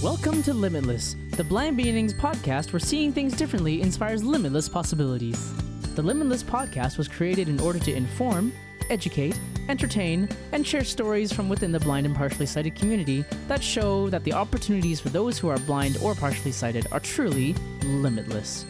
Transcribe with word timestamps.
Welcome 0.00 0.44
to 0.44 0.54
Limitless, 0.54 1.16
the 1.30 1.42
Blind 1.42 1.76
Beginnings 1.76 2.14
podcast 2.14 2.72
where 2.72 2.78
seeing 2.78 3.12
things 3.12 3.36
differently 3.36 3.82
inspires 3.82 4.22
limitless 4.22 4.68
possibilities. 4.68 5.52
The 5.96 6.02
Limitless 6.02 6.44
podcast 6.44 6.98
was 6.98 7.08
created 7.08 7.48
in 7.48 7.58
order 7.58 7.80
to 7.80 7.92
inform, 7.92 8.52
educate, 8.90 9.36
entertain, 9.68 10.28
and 10.52 10.64
share 10.64 10.84
stories 10.84 11.32
from 11.32 11.48
within 11.48 11.72
the 11.72 11.80
blind 11.80 12.06
and 12.06 12.14
partially 12.14 12.46
sighted 12.46 12.76
community 12.76 13.24
that 13.48 13.60
show 13.60 14.08
that 14.10 14.22
the 14.22 14.32
opportunities 14.32 15.00
for 15.00 15.08
those 15.08 15.36
who 15.36 15.48
are 15.48 15.58
blind 15.58 15.98
or 16.00 16.14
partially 16.14 16.52
sighted 16.52 16.86
are 16.92 17.00
truly 17.00 17.56
limitless. 17.82 18.66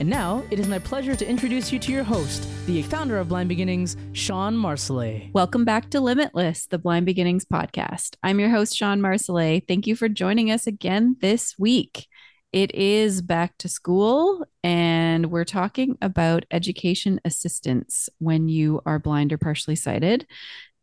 And 0.00 0.08
now, 0.08 0.42
it 0.50 0.58
is 0.58 0.66
my 0.66 0.78
pleasure 0.78 1.14
to 1.14 1.28
introduce 1.28 1.70
you 1.70 1.78
to 1.78 1.92
your 1.92 2.04
host, 2.04 2.48
the 2.64 2.80
founder 2.80 3.18
of 3.18 3.28
Blind 3.28 3.50
Beginnings, 3.50 3.98
Shawn 4.12 4.56
Marsolais. 4.56 5.30
Welcome 5.34 5.66
back 5.66 5.90
to 5.90 6.00
Limitless, 6.00 6.64
the 6.64 6.78
Blind 6.78 7.04
Beginnings 7.04 7.44
podcast. 7.44 8.16
I'm 8.22 8.40
your 8.40 8.48
host, 8.48 8.74
Shawn 8.74 9.02
Marsolais. 9.02 9.60
Thank 9.68 9.86
you 9.86 9.94
for 9.94 10.08
joining 10.08 10.50
us 10.50 10.66
again 10.66 11.16
this 11.20 11.54
week. 11.58 12.06
It 12.50 12.74
is 12.74 13.20
back 13.20 13.58
to 13.58 13.68
school, 13.68 14.46
and 14.64 15.30
we're 15.30 15.44
talking 15.44 15.98
about 16.00 16.46
education 16.50 17.20
assistance 17.26 18.08
when 18.20 18.48
you 18.48 18.80
are 18.86 18.98
blind 18.98 19.34
or 19.34 19.38
partially 19.38 19.76
sighted. 19.76 20.26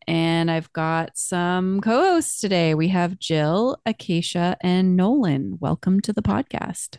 And 0.06 0.52
I've 0.52 0.72
got 0.74 1.18
some 1.18 1.82
co 1.82 2.14
hosts 2.14 2.40
today. 2.40 2.76
We 2.76 2.90
have 2.90 3.18
Jill, 3.18 3.82
Acacia, 3.84 4.58
and 4.62 4.96
Nolan. 4.96 5.58
Welcome 5.60 6.02
to 6.02 6.14
the 6.14 6.22
podcast. 6.22 6.98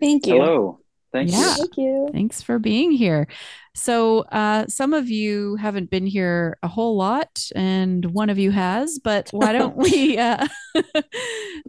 Thank 0.00 0.26
you. 0.26 0.34
Hello. 0.34 0.80
Thank 1.14 1.30
Yeah. 1.30 1.38
you. 1.38 1.54
Thank 1.54 1.76
you. 1.76 2.08
Thanks 2.12 2.42
for 2.42 2.58
being 2.58 2.90
here. 2.90 3.28
So, 3.72 4.20
uh, 4.32 4.66
some 4.66 4.92
of 4.92 5.08
you 5.08 5.54
haven't 5.56 5.88
been 5.88 6.06
here 6.06 6.58
a 6.64 6.68
whole 6.68 6.96
lot, 6.96 7.48
and 7.54 8.04
one 8.06 8.30
of 8.30 8.38
you 8.38 8.50
has, 8.50 8.98
but 8.98 9.30
why 9.30 9.52
don't 9.52 9.76
we 9.86 10.18
uh, 10.18 10.44
uh, 10.74 10.82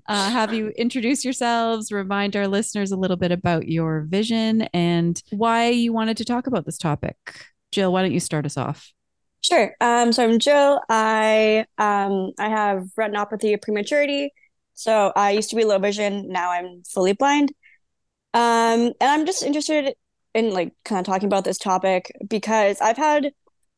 have 0.08 0.52
you 0.52 0.70
introduce 0.70 1.24
yourselves, 1.24 1.92
remind 1.92 2.36
our 2.36 2.48
listeners 2.48 2.92
a 2.92 2.98
little 2.98 3.18
bit 3.18 3.32
about 3.32 3.68
your 3.68 4.02
vision 4.10 4.64
and 4.74 5.22
why 5.30 5.70
you 5.70 5.94
wanted 5.94 6.18
to 6.18 6.26
talk 6.26 6.48
about 6.48 6.66
this 6.66 6.80
topic? 6.80 7.16
Jill, 7.72 7.94
why 7.94 8.02
don't 8.02 8.14
you 8.14 8.20
start 8.20 8.48
us 8.48 8.58
off? 8.58 8.92
Sure. 9.42 9.76
Um, 9.80 10.12
so 10.12 10.24
I'm 10.24 10.40
Jill. 10.40 10.82
I 10.90 11.68
um 11.78 12.32
I 12.40 12.50
have 12.50 12.86
retinopathy 13.00 13.54
of 13.54 13.62
prematurity. 13.62 14.34
So 14.74 15.14
I 15.16 15.32
used 15.32 15.52
to 15.52 15.56
be 15.56 15.66
low 15.66 15.78
vision. 15.78 16.30
Now 16.30 16.50
I'm 16.50 16.82
fully 16.84 17.14
blind. 17.14 17.52
Um, 18.36 18.92
and 19.00 19.02
I'm 19.02 19.26
just 19.26 19.44
interested 19.44 19.96
in 20.34 20.52
like 20.52 20.74
kind 20.84 21.00
of 21.00 21.06
talking 21.06 21.28
about 21.28 21.46
this 21.46 21.58
topic 21.58 22.12
because 22.28 22.82
I've 22.82 22.98
had 22.98 23.32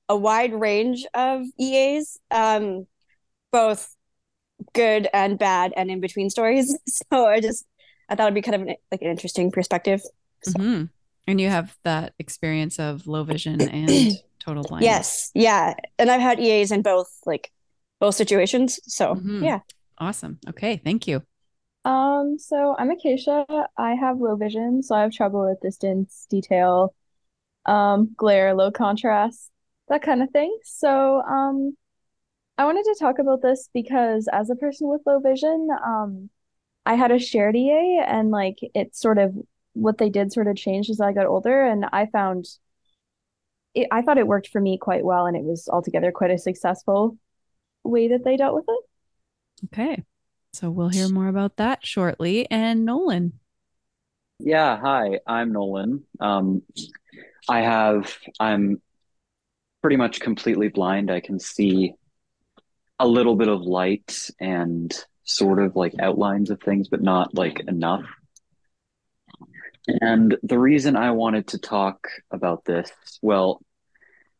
a 0.10 0.18
wide 0.18 0.54
range 0.54 1.06
of 1.14 1.44
EAs, 1.60 2.18
um, 2.32 2.88
both 3.52 3.94
good 4.74 5.08
and 5.14 5.38
bad 5.38 5.74
and 5.78 5.92
in 5.92 6.00
between 6.02 6.30
stories. 6.30 6.76
So 7.12 7.28
I 7.28 7.40
just 7.40 7.66
I 8.10 8.16
thought 8.16 8.24
it'd 8.24 8.34
be 8.34 8.42
kind 8.42 8.56
of 8.56 8.62
an, 8.68 8.76
like 8.92 9.02
an 9.04 9.10
interesting 9.10 9.52
perspective. 9.52 10.02
So- 10.44 10.54
Mhm. 10.60 10.90
And 11.30 11.42
you 11.42 11.50
have 11.50 11.78
that 11.84 12.14
experience 12.20 12.80
of 12.80 13.06
low 13.06 13.24
vision 13.24 13.62
and 13.70 14.12
total 14.40 14.64
blindness. 14.64 14.82
Yes, 14.82 15.32
yeah, 15.36 15.74
and 16.00 16.10
I've 16.10 16.22
had 16.22 16.40
EAs 16.40 16.72
in 16.72 16.82
both 16.82 17.10
like 17.28 17.52
both 18.00 18.16
situations. 18.16 18.80
So 18.86 19.16
Mhm. 19.16 19.44
yeah, 19.44 19.60
Awesome. 20.00 20.40
Okay. 20.50 20.78
Thank 20.78 21.08
you. 21.08 21.22
Um, 21.88 22.38
so 22.38 22.76
I'm 22.78 22.92
Acacia. 22.92 23.46
I 23.78 23.94
have 23.94 24.20
low 24.20 24.36
vision, 24.36 24.84
so 24.84 24.94
I 24.94 25.04
have 25.04 25.14
trouble 25.14 25.48
with 25.48 25.62
distance, 25.62 26.28
detail, 26.30 26.94
um, 27.66 28.14
glare, 28.18 28.54
low 28.54 28.72
contrast, 28.72 29.50
that 29.88 30.02
kind 30.02 30.22
of 30.22 30.30
thing. 30.32 30.54
So, 30.66 31.22
um, 31.22 31.78
I 32.58 32.66
wanted 32.66 32.84
to 32.84 32.98
talk 33.00 33.20
about 33.20 33.42
this 33.42 33.70
because 33.74 34.28
as 34.34 34.50
a 34.50 34.56
person 34.56 34.90
with 34.90 35.00
low 35.06 35.20
vision, 35.22 35.70
um, 35.86 36.30
I 36.86 36.96
had 36.96 37.12
a 37.12 37.20
shared 37.20 37.56
EA 37.56 38.04
and 38.06 38.32
like 38.32 38.58
it 38.76 38.94
sort 38.94 39.18
of 39.18 39.34
what 39.72 39.98
they 39.98 40.10
did 40.10 40.34
sort 40.34 40.48
of 40.48 40.58
changed 40.58 40.90
as 40.90 41.00
I 41.00 41.14
got 41.14 41.28
older, 41.28 41.64
and 41.64 41.86
I 41.94 42.08
found 42.08 42.48
it, 43.73 43.88
I 43.94 44.02
thought 44.02 44.17
it 44.17 44.28
worked 44.28 44.50
for 44.50 44.60
me 44.60 44.78
quite 44.78 45.06
well, 45.06 45.26
and 45.26 45.38
it 45.38 45.44
was 45.44 45.70
altogether 45.72 46.11
quite 46.11 46.32
a 46.32 46.38
successful 46.38 47.17
way 47.86 48.10
that 48.10 48.26
they 48.26 48.36
dealt 48.36 48.56
with 48.56 48.66
it. 48.67 49.67
Okay. 49.67 50.04
So 50.58 50.72
we'll 50.72 50.90
hear 50.90 51.08
more 51.08 51.28
about 51.28 51.58
that 51.58 51.86
shortly. 51.86 52.50
And 52.50 52.84
Nolan. 52.84 53.34
Yeah, 54.40 54.76
hi, 54.76 55.20
I'm 55.28 55.52
Nolan. 55.52 56.04
Um, 56.20 56.64
I 57.48 57.62
have, 57.62 58.18
I'm 58.40 58.82
pretty 59.84 59.98
much 59.98 60.20
completely 60.20 60.70
blind. 60.70 61.12
I 61.12 61.20
can 61.20 61.40
see 61.40 61.94
a 62.98 63.08
little 63.08 63.36
bit 63.36 63.50
of 63.50 63.62
light 63.62 64.32
and 64.40 64.92
sort 65.26 65.62
of 65.62 65.76
like 65.76 65.94
outlines 66.00 66.50
of 66.50 66.60
things, 66.60 66.88
but 66.88 67.04
not 67.04 67.36
like 67.36 67.60
enough. 67.67 68.06
And 69.88 70.38
the 70.42 70.58
reason 70.58 70.96
I 70.96 71.12
wanted 71.12 71.50
to 71.50 71.60
talk 71.60 72.08
about 72.32 72.66
this, 72.66 72.92
well, 73.22 73.62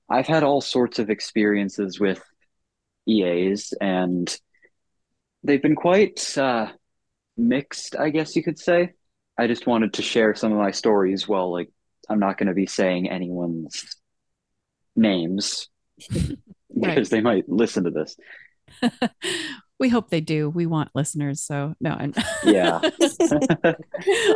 I've 0.10 0.26
had 0.26 0.42
all 0.42 0.62
sorts 0.62 0.98
of 0.98 1.12
experiences 1.12 2.00
with 2.00 2.24
EAs, 3.06 3.72
and 3.80 4.36
they've 5.44 5.62
been 5.62 5.76
quite 5.76 6.38
uh, 6.38 6.68
mixed, 7.38 7.96
I 7.96 8.10
guess 8.10 8.36
you 8.36 8.44
could 8.44 8.60
say. 8.60 8.92
I 9.38 9.48
just 9.48 9.68
wanted 9.68 9.94
to 9.94 10.02
share 10.02 10.34
some 10.36 10.52
of 10.52 10.58
my 10.58 10.72
stories. 10.72 11.28
Well, 11.28 11.52
like 11.52 11.70
I'm 12.10 12.20
not 12.20 12.38
going 12.38 12.48
to 12.48 12.54
be 12.54 12.66
saying 12.66 13.10
anyone's 13.10 13.96
names 14.96 15.70
because 16.82 17.10
they 17.10 17.22
might 17.22 17.48
listen 17.48 17.84
to 17.84 17.92
this. 17.92 18.16
we 19.80 19.90
hope 19.90 20.10
they 20.10 20.22
do. 20.22 20.50
We 20.50 20.66
want 20.66 20.90
listeners. 20.96 21.42
So, 21.42 21.76
no, 21.80 21.92
I'm 21.92 22.14
Yeah. 22.44 22.82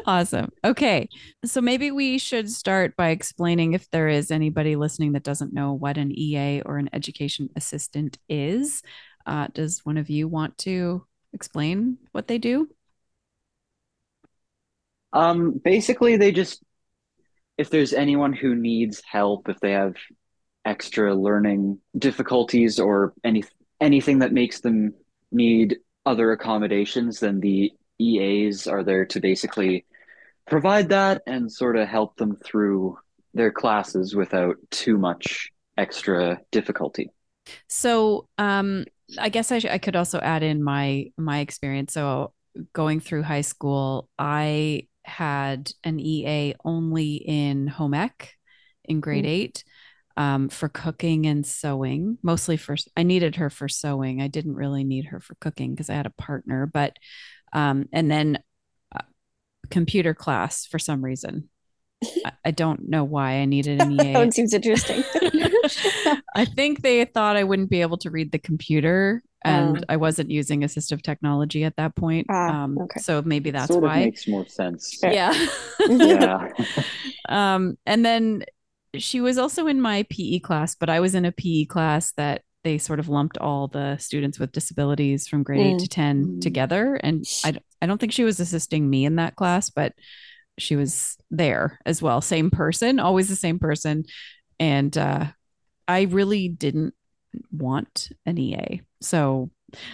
awesome. 0.05 0.51
Okay. 0.63 1.09
So, 1.45 1.61
maybe 1.61 1.91
we 1.91 2.17
should 2.17 2.49
start 2.49 2.95
by 2.95 3.09
explaining 3.09 3.73
if 3.73 3.89
there 3.89 4.07
is 4.07 4.31
anybody 4.31 4.75
listening 4.75 5.13
that 5.13 5.23
doesn't 5.23 5.53
know 5.53 5.73
what 5.73 5.97
an 5.97 6.11
EA 6.17 6.61
or 6.65 6.77
an 6.77 6.89
education 6.93 7.49
assistant 7.55 8.17
is. 8.29 8.83
Uh, 9.25 9.47
does 9.53 9.85
one 9.85 9.97
of 9.97 10.09
you 10.09 10.27
want 10.27 10.57
to 10.59 11.05
explain 11.33 11.97
what 12.11 12.27
they 12.27 12.37
do? 12.37 12.69
Um, 15.13 15.59
basically, 15.63 16.17
they 16.17 16.31
just, 16.31 16.63
if 17.57 17.69
there's 17.69 17.93
anyone 17.93 18.33
who 18.33 18.55
needs 18.55 19.01
help, 19.05 19.49
if 19.49 19.59
they 19.59 19.71
have 19.71 19.95
extra 20.63 21.15
learning 21.15 21.79
difficulties 21.97 22.79
or 22.79 23.13
any 23.23 23.43
anything 23.79 24.19
that 24.19 24.31
makes 24.31 24.61
them 24.61 24.93
need 25.31 25.77
other 26.05 26.31
accommodations, 26.31 27.19
then 27.19 27.39
the 27.39 27.71
EAs 27.99 28.67
are 28.67 28.83
there 28.83 29.05
to 29.07 29.19
basically 29.19 29.85
provide 30.47 30.89
that 30.89 31.21
and 31.27 31.51
sort 31.51 31.77
of 31.77 31.87
help 31.87 32.15
them 32.17 32.35
through 32.35 32.97
their 33.33 33.51
classes 33.51 34.15
without 34.15 34.55
too 34.69 34.97
much 34.97 35.51
extra 35.77 36.39
difficulty. 36.51 37.09
So, 37.67 38.27
um, 38.37 38.85
I 39.19 39.29
guess 39.29 39.51
I, 39.51 39.59
sh- 39.59 39.65
I 39.65 39.77
could 39.77 39.95
also 39.95 40.19
add 40.19 40.43
in 40.43 40.63
my 40.63 41.07
my 41.17 41.39
experience. 41.39 41.93
So, 41.93 42.33
going 42.73 42.99
through 42.99 43.23
high 43.23 43.41
school, 43.41 44.09
I 44.19 44.87
had 45.03 45.71
an 45.83 45.99
EA 45.99 46.55
only 46.63 47.15
in 47.15 47.67
home 47.67 47.93
ec 47.93 48.35
in 48.85 48.99
grade 49.01 49.25
Mm. 49.25 49.27
eight 49.27 49.63
um, 50.17 50.49
for 50.49 50.69
cooking 50.69 51.25
and 51.25 51.45
sewing. 51.45 52.17
Mostly 52.21 52.57
for 52.57 52.75
I 52.95 53.03
needed 53.03 53.37
her 53.37 53.49
for 53.49 53.67
sewing. 53.67 54.21
I 54.21 54.27
didn't 54.27 54.55
really 54.55 54.83
need 54.83 55.05
her 55.05 55.19
for 55.19 55.35
cooking 55.35 55.71
because 55.71 55.89
I 55.89 55.95
had 55.95 56.05
a 56.05 56.11
partner. 56.11 56.65
But 56.65 56.97
um, 57.53 57.87
and 57.91 58.09
then 58.11 58.39
uh, 58.95 59.03
computer 59.69 60.13
class 60.13 60.65
for 60.65 60.79
some 60.79 61.03
reason. 61.03 61.49
I, 62.25 62.31
I 62.45 62.51
don't 62.51 62.89
know 62.89 63.03
why 63.03 63.33
I 63.33 63.45
needed 63.45 63.79
an 63.79 63.91
that 63.97 64.05
EA. 64.07 64.13
one 64.15 64.31
seems 64.31 64.53
interesting. 64.53 65.03
I 66.35 66.45
think 66.45 66.81
they 66.81 67.05
thought 67.05 67.35
I 67.35 67.43
wouldn't 67.43 67.69
be 67.69 67.81
able 67.81 67.97
to 67.99 68.09
read 68.09 68.31
the 68.31 68.39
computer 68.39 69.23
and 69.43 69.77
Oh. 69.77 69.81
I 69.89 69.97
wasn't 69.97 70.29
using 70.29 70.61
assistive 70.61 71.01
technology 71.01 71.63
at 71.63 71.75
that 71.77 71.95
point. 71.95 72.27
Ah, 72.29 72.63
um, 72.63 72.77
okay. 72.77 72.99
So 72.99 73.21
maybe 73.25 73.49
that's 73.51 73.67
sort 73.71 73.83
of 73.83 73.89
why. 73.89 74.05
makes 74.05 74.27
more 74.27 74.45
sense. 74.47 74.99
Yeah. 75.01 75.33
Yeah. 75.87 76.49
um, 77.29 77.77
and 77.85 78.05
then 78.05 78.43
she 78.97 79.19
was 79.21 79.37
also 79.37 79.67
in 79.67 79.81
my 79.81 80.05
PE 80.09 80.39
class, 80.39 80.75
but 80.75 80.89
I 80.89 80.99
was 80.99 81.15
in 81.15 81.25
a 81.25 81.31
PE 81.31 81.65
class 81.65 82.11
that 82.17 82.43
they 82.63 82.77
sort 82.77 82.99
of 82.99 83.09
lumped 83.09 83.39
all 83.39 83.67
the 83.67 83.97
students 83.97 84.37
with 84.37 84.51
disabilities 84.51 85.27
from 85.27 85.41
grade 85.41 85.65
eight 85.65 85.75
Mm. 85.77 85.79
to 85.79 85.87
10 85.87 86.25
Mm. 86.25 86.41
together. 86.41 86.95
And 87.01 87.25
I, 87.43 87.55
I 87.81 87.87
don't 87.87 87.97
think 87.99 88.11
she 88.11 88.23
was 88.23 88.39
assisting 88.39 88.87
me 88.87 89.05
in 89.05 89.15
that 89.15 89.35
class, 89.35 89.71
but 89.71 89.93
she 90.59 90.75
was 90.75 91.17
there 91.31 91.79
as 91.87 91.99
well. 92.03 92.21
Same 92.21 92.51
person, 92.51 92.99
always 92.99 93.29
the 93.29 93.35
same 93.35 93.57
person. 93.57 94.03
And 94.59 94.95
uh, 94.95 95.27
I 95.87 96.03
really 96.03 96.47
didn't 96.47 96.93
want 97.51 98.09
an 98.25 98.37
EA. 98.37 98.81
So 99.01 99.49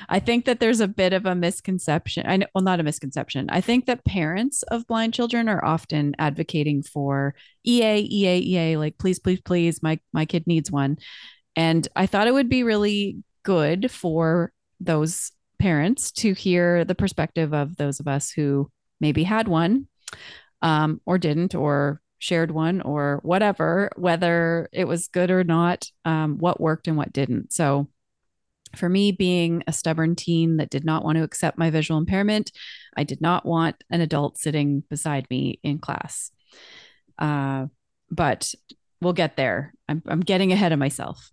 I 0.10 0.20
think 0.20 0.46
that 0.46 0.60
there's 0.60 0.80
a 0.80 0.88
bit 0.88 1.14
of 1.14 1.26
a 1.26 1.36
misconception. 1.36 2.26
I 2.28 2.38
know, 2.38 2.48
well, 2.54 2.64
not 2.64 2.80
a 2.80 2.84
misconception. 2.84 3.48
I 3.50 3.62
think 3.62 3.86
that 3.86 4.06
parents 4.06 4.64
of 4.64 4.88
blind 4.88 5.14
children 5.14 5.48
are 5.48 5.64
often 5.64 6.16
advocating 6.18 6.84
for 6.84 7.36
EA, 7.64 8.00
EA, 8.00 8.40
EA, 8.40 8.78
like 8.78 8.98
please, 8.98 9.20
please, 9.20 9.42
please, 9.42 9.84
my 9.84 10.00
my 10.14 10.26
kid 10.26 10.48
needs 10.48 10.72
one. 10.72 10.98
And 11.56 11.88
I 11.96 12.06
thought 12.06 12.28
it 12.28 12.34
would 12.34 12.50
be 12.50 12.64
really 12.64 13.24
good 13.44 13.92
for 13.92 14.52
those 14.80 15.32
parents 15.60 16.12
to 16.12 16.34
hear 16.34 16.86
the 16.86 16.96
perspective 16.96 17.54
of 17.54 17.78
those 17.78 18.00
of 18.00 18.08
us 18.08 18.32
who 18.32 18.70
maybe 19.00 19.24
had 19.24 19.48
one 19.48 19.88
um, 20.62 21.02
or 21.06 21.18
didn't, 21.18 21.56
or 21.56 22.02
shared 22.20 22.52
one, 22.52 22.82
or 22.82 23.20
whatever, 23.24 23.90
whether 23.96 24.70
it 24.72 24.88
was 24.88 25.08
good 25.08 25.32
or 25.32 25.44
not, 25.44 25.86
um, 26.06 26.38
what 26.38 26.60
worked 26.60 26.88
and 26.88 26.98
what 26.98 27.14
didn't. 27.14 27.54
So, 27.54 27.88
for 28.76 28.90
me, 28.90 29.12
being 29.12 29.64
a 29.66 29.72
stubborn 29.72 30.16
teen 30.16 30.58
that 30.58 30.70
did 30.70 30.84
not 30.84 31.04
want 31.04 31.18
to 31.18 31.24
accept 31.24 31.58
my 31.58 31.70
visual 31.70 31.98
impairment, 31.98 32.52
I 32.96 33.04
did 33.04 33.22
not 33.22 33.46
want 33.46 33.82
an 33.90 34.02
adult 34.02 34.38
sitting 34.38 34.84
beside 34.90 35.28
me 35.30 35.60
in 35.64 35.80
class. 35.80 36.32
Uh, 37.18 37.68
but 38.12 38.54
we'll 39.02 39.14
get 39.14 39.38
there. 39.38 39.74
I'm, 39.88 40.04
I'm 40.06 40.20
getting 40.20 40.52
ahead 40.52 40.74
of 40.74 40.80
myself. 40.80 41.32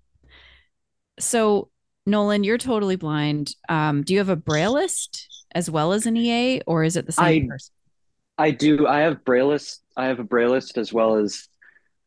So, 1.19 1.71
Nolan, 2.07 2.45
you're 2.45 2.59
totally 2.59 2.97
blind. 2.97 3.55
Um, 3.69 4.03
do 4.03 4.13
you 4.13 4.19
have 4.21 4.29
a 4.29 4.37
brailleist 4.37 5.27
as 5.55 5.71
well 5.71 5.93
as 5.93 6.07
an 6.07 6.17
EA, 6.17 6.61
or 6.67 6.85
is 6.85 6.97
it 6.97 7.07
the 7.07 7.13
same 7.13 7.47
I- 7.47 7.49
person? 7.49 7.73
I 8.37 8.51
do. 8.51 8.87
I 8.87 9.01
have 9.01 9.25
brailleist. 9.25 9.79
I 9.97 10.07
have 10.07 10.19
a 10.21 10.25
brailleist 10.25 10.77
as 10.79 10.93
well 10.93 11.17
as 11.17 11.49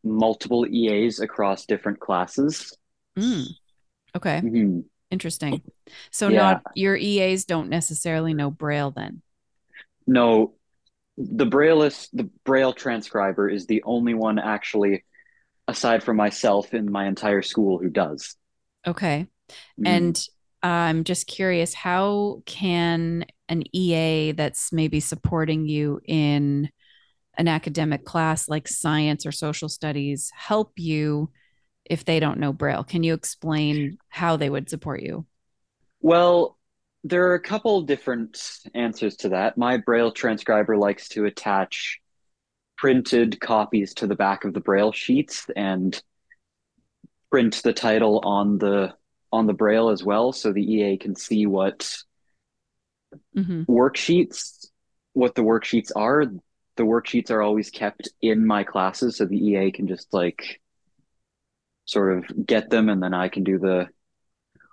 multiple 0.03 0.65
EAs 0.67 1.19
across 1.19 1.65
different 1.65 1.99
classes. 1.99 2.75
Mm. 3.17 3.45
Okay, 4.15 4.41
Mhm. 4.41 4.85
interesting. 5.11 5.61
So, 6.11 6.29
Yeah. 6.29 6.37
not 6.37 6.63
your 6.75 6.95
EAs 6.95 7.45
don't 7.45 7.69
necessarily 7.69 8.33
know 8.33 8.49
braille 8.51 8.91
then. 8.91 9.21
No, 10.05 10.55
the 11.17 11.45
brailleist, 11.45 12.09
the 12.13 12.29
braille 12.45 12.73
transcriber 12.73 13.49
is 13.49 13.65
the 13.67 13.83
only 13.83 14.13
one 14.13 14.39
actually, 14.39 15.03
aside 15.67 16.03
from 16.03 16.17
myself 16.17 16.73
in 16.73 16.91
my 16.91 17.07
entire 17.07 17.41
school, 17.41 17.79
who 17.79 17.89
does. 17.89 18.35
Okay. 18.85 19.27
Mhm. 19.79 19.87
And 19.87 20.27
I'm 20.63 21.03
just 21.03 21.27
curious, 21.27 21.73
how 21.73 22.41
can 22.45 23.25
an 23.49 23.63
EA 23.75 24.31
that's 24.33 24.71
maybe 24.73 24.99
supporting 24.99 25.67
you 25.67 26.01
in 26.05 26.69
an 27.37 27.47
academic 27.47 28.05
class 28.05 28.49
like 28.49 28.67
science 28.67 29.25
or 29.25 29.31
social 29.31 29.69
studies 29.69 30.31
help 30.35 30.73
you 30.77 31.29
if 31.85 32.03
they 32.05 32.19
don't 32.19 32.39
know 32.39 32.51
Braille? 32.51 32.83
Can 32.83 33.03
you 33.03 33.13
explain 33.13 33.97
how 34.09 34.37
they 34.37 34.49
would 34.49 34.69
support 34.69 35.01
you? 35.01 35.25
Well, 36.01 36.57
there 37.03 37.27
are 37.29 37.35
a 37.35 37.41
couple 37.41 37.81
different 37.83 38.41
answers 38.73 39.15
to 39.17 39.29
that. 39.29 39.57
My 39.57 39.77
Braille 39.77 40.11
transcriber 40.11 40.77
likes 40.77 41.09
to 41.09 41.25
attach 41.25 41.99
printed 42.77 43.39
copies 43.39 43.93
to 43.95 44.07
the 44.07 44.15
back 44.15 44.43
of 44.43 44.53
the 44.53 44.59
Braille 44.59 44.91
sheets 44.91 45.47
and 45.55 45.99
print 47.29 47.61
the 47.63 47.73
title 47.73 48.19
on 48.23 48.57
the 48.57 48.93
on 49.31 49.45
the 49.45 49.53
Braille 49.53 49.89
as 49.89 50.03
well, 50.03 50.31
so 50.31 50.53
the 50.53 50.63
EA 50.63 50.97
can 50.97 51.15
see 51.15 51.45
what 51.45 51.97
hmm 53.33 53.63
worksheets, 53.67 54.67
what 55.13 55.35
the 55.35 55.43
worksheets 55.43 55.91
are. 55.95 56.25
The 56.77 56.83
worksheets 56.83 57.31
are 57.31 57.41
always 57.41 57.69
kept 57.69 58.09
in 58.21 58.45
my 58.45 58.63
classes, 58.63 59.17
so 59.17 59.25
the 59.25 59.37
EA 59.37 59.71
can 59.71 59.87
just 59.87 60.13
like 60.13 60.61
sort 61.85 62.17
of 62.17 62.45
get 62.45 62.69
them 62.69 62.89
and 62.89 63.01
then 63.01 63.13
I 63.13 63.29
can 63.29 63.43
do 63.43 63.57
the 63.59 63.87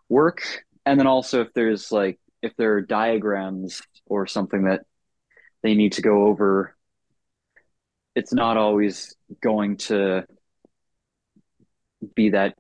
work. 0.08 0.42
And 0.84 0.98
then 0.98 1.06
also 1.06 1.40
if 1.40 1.52
there's 1.54 1.90
like 1.90 2.18
if 2.42 2.54
there 2.56 2.74
are 2.74 2.82
diagrams 2.82 3.82
or 4.06 4.26
something 4.26 4.64
that 4.64 4.82
they 5.62 5.74
need 5.74 5.92
to 5.94 6.02
go 6.02 6.26
over, 6.26 6.76
it's 8.14 8.32
not 8.32 8.56
always 8.56 9.16
going 9.42 9.78
to 9.78 10.26
be 12.14 12.30
that 12.30 12.56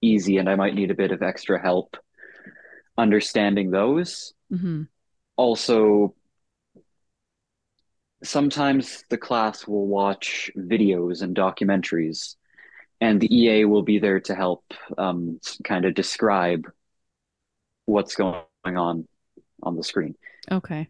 easy 0.00 0.38
and 0.38 0.48
I 0.48 0.56
might 0.56 0.74
need 0.74 0.90
a 0.90 0.96
bit 0.96 1.12
of 1.12 1.22
extra 1.22 1.60
help 1.60 1.96
understanding 2.96 3.70
those. 3.70 4.34
hmm 4.50 4.82
Also, 5.36 6.14
sometimes 8.22 9.04
the 9.10 9.18
class 9.18 9.66
will 9.66 9.86
watch 9.86 10.50
videos 10.56 11.22
and 11.22 11.36
documentaries, 11.36 12.36
and 13.00 13.20
the 13.20 13.34
EA 13.34 13.64
will 13.64 13.82
be 13.82 13.98
there 13.98 14.20
to 14.20 14.34
help 14.34 14.64
um, 14.96 15.40
kind 15.64 15.84
of 15.84 15.94
describe 15.94 16.64
what's 17.86 18.14
going 18.14 18.42
on 18.64 19.06
on 19.62 19.76
the 19.76 19.84
screen. 19.84 20.14
Okay. 20.50 20.88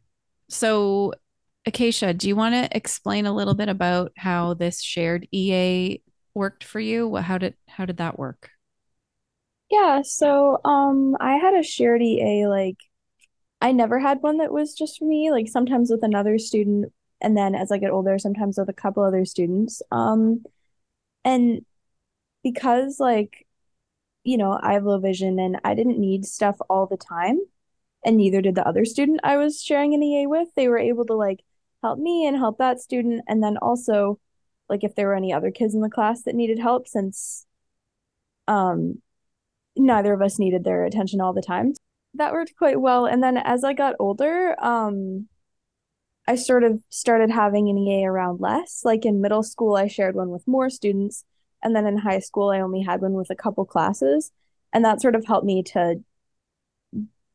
So, 0.48 1.12
Acacia, 1.66 2.14
do 2.14 2.28
you 2.28 2.36
want 2.36 2.54
to 2.54 2.76
explain 2.76 3.26
a 3.26 3.34
little 3.34 3.54
bit 3.54 3.68
about 3.68 4.12
how 4.16 4.54
this 4.54 4.82
shared 4.82 5.28
EA 5.32 6.00
worked 6.34 6.64
for 6.64 6.80
you? 6.80 7.06
What- 7.08 7.24
How 7.24 7.38
did 7.38 7.54
how 7.66 7.84
did 7.84 7.98
that 7.98 8.18
work? 8.18 8.50
Yeah, 9.70 10.00
so 10.02 10.60
um 10.64 11.16
I 11.20 11.36
had 11.36 11.54
a 11.54 11.62
shared 11.62 12.02
EA 12.02 12.46
like 12.46 12.76
I 13.60 13.72
never 13.72 13.98
had 13.98 14.22
one 14.22 14.38
that 14.38 14.52
was 14.52 14.74
just 14.74 14.98
for 14.98 15.04
me, 15.04 15.30
like 15.30 15.48
sometimes 15.48 15.90
with 15.90 16.02
another 16.02 16.38
student 16.38 16.92
and 17.20 17.36
then 17.36 17.54
as 17.54 17.72
I 17.72 17.78
get 17.78 17.90
older, 17.90 18.18
sometimes 18.18 18.58
with 18.58 18.68
a 18.68 18.72
couple 18.74 19.02
other 19.02 19.24
students. 19.24 19.82
Um 19.90 20.44
and 21.24 21.64
because 22.42 23.00
like 23.00 23.46
you 24.24 24.36
know, 24.36 24.58
I 24.62 24.74
have 24.74 24.84
low 24.84 24.98
vision 24.98 25.38
and 25.38 25.58
I 25.64 25.74
didn't 25.74 25.98
need 25.98 26.26
stuff 26.26 26.56
all 26.68 26.86
the 26.86 26.96
time, 26.98 27.38
and 28.04 28.16
neither 28.16 28.42
did 28.42 28.54
the 28.56 28.66
other 28.66 28.84
student 28.84 29.20
I 29.24 29.36
was 29.36 29.62
sharing 29.62 29.94
an 29.94 30.02
EA 30.02 30.26
with. 30.26 30.48
They 30.56 30.68
were 30.68 30.78
able 30.78 31.06
to 31.06 31.14
like 31.14 31.44
help 31.82 31.98
me 31.98 32.26
and 32.26 32.36
help 32.36 32.58
that 32.58 32.80
student 32.80 33.22
and 33.28 33.42
then 33.42 33.56
also 33.58 34.18
like 34.68 34.84
if 34.84 34.94
there 34.94 35.06
were 35.06 35.14
any 35.14 35.32
other 35.32 35.50
kids 35.50 35.74
in 35.74 35.80
the 35.80 35.88
class 35.88 36.22
that 36.22 36.34
needed 36.34 36.58
help 36.58 36.88
since 36.88 37.46
um 38.48 39.00
neither 39.78 40.12
of 40.12 40.22
us 40.22 40.38
needed 40.38 40.64
their 40.64 40.84
attention 40.84 41.20
all 41.20 41.32
the 41.32 41.42
time. 41.42 41.72
That 42.14 42.32
worked 42.32 42.56
quite 42.56 42.80
well. 42.80 43.06
And 43.06 43.22
then 43.22 43.36
as 43.36 43.64
I 43.64 43.72
got 43.72 43.94
older, 43.98 44.56
um, 44.62 45.28
I 46.28 46.34
sort 46.34 46.62
of 46.62 46.80
started 46.90 47.30
having 47.30 47.68
an 47.70 47.78
EA 47.78 48.04
around 48.04 48.40
less. 48.40 48.82
Like 48.84 49.06
in 49.06 49.22
middle 49.22 49.42
school, 49.42 49.76
I 49.76 49.88
shared 49.88 50.14
one 50.14 50.28
with 50.28 50.46
more 50.46 50.68
students. 50.68 51.24
And 51.62 51.74
then 51.74 51.86
in 51.86 51.96
high 51.96 52.18
school, 52.20 52.50
I 52.50 52.60
only 52.60 52.82
had 52.82 53.00
one 53.00 53.14
with 53.14 53.30
a 53.30 53.34
couple 53.34 53.64
classes. 53.64 54.30
And 54.72 54.84
that 54.84 55.00
sort 55.00 55.16
of 55.16 55.24
helped 55.24 55.46
me 55.46 55.62
to 55.74 56.04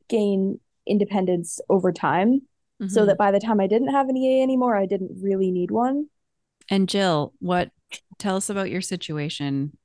gain 0.08 0.60
independence 0.86 1.60
over 1.70 1.92
time 1.92 2.44
so 2.88 3.02
Mhm. 3.02 3.08
that 3.08 3.18
by 3.18 3.32
the 3.32 3.40
time 3.40 3.60
I 3.60 3.68
didn't 3.68 3.90
have 3.90 4.10
an 4.10 4.18
EA 4.18 4.44
anymore, 4.44 4.76
I 4.76 4.86
didn't 4.86 5.12
really 5.22 5.50
need 5.50 5.72
one. 5.72 6.10
And 6.70 6.88
Jill, 6.88 7.34
what 7.40 7.72
tell 8.20 8.36
us 8.36 8.50
about 8.50 8.70
your 8.70 8.82
situation? 8.82 9.76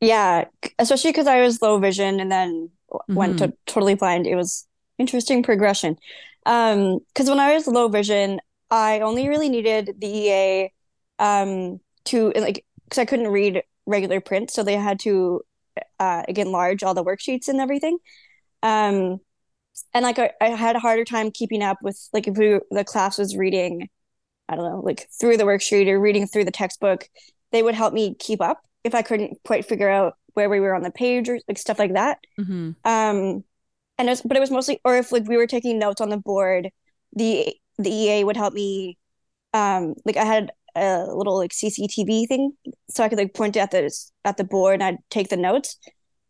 Yeah, 0.00 0.44
especially 0.78 1.10
because 1.12 1.26
I 1.26 1.40
was 1.40 1.62
low 1.62 1.78
vision 1.78 2.20
and 2.20 2.30
then 2.30 2.70
w- 2.90 3.18
went 3.18 3.38
to 3.38 3.52
totally 3.66 3.94
blind. 3.94 4.26
It 4.26 4.36
was 4.36 4.66
interesting 4.98 5.42
progression. 5.42 5.96
Um, 6.46 6.98
because 7.08 7.28
when 7.28 7.40
I 7.40 7.54
was 7.54 7.66
low 7.66 7.88
vision, 7.88 8.40
I 8.70 9.00
only 9.00 9.28
really 9.28 9.48
needed 9.48 9.96
the 9.98 10.06
EA 10.08 10.72
um 11.18 11.80
to 12.06 12.32
like 12.36 12.64
because 12.84 12.98
I 12.98 13.04
couldn't 13.04 13.28
read 13.28 13.62
regular 13.86 14.20
print, 14.20 14.50
so 14.50 14.62
they 14.62 14.76
had 14.76 14.98
to 15.00 15.42
uh 15.98 16.22
enlarge 16.28 16.82
all 16.82 16.94
the 16.94 17.04
worksheets 17.04 17.48
and 17.48 17.60
everything. 17.60 17.98
Um, 18.62 19.20
and 19.94 20.02
like 20.02 20.18
I, 20.18 20.32
I 20.40 20.48
had 20.50 20.76
a 20.76 20.80
harder 20.80 21.04
time 21.04 21.30
keeping 21.30 21.62
up 21.62 21.78
with 21.82 21.98
like 22.12 22.28
if 22.28 22.36
we, 22.36 22.60
the 22.70 22.84
class 22.84 23.18
was 23.18 23.36
reading, 23.36 23.88
I 24.48 24.56
don't 24.56 24.64
know, 24.64 24.80
like 24.80 25.08
through 25.20 25.36
the 25.36 25.44
worksheet 25.44 25.88
or 25.88 26.00
reading 26.00 26.26
through 26.26 26.44
the 26.44 26.50
textbook, 26.50 27.08
they 27.52 27.62
would 27.62 27.74
help 27.74 27.94
me 27.94 28.14
keep 28.18 28.40
up 28.40 28.62
if 28.84 28.94
I 28.94 29.02
couldn't 29.02 29.38
quite 29.44 29.66
figure 29.66 29.90
out 29.90 30.14
where 30.34 30.50
we 30.50 30.60
were 30.60 30.74
on 30.74 30.82
the 30.82 30.90
page 30.90 31.28
or 31.28 31.38
like 31.48 31.58
stuff 31.58 31.78
like 31.78 31.94
that. 31.94 32.18
hmm 32.36 32.70
Um, 32.84 33.44
and 33.98 34.08
it 34.08 34.10
was, 34.10 34.22
but 34.22 34.36
it 34.36 34.40
was 34.40 34.50
mostly, 34.50 34.80
or 34.84 34.96
if 34.96 35.12
like 35.12 35.26
we 35.28 35.36
were 35.36 35.46
taking 35.46 35.78
notes 35.78 36.00
on 36.00 36.08
the 36.08 36.16
board, 36.18 36.70
the 37.14 37.54
the 37.78 37.90
EA 37.90 38.24
would 38.24 38.36
help 38.36 38.54
me. 38.54 38.98
Um, 39.54 39.94
like 40.04 40.16
I 40.16 40.24
had 40.24 40.52
a 40.76 41.06
little 41.06 41.36
like 41.36 41.52
CCTV 41.52 42.26
thing, 42.28 42.52
so 42.90 43.02
I 43.02 43.08
could 43.08 43.18
like 43.18 43.34
point 43.34 43.56
at 43.56 43.70
the 43.70 43.90
at 44.24 44.36
the 44.36 44.44
board 44.44 44.74
and 44.74 44.82
I'd 44.82 44.98
take 45.10 45.28
the 45.28 45.36
notes. 45.36 45.78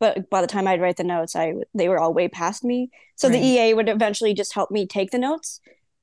But 0.00 0.30
by 0.30 0.40
the 0.40 0.46
time 0.46 0.68
I'd 0.68 0.80
write 0.80 0.96
the 0.96 1.04
notes, 1.04 1.34
I 1.34 1.54
they 1.74 1.88
were 1.88 1.98
all 1.98 2.14
way 2.14 2.28
past 2.28 2.62
me. 2.64 2.90
So 3.16 3.28
Right. 3.28 3.40
the 3.40 3.46
EA 3.46 3.74
would 3.74 3.88
eventually 3.88 4.34
just 4.34 4.54
help 4.54 4.70
me 4.70 4.86
take 4.86 5.10
the 5.10 5.18
notes, 5.18 5.60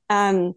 um, 0.10 0.56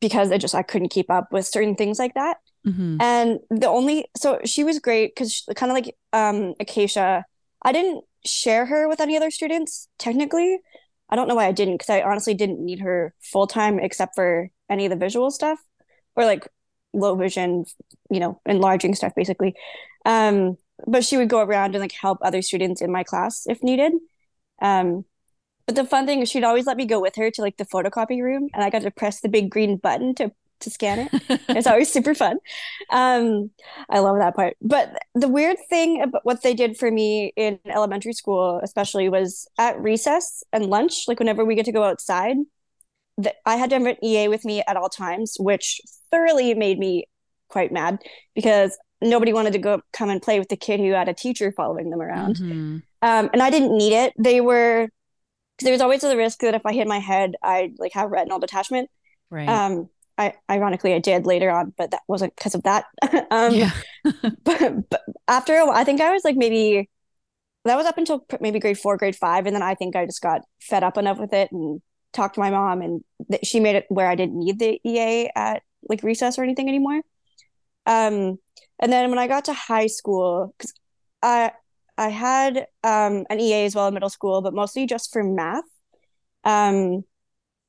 because 0.00 0.30
I 0.32 0.38
just 0.38 0.54
I 0.54 0.62
couldn't 0.62 0.88
keep 0.90 1.10
up 1.10 1.28
with 1.32 1.46
certain 1.46 1.74
things 1.76 1.98
like 1.98 2.14
that. 2.14 2.38
hmm 2.64 2.96
And 3.00 3.40
the 3.50 3.68
only 3.68 4.06
so 4.16 4.40
she 4.44 4.64
was 4.64 4.78
great 4.78 5.14
because 5.14 5.44
kind 5.54 5.70
of 5.70 5.74
like 5.74 5.94
um 6.12 6.54
Acacia, 6.60 7.24
I 7.62 7.72
didn't 7.72 8.04
share 8.24 8.66
her 8.66 8.88
with 8.88 9.00
any 9.00 9.16
other 9.16 9.30
students 9.30 9.88
technically. 9.98 10.58
I 11.14 11.16
don't 11.16 11.28
know 11.28 11.36
why 11.36 11.46
I 11.46 11.52
didn't 11.52 11.74
because 11.74 11.90
I 11.90 12.02
honestly 12.02 12.34
didn't 12.34 12.58
need 12.58 12.80
her 12.80 13.14
full 13.22 13.46
time 13.46 13.78
except 13.78 14.16
for 14.16 14.50
any 14.68 14.84
of 14.84 14.90
the 14.90 14.96
visual 14.96 15.30
stuff 15.30 15.60
or 16.16 16.24
like 16.24 16.48
low 16.92 17.14
vision, 17.14 17.66
you 18.10 18.18
know, 18.18 18.40
enlarging 18.46 18.96
stuff 18.96 19.12
basically. 19.14 19.54
Um, 20.04 20.56
but 20.88 21.04
she 21.04 21.16
would 21.16 21.28
go 21.28 21.38
around 21.38 21.76
and 21.76 21.82
like 21.82 21.92
help 21.92 22.18
other 22.20 22.42
students 22.42 22.82
in 22.82 22.90
my 22.90 23.04
class 23.04 23.44
if 23.46 23.62
needed. 23.62 23.92
Um, 24.60 25.04
but 25.66 25.76
the 25.76 25.84
fun 25.84 26.04
thing 26.04 26.20
is 26.20 26.28
she'd 26.28 26.42
always 26.42 26.66
let 26.66 26.76
me 26.76 26.84
go 26.84 27.00
with 27.00 27.14
her 27.14 27.30
to 27.30 27.42
like 27.42 27.58
the 27.58 27.64
photocopy 27.64 28.20
room 28.20 28.48
and 28.52 28.64
I 28.64 28.70
got 28.70 28.82
to 28.82 28.90
press 28.90 29.20
the 29.20 29.28
big 29.28 29.50
green 29.50 29.76
button 29.76 30.16
to 30.16 30.32
to 30.64 30.70
scan 30.70 30.98
it. 31.00 31.40
it's 31.48 31.66
always 31.66 31.92
super 31.92 32.14
fun. 32.14 32.38
Um, 32.90 33.50
I 33.88 34.00
love 34.00 34.18
that 34.18 34.34
part. 34.34 34.56
But 34.60 34.98
the 35.14 35.28
weird 35.28 35.56
thing 35.68 36.02
about 36.02 36.24
what 36.24 36.42
they 36.42 36.54
did 36.54 36.76
for 36.76 36.90
me 36.90 37.32
in 37.36 37.58
elementary 37.66 38.12
school, 38.12 38.60
especially, 38.62 39.08
was 39.08 39.46
at 39.58 39.80
recess 39.80 40.42
and 40.52 40.66
lunch, 40.66 41.04
like 41.08 41.18
whenever 41.18 41.44
we 41.44 41.54
get 41.54 41.66
to 41.66 41.72
go 41.72 41.84
outside, 41.84 42.36
that 43.18 43.36
I 43.46 43.56
had 43.56 43.70
to 43.70 43.78
have 43.78 43.86
an 43.86 44.04
EA 44.04 44.28
with 44.28 44.44
me 44.44 44.62
at 44.66 44.76
all 44.76 44.88
times, 44.88 45.36
which 45.38 45.80
thoroughly 46.10 46.54
made 46.54 46.78
me 46.78 47.06
quite 47.48 47.70
mad 47.72 47.98
because 48.34 48.76
nobody 49.00 49.32
wanted 49.32 49.52
to 49.52 49.58
go 49.58 49.80
come 49.92 50.10
and 50.10 50.20
play 50.20 50.38
with 50.38 50.48
the 50.48 50.56
kid 50.56 50.80
who 50.80 50.90
had 50.92 51.08
a 51.08 51.14
teacher 51.14 51.52
following 51.52 51.90
them 51.90 52.00
around. 52.00 52.36
Mhm. 52.36 52.82
Um, 53.02 53.30
and 53.32 53.42
I 53.42 53.50
didn't 53.50 53.76
need 53.76 53.92
it. 53.92 54.12
They 54.18 54.40
were 54.40 54.88
because 55.56 55.66
there 55.66 55.72
was 55.72 55.80
always 55.80 56.00
the 56.00 56.16
risk 56.16 56.40
that 56.40 56.54
if 56.54 56.66
I 56.66 56.72
hit 56.72 56.88
my 56.88 56.98
head, 56.98 57.34
I'd 57.42 57.74
like 57.78 57.92
have 57.92 58.10
retinal 58.10 58.40
detachment. 58.40 58.90
Right. 59.30 59.48
Um, 59.48 59.88
I 60.16 60.34
ironically 60.50 60.94
I 60.94 60.98
did 60.98 61.26
later 61.26 61.50
on, 61.50 61.74
but 61.76 61.90
that 61.90 62.02
wasn't 62.08 62.34
because 62.36 62.54
of 62.54 62.62
that. 62.62 62.84
um, 63.30 63.54
yeah. 63.54 63.70
but, 64.44 64.88
but 64.90 65.02
after 65.28 65.54
a 65.56 65.66
while, 65.66 65.76
I 65.76 65.84
think 65.84 66.00
I 66.00 66.12
was 66.12 66.24
like 66.24 66.36
maybe 66.36 66.88
that 67.64 67.76
was 67.76 67.86
up 67.86 67.98
until 67.98 68.26
maybe 68.40 68.60
grade 68.60 68.78
four, 68.78 68.96
grade 68.96 69.16
five, 69.16 69.46
and 69.46 69.54
then 69.54 69.62
I 69.62 69.74
think 69.74 69.96
I 69.96 70.06
just 70.06 70.20
got 70.20 70.42
fed 70.60 70.84
up 70.84 70.98
enough 70.98 71.18
with 71.18 71.32
it 71.32 71.50
and 71.50 71.80
talked 72.12 72.34
to 72.34 72.40
my 72.40 72.50
mom, 72.50 72.82
and 72.82 73.02
th- 73.30 73.44
she 73.44 73.60
made 73.60 73.76
it 73.76 73.86
where 73.88 74.08
I 74.08 74.14
didn't 74.14 74.38
need 74.38 74.58
the 74.58 74.80
EA 74.84 75.30
at 75.34 75.62
like 75.88 76.02
recess 76.02 76.38
or 76.38 76.42
anything 76.42 76.68
anymore. 76.68 77.00
Um, 77.86 78.38
and 78.78 78.92
then 78.92 79.10
when 79.10 79.18
I 79.18 79.26
got 79.26 79.46
to 79.46 79.52
high 79.52 79.86
school, 79.86 80.54
because 80.56 80.74
I 81.22 81.52
I 81.96 82.08
had 82.08 82.66
um 82.82 83.24
an 83.30 83.40
EA 83.40 83.64
as 83.64 83.74
well 83.74 83.88
in 83.88 83.94
middle 83.94 84.10
school, 84.10 84.42
but 84.42 84.54
mostly 84.54 84.86
just 84.86 85.12
for 85.12 85.22
math. 85.22 85.64
Um, 86.44 87.04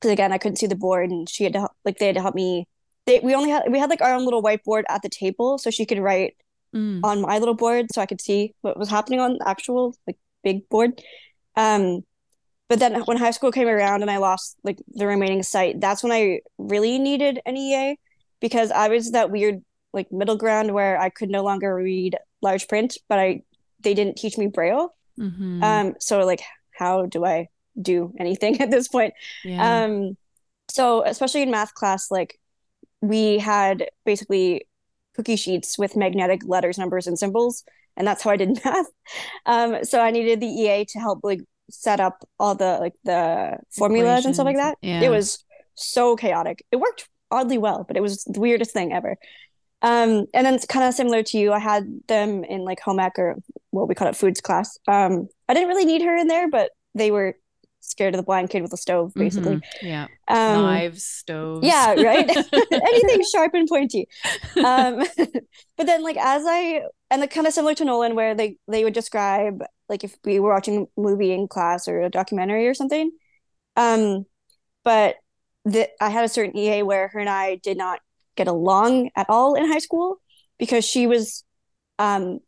because 0.00 0.12
again, 0.12 0.32
I 0.32 0.38
couldn't 0.38 0.56
see 0.56 0.66
the 0.66 0.76
board, 0.76 1.10
and 1.10 1.28
she 1.28 1.44
had 1.44 1.52
to 1.54 1.60
help, 1.60 1.72
like 1.84 1.98
they 1.98 2.06
had 2.06 2.16
to 2.16 2.22
help 2.22 2.34
me. 2.34 2.66
They 3.06 3.20
we 3.20 3.34
only 3.34 3.50
had 3.50 3.64
we 3.70 3.78
had 3.78 3.90
like 3.90 4.00
our 4.02 4.14
own 4.14 4.24
little 4.24 4.42
whiteboard 4.42 4.84
at 4.88 5.02
the 5.02 5.08
table, 5.08 5.58
so 5.58 5.70
she 5.70 5.86
could 5.86 5.98
write 5.98 6.34
Mm. 6.74 7.00
on 7.04 7.20
my 7.22 7.38
little 7.38 7.54
board 7.54 7.86
so 7.94 8.02
I 8.02 8.06
could 8.06 8.20
see 8.20 8.52
what 8.60 8.76
was 8.76 8.90
happening 8.90 9.20
on 9.20 9.38
the 9.38 9.48
actual 9.48 9.94
like 10.06 10.18
big 10.42 10.68
board. 10.68 11.00
Um, 11.54 12.04
but 12.68 12.80
then 12.80 13.00
when 13.02 13.16
high 13.16 13.30
school 13.30 13.52
came 13.52 13.68
around 13.68 14.02
and 14.02 14.10
I 14.10 14.16
lost 14.18 14.56
like 14.64 14.82
the 14.88 15.06
remaining 15.06 15.42
sight, 15.44 15.80
that's 15.80 16.02
when 16.02 16.12
I 16.12 16.40
really 16.58 16.98
needed 16.98 17.40
an 17.46 17.56
EA 17.56 17.96
because 18.40 18.72
I 18.72 18.88
was 18.88 19.12
that 19.12 19.30
weird 19.30 19.62
like 19.92 20.10
middle 20.10 20.36
ground 20.36 20.74
where 20.74 21.00
I 21.00 21.08
could 21.08 21.30
no 21.30 21.42
longer 21.44 21.72
read 21.74 22.16
large 22.42 22.66
print, 22.68 22.98
but 23.08 23.18
I 23.18 23.42
they 23.80 23.94
didn't 23.94 24.16
teach 24.16 24.36
me 24.36 24.48
braille. 24.48 24.92
Mhm. 25.18 25.62
Um, 25.62 25.94
so 26.00 26.26
like 26.26 26.42
how 26.76 27.06
do 27.06 27.24
I 27.24 27.48
do 27.80 28.12
anything 28.18 28.60
at 28.60 28.70
this 28.70 28.88
point? 28.88 29.14
yeah. 29.44 29.84
Um, 29.84 30.16
so 30.68 31.04
especially 31.04 31.42
in 31.42 31.50
math 31.50 31.74
class, 31.74 32.10
like 32.10 32.38
we 33.00 33.38
had 33.38 33.88
basically 34.04 34.66
cookie 35.14 35.36
sheets 35.36 35.78
with 35.78 35.96
magnetic 35.96 36.42
letters, 36.44 36.78
numbers, 36.78 37.06
and 37.06 37.18
symbols, 37.18 37.64
and 37.96 38.06
that's 38.06 38.22
how 38.22 38.30
I 38.30 38.36
did 38.36 38.58
math. 38.64 38.86
Um, 39.46 39.84
so 39.84 40.00
I 40.00 40.10
needed 40.10 40.40
the 40.40 40.46
EA 40.46 40.84
to 40.86 40.98
help 40.98 41.20
like 41.22 41.40
set 41.70 42.00
up 42.00 42.26
all 42.38 42.54
the 42.54 42.78
like 42.80 42.94
the 43.04 43.58
formulas 43.70 44.24
and 44.24 44.34
stuff 44.34 44.44
like 44.44 44.56
that. 44.56 44.76
Yeah. 44.82 45.02
It 45.02 45.08
was 45.08 45.44
so 45.74 46.16
chaotic. 46.16 46.64
It 46.70 46.76
worked 46.76 47.08
oddly 47.30 47.58
well, 47.58 47.84
but 47.86 47.96
it 47.96 48.00
was 48.00 48.24
the 48.24 48.40
weirdest 48.40 48.72
thing 48.72 48.92
ever. 48.92 49.16
Um, 49.82 50.26
and 50.32 50.46
then 50.46 50.54
it's 50.54 50.66
kind 50.66 50.86
of 50.86 50.94
similar 50.94 51.22
to 51.22 51.38
you. 51.38 51.52
I 51.52 51.58
had 51.58 52.00
them 52.08 52.44
in 52.44 52.62
like 52.62 52.80
home 52.80 52.98
ec 52.98 53.18
or 53.18 53.36
what 53.70 53.88
we 53.88 53.94
call 53.94 54.08
it 54.08 54.16
foods 54.16 54.40
class. 54.40 54.78
Um, 54.88 55.28
I 55.48 55.54
didn't 55.54 55.68
really 55.68 55.84
need 55.84 56.02
her 56.02 56.16
in 56.16 56.28
there, 56.28 56.48
but 56.50 56.70
they 56.94 57.10
were 57.10 57.36
scared 57.90 58.14
of 58.14 58.18
the 58.18 58.24
blind 58.24 58.50
kid 58.50 58.62
with 58.62 58.72
a 58.72 58.76
stove, 58.76 59.12
basically. 59.14 59.56
Mhm. 59.56 59.62
Yeah. 59.82 60.06
Um, 60.28 60.62
Knives, 60.62 61.04
stoves. 61.04 61.66
yeah, 61.66 61.94
right. 61.94 62.28
Anything 62.72 63.22
sharp 63.32 63.54
and 63.54 63.68
pointy. 63.68 64.08
Um, 64.56 65.04
but 65.76 65.86
then, 65.86 66.02
like 66.02 66.16
as 66.16 66.44
I 66.46 66.82
and 67.10 67.22
the 67.22 67.28
kind 67.28 67.46
of 67.46 67.52
similar 67.52 67.74
to 67.74 67.84
Nolan, 67.84 68.14
where 68.14 68.34
they 68.34 68.56
they 68.68 68.84
would 68.84 68.94
describe 68.94 69.62
like 69.88 70.04
if 70.04 70.16
we 70.24 70.40
were 70.40 70.52
watching 70.52 70.86
a 70.96 71.00
movie 71.00 71.32
in 71.32 71.48
class 71.48 71.88
or 71.88 72.02
a 72.02 72.10
documentary 72.10 72.66
or 72.66 72.74
something. 72.74 73.10
Um, 73.76 74.26
but 74.84 75.16
the, 75.64 75.88
I 76.00 76.10
had 76.10 76.24
a 76.24 76.28
certain 76.28 76.56
EA 76.56 76.82
where 76.82 77.08
her 77.08 77.18
and 77.18 77.28
I 77.28 77.56
did 77.56 77.76
not 77.76 78.00
get 78.36 78.48
along 78.48 79.10
at 79.16 79.28
all 79.28 79.54
in 79.54 79.66
high 79.66 79.78
school 79.78 80.18
because 80.58 80.84
she 80.84 81.06
was, 81.06 81.44
um, 81.98 82.40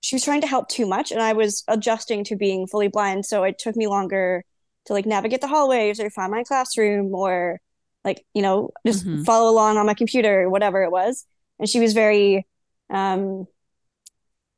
she 0.00 0.14
was 0.16 0.24
trying 0.24 0.40
to 0.42 0.46
help 0.46 0.68
too 0.68 0.86
much, 0.86 1.12
and 1.12 1.22
I 1.22 1.32
was 1.32 1.64
adjusting 1.68 2.24
to 2.24 2.36
being 2.36 2.66
fully 2.66 2.88
blind, 2.88 3.24
so 3.26 3.42
it 3.44 3.58
took 3.58 3.76
me 3.76 3.86
longer 3.86 4.44
to 4.86 4.92
like 4.92 5.06
navigate 5.06 5.40
the 5.40 5.48
hallways 5.48 6.00
or 6.00 6.10
find 6.10 6.30
my 6.30 6.42
classroom 6.44 7.14
or 7.14 7.60
like 8.04 8.24
you 8.34 8.42
know 8.42 8.70
just 8.86 9.04
Mhm. 9.06 9.24
follow 9.24 9.50
along 9.50 9.76
on 9.78 9.86
my 9.86 9.94
computer 9.94 10.42
or 10.42 10.50
whatever 10.50 10.82
it 10.82 10.90
was. 10.90 11.26
And 11.58 11.68
she 11.68 11.80
was 11.80 11.92
very 11.94 12.46
um 12.90 13.46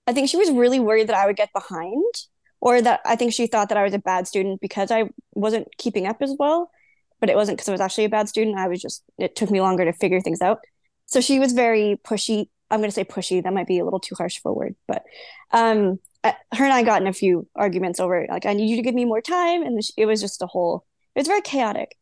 i 0.07 0.13
think 0.13 0.29
she 0.29 0.37
was 0.37 0.51
really 0.51 0.81
worried 0.81 1.09
that 1.09 1.17
i 1.17 1.27
would 1.27 1.37
get 1.37 1.53
behind 1.53 2.13
or 2.61 2.81
that 2.83 3.01
i 3.05 3.15
think 3.17 3.33
she 3.33 3.47
thought 3.47 3.69
that 3.69 3.79
i 3.79 3.85
was 3.85 3.95
a 3.95 3.99
bad 3.99 4.27
student 4.27 4.61
because 4.61 4.91
i 4.91 5.05
wasn't 5.35 5.69
keeping 5.79 6.07
up 6.07 6.21
as 6.23 6.35
well. 6.39 6.71
But 7.21 7.31
it 7.31 7.37
wasn't 7.37 7.57
because 7.57 7.69
i 7.69 7.73
was 7.73 7.81
actually 7.81 8.05
a 8.05 8.09
bad 8.11 8.29
student. 8.29 8.59
I 8.59 8.69
was 8.69 8.81
just 8.81 9.03
it 9.19 9.37
took 9.37 9.51
me 9.51 9.61
longer 9.61 9.85
to 9.85 9.93
figure 9.93 10.21
things 10.21 10.43
out. 10.43 10.59
So 11.07 11.21
she 11.21 11.39
was 11.39 11.53
very 11.53 11.99
pushy. 12.05 12.49
I'm 12.71 12.81
going 12.81 12.91
to 12.91 12.95
say 12.95 13.05
pushy. 13.05 13.43
That 13.43 13.55
might 13.55 13.67
be 13.69 13.79
a 13.79 13.85
little 13.85 14.01
too 14.01 14.17
harsh 14.19 14.41
for 14.43 14.51
a 14.51 14.55
word 14.55 14.75
but 14.89 15.03
um 15.53 15.99
her 16.53 16.65
and 16.65 16.73
i 16.73 16.83
got 16.83 17.01
in 17.01 17.07
a 17.09 17.13
few 17.13 17.47
arguments 17.55 18.01
over 18.01 18.27
like 18.31 18.47
i 18.47 18.53
need 18.53 18.69
you 18.69 18.77
to 18.77 18.83
give 18.83 18.95
me 18.95 19.05
more 19.05 19.21
time 19.21 19.63
and 19.63 19.81
it 19.97 20.07
was 20.07 20.21
just 20.21 20.43
a 20.43 20.47
whole 20.47 20.85
it 21.15 21.21
was 21.21 21.29
very 21.29 21.41
chaotic. 21.41 21.97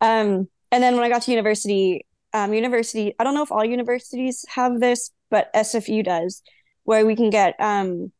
Um 0.00 0.48
and 0.72 0.82
then 0.82 0.94
when 0.94 1.04
i 1.04 1.08
got 1.08 1.22
to 1.22 1.30
university 1.30 2.04
um 2.32 2.52
university 2.52 3.14
i 3.18 3.24
don't 3.24 3.34
know 3.34 3.42
if 3.42 3.52
all 3.52 3.64
universities 3.64 4.44
have 4.48 4.80
this 4.80 5.10
but 5.30 5.52
sfu 5.54 6.04
does 6.04 6.42
where 6.84 7.06
we 7.06 7.16
can 7.16 7.30
get 7.30 7.54
um 7.60 8.12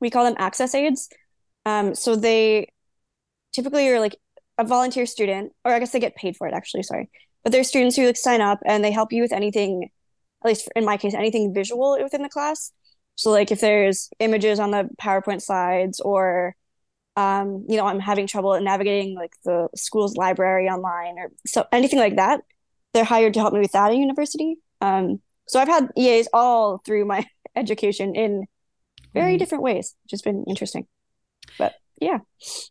we 0.00 0.10
call 0.10 0.24
them 0.24 0.36
access 0.38 0.74
aids. 0.74 1.08
Um 1.66 1.94
so 1.94 2.16
they 2.16 2.68
typically 3.52 3.88
are 3.88 4.00
like 4.00 4.16
a 4.58 4.64
volunteer 4.64 5.06
student 5.06 5.52
or 5.64 5.72
i 5.72 5.78
guess 5.78 5.92
they 5.92 6.00
get 6.00 6.16
paid 6.16 6.36
for 6.36 6.46
it 6.46 6.54
actually 6.54 6.82
sorry. 6.82 7.10
But 7.42 7.52
they're 7.52 7.64
students 7.64 7.96
who 7.96 8.06
like 8.06 8.16
sign 8.16 8.40
up 8.40 8.60
and 8.66 8.84
they 8.84 8.92
help 8.92 9.12
you 9.12 9.22
with 9.22 9.32
anything 9.32 9.90
at 10.42 10.48
least 10.48 10.68
in 10.74 10.84
my 10.84 10.96
case 10.96 11.14
anything 11.14 11.54
visual 11.54 11.98
within 12.02 12.22
the 12.22 12.28
class 12.28 12.72
so 13.20 13.30
like 13.30 13.50
if 13.52 13.60
there's 13.60 14.08
images 14.18 14.58
on 14.58 14.70
the 14.70 14.88
powerpoint 15.00 15.42
slides 15.42 16.00
or 16.00 16.56
um 17.16 17.66
you 17.68 17.76
know 17.76 17.86
i'm 17.86 18.00
having 18.00 18.26
trouble 18.26 18.58
navigating 18.60 19.14
like 19.16 19.32
the 19.44 19.68
school's 19.74 20.16
library 20.16 20.68
online 20.68 21.18
or 21.18 21.30
so 21.46 21.64
anything 21.72 21.98
like 21.98 22.16
that 22.16 22.40
they're 22.94 23.04
hired 23.04 23.34
to 23.34 23.40
help 23.40 23.52
me 23.54 23.60
with 23.60 23.72
that 23.72 23.90
at 23.92 23.96
university. 23.96 24.56
Um 24.80 25.20
so 25.46 25.60
i've 25.60 25.68
had 25.68 25.88
eas 25.96 26.28
all 26.32 26.78
through 26.78 27.04
my 27.04 27.26
education 27.56 28.14
in 28.14 28.44
very 29.14 29.32
Right. 29.32 29.38
different 29.38 29.64
ways 29.64 29.96
which 30.04 30.12
has 30.12 30.22
been 30.22 30.44
interesting. 30.48 30.86
But 31.58 31.74
yeah. 32.00 32.18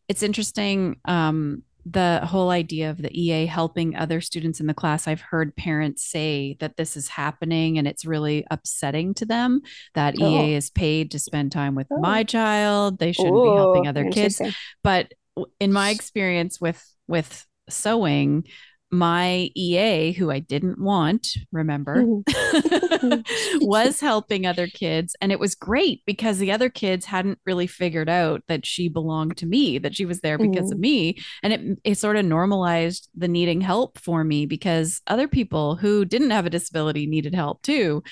It's 0.08 0.24
interesting 0.24 1.00
um 1.06 1.64
the 1.90 2.22
whole 2.24 2.50
idea 2.50 2.90
of 2.90 3.02
the 3.02 3.10
EA 3.20 3.46
helping 3.46 3.96
other 3.96 4.22
students 4.22 4.60
in 4.60 4.68
the 4.68 4.74
class. 4.74 5.08
I've 5.08 5.22
heard 5.22 5.56
parents 5.56 6.04
say 6.04 6.56
that 6.60 6.78
this 6.78 6.96
is 6.96 7.08
happening 7.08 7.78
and 7.78 7.88
it's 7.88 8.06
really 8.06 8.46
upsetting 8.52 9.14
to 9.16 9.26
them 9.26 9.62
that 9.96 10.16
Oh. 10.20 10.28
EA 10.28 10.54
is 10.56 10.70
paid 10.70 11.12
to 11.12 11.20
spend 11.20 11.52
time 11.52 11.76
with 11.76 11.88
Oh. 11.92 12.00
my 12.00 12.24
child. 12.24 13.00
They 13.00 13.12
shouldn't 13.12 13.34
be 13.34 13.50
helping 13.56 13.88
other 13.88 14.10
kids. 14.12 14.42
But 14.84 15.14
in 15.60 15.72
my 15.72 15.90
experience 15.90 16.60
with 16.62 16.84
with 17.08 17.46
sewing, 17.70 18.44
my 18.92 19.50
EA, 19.56 20.12
who 20.14 20.32
I 20.32 20.40
didn't 20.40 20.82
want, 20.82 21.28
remember, 21.52 22.04
was 23.62 24.00
helping 24.00 24.46
other 24.46 24.68
kids. 24.68 25.16
And 25.22 25.32
it 25.32 25.40
was 25.40 25.56
great 25.56 26.02
because 26.06 26.40
the 26.40 26.52
other 26.52 26.70
kids 26.70 27.06
hadn't 27.06 27.40
really 27.46 27.68
figured 27.68 28.10
out 28.10 28.44
that 28.48 28.66
she 28.66 28.90
belonged 28.90 29.38
to 29.38 29.46
me, 29.46 29.78
that 29.78 29.96
she 29.96 30.06
was 30.06 30.22
there 30.22 30.38
because 30.38 30.72
of 30.72 30.78
Mhm. 30.78 30.82
me. 30.82 31.18
And 31.44 31.54
it, 31.54 31.80
it 31.84 31.98
sort 31.98 32.16
of 32.18 32.26
normalized 32.26 33.10
the 33.16 33.28
needing 33.28 33.62
help 33.62 34.00
for 34.00 34.24
me 34.24 34.46
because 34.46 35.02
other 35.08 35.28
people 35.28 35.76
who 35.76 36.06
didn't 36.06 36.32
have 36.32 36.46
a 36.46 36.50
disability 36.50 37.06
needed 37.06 37.36
help 37.36 37.62
too, 37.62 38.04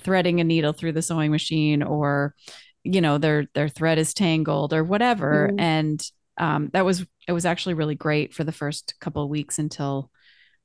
threading 0.00 0.40
a 0.40 0.44
needle 0.44 0.72
through 0.72 0.92
the 0.92 1.02
sewing 1.02 1.30
machine 1.30 1.82
or 1.82 2.34
you 2.84 3.00
know 3.00 3.18
their 3.18 3.46
their 3.54 3.68
thread 3.68 3.98
is 3.98 4.14
tangled 4.14 4.72
or 4.72 4.84
whatever 4.84 5.50
Mhm. 5.52 5.60
and 5.60 6.02
um, 6.38 6.68
that 6.74 6.84
was 6.84 7.04
it 7.26 7.32
was 7.32 7.44
actually 7.46 7.74
really 7.74 7.94
great 7.94 8.34
for 8.34 8.44
the 8.44 8.52
first 8.52 8.94
couple 9.00 9.22
of 9.22 9.28
weeks 9.30 9.58
until 9.58 10.10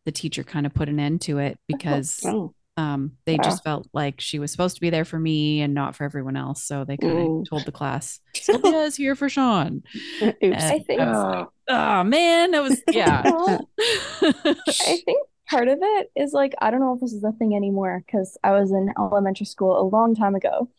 the 0.05 0.11
teacher 0.11 0.43
kind 0.43 0.65
of 0.65 0.73
put 0.73 0.89
an 0.89 0.99
end 0.99 1.21
to 1.21 1.37
it 1.39 1.59
because 1.67 2.19
Oh, 2.25 2.53
um, 2.77 3.13
they 3.25 3.35
Wow. 3.35 3.43
just 3.43 3.63
felt 3.63 3.87
like 3.93 4.19
she 4.21 4.39
was 4.39 4.51
supposed 4.51 4.75
to 4.75 4.81
be 4.81 4.89
there 4.89 5.05
for 5.05 5.19
me 5.19 5.61
and 5.61 5.73
not 5.73 5.95
for 5.95 6.03
everyone 6.05 6.35
else. 6.37 6.63
So 6.63 6.83
they 6.85 6.97
kind 6.97 7.19
of 7.19 7.25
Mm. 7.27 7.45
told 7.49 7.65
the 7.65 7.71
class, 7.71 8.19
Sylvia's 8.35 8.95
here 8.95 9.15
for 9.15 9.29
Shawn. 9.29 9.83
oops. 10.23 10.37
And 10.41 10.55
I 10.55 10.79
think- 10.79 11.01
I 11.01 11.11
like, 11.39 11.47
oh 11.67 12.03
man, 12.03 12.51
that 12.51 12.63
was 12.63 12.81
yeah. 12.91 13.23
I 14.21 15.01
think 15.05 15.27
part 15.49 15.67
of 15.67 15.79
it 15.81 16.11
is 16.15 16.33
like 16.33 16.53
I 16.59 16.71
don't 16.71 16.79
know 16.79 16.93
if 16.93 17.01
this 17.01 17.13
is 17.13 17.23
a 17.23 17.31
thing 17.33 17.55
anymore 17.55 18.01
because 18.05 18.37
I 18.43 18.51
was 18.53 18.71
in 18.71 18.91
elementary 18.97 19.45
school 19.45 19.79
a 19.79 19.83
long 19.87 20.15
time 20.15 20.35
ago. 20.35 20.69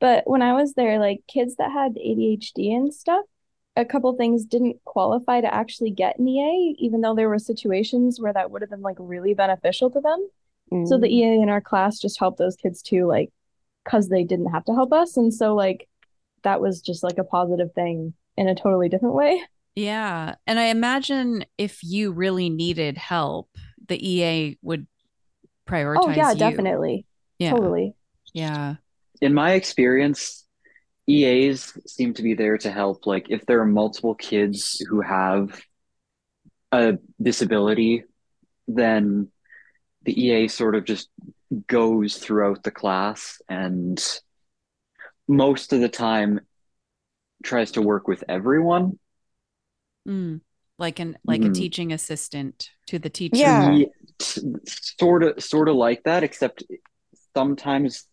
But 0.00 0.24
when 0.28 0.42
I 0.42 0.54
was 0.54 0.74
there, 0.74 0.98
like 0.98 1.20
kids 1.28 1.56
that 1.56 1.70
had 1.70 1.94
ADHD 1.94 2.74
and 2.74 2.92
stuff, 2.92 3.24
a 3.76 3.84
couple 3.84 4.12
things 4.14 4.44
didn't 4.44 4.76
qualify 4.84 5.40
to 5.40 5.52
actually 5.52 5.90
get 5.90 6.18
an 6.18 6.28
EA, 6.28 6.76
even 6.78 7.00
though 7.00 7.14
there 7.14 7.28
were 7.28 7.38
situations 7.38 8.20
where 8.20 8.32
that 8.32 8.50
would 8.50 8.62
have 8.62 8.70
been 8.70 8.82
like 8.82 8.96
really 8.98 9.34
beneficial 9.34 9.90
to 9.90 10.00
them. 10.00 10.28
So 10.86 10.98
the 10.98 11.06
Mm. 11.06 11.10
EA 11.10 11.42
in 11.42 11.48
our 11.50 11.60
class 11.60 11.98
just 11.98 12.18
helped 12.18 12.38
those 12.38 12.56
kids 12.56 12.80
too, 12.82 13.06
like, 13.06 13.30
because 13.84 14.08
they 14.08 14.24
didn't 14.24 14.50
have 14.50 14.64
to 14.66 14.74
help 14.74 14.92
us. 14.92 15.16
And 15.16 15.32
so, 15.32 15.54
like, 15.54 15.88
that 16.44 16.60
was 16.60 16.80
just 16.80 17.02
like 17.02 17.18
a 17.18 17.24
positive 17.24 17.72
thing 17.74 18.14
in 18.36 18.48
a 18.48 18.54
totally 18.54 18.88
different 18.88 19.14
way. 19.14 19.42
Yeah. 19.74 20.36
And 20.46 20.58
I 20.58 20.66
imagine 20.66 21.44
if 21.58 21.82
you 21.82 22.12
really 22.12 22.50
needed 22.50 22.96
help, 22.96 23.50
the 23.86 23.96
EA 23.96 24.58
would 24.62 24.86
prioritize 25.66 26.02
Oh, 26.04 26.10
yeah, 26.10 26.32
you. 26.32 26.38
definitely. 26.38 27.06
Yeah. 27.38 27.50
Totally. 27.50 27.94
Yeah. 28.32 28.76
In 29.20 29.34
my 29.34 29.52
experience, 29.52 30.44
EAs 31.08 31.76
seem 31.86 32.14
to 32.14 32.22
be 32.22 32.34
there 32.34 32.58
to 32.58 32.70
help. 32.70 33.06
Like 33.06 33.26
if 33.30 33.44
there 33.46 33.60
are 33.60 33.66
multiple 33.66 34.14
kids 34.14 34.78
who 34.88 35.00
have 35.00 35.60
a 36.70 36.98
disability, 37.20 38.04
then 38.68 39.28
the 40.04 40.20
EA 40.20 40.48
sort 40.48 40.74
of 40.74 40.84
just 40.84 41.08
goes 41.66 42.16
throughout 42.16 42.62
the 42.62 42.70
class 42.70 43.40
and 43.48 44.02
most 45.28 45.72
of 45.72 45.80
the 45.80 45.88
time 45.88 46.40
tries 47.42 47.72
to 47.72 47.82
work 47.82 48.08
with 48.08 48.24
everyone. 48.28 48.98
Mm. 50.08 50.40
Like 50.78 50.98
an 50.98 51.16
like 51.24 51.42
a 51.42 51.48
Mhm. 51.48 51.54
teaching 51.54 51.92
assistant 51.92 52.70
to 52.86 52.98
the 52.98 53.10
teacher. 53.10 53.36
Yeah. 53.36 53.72
Ye- 53.72 53.90
sort 54.18 55.22
of 55.22 55.42
sort 55.42 55.68
of 55.68 55.76
like 55.76 56.02
that, 56.04 56.22
except 56.24 56.64
sometimes 57.34 58.06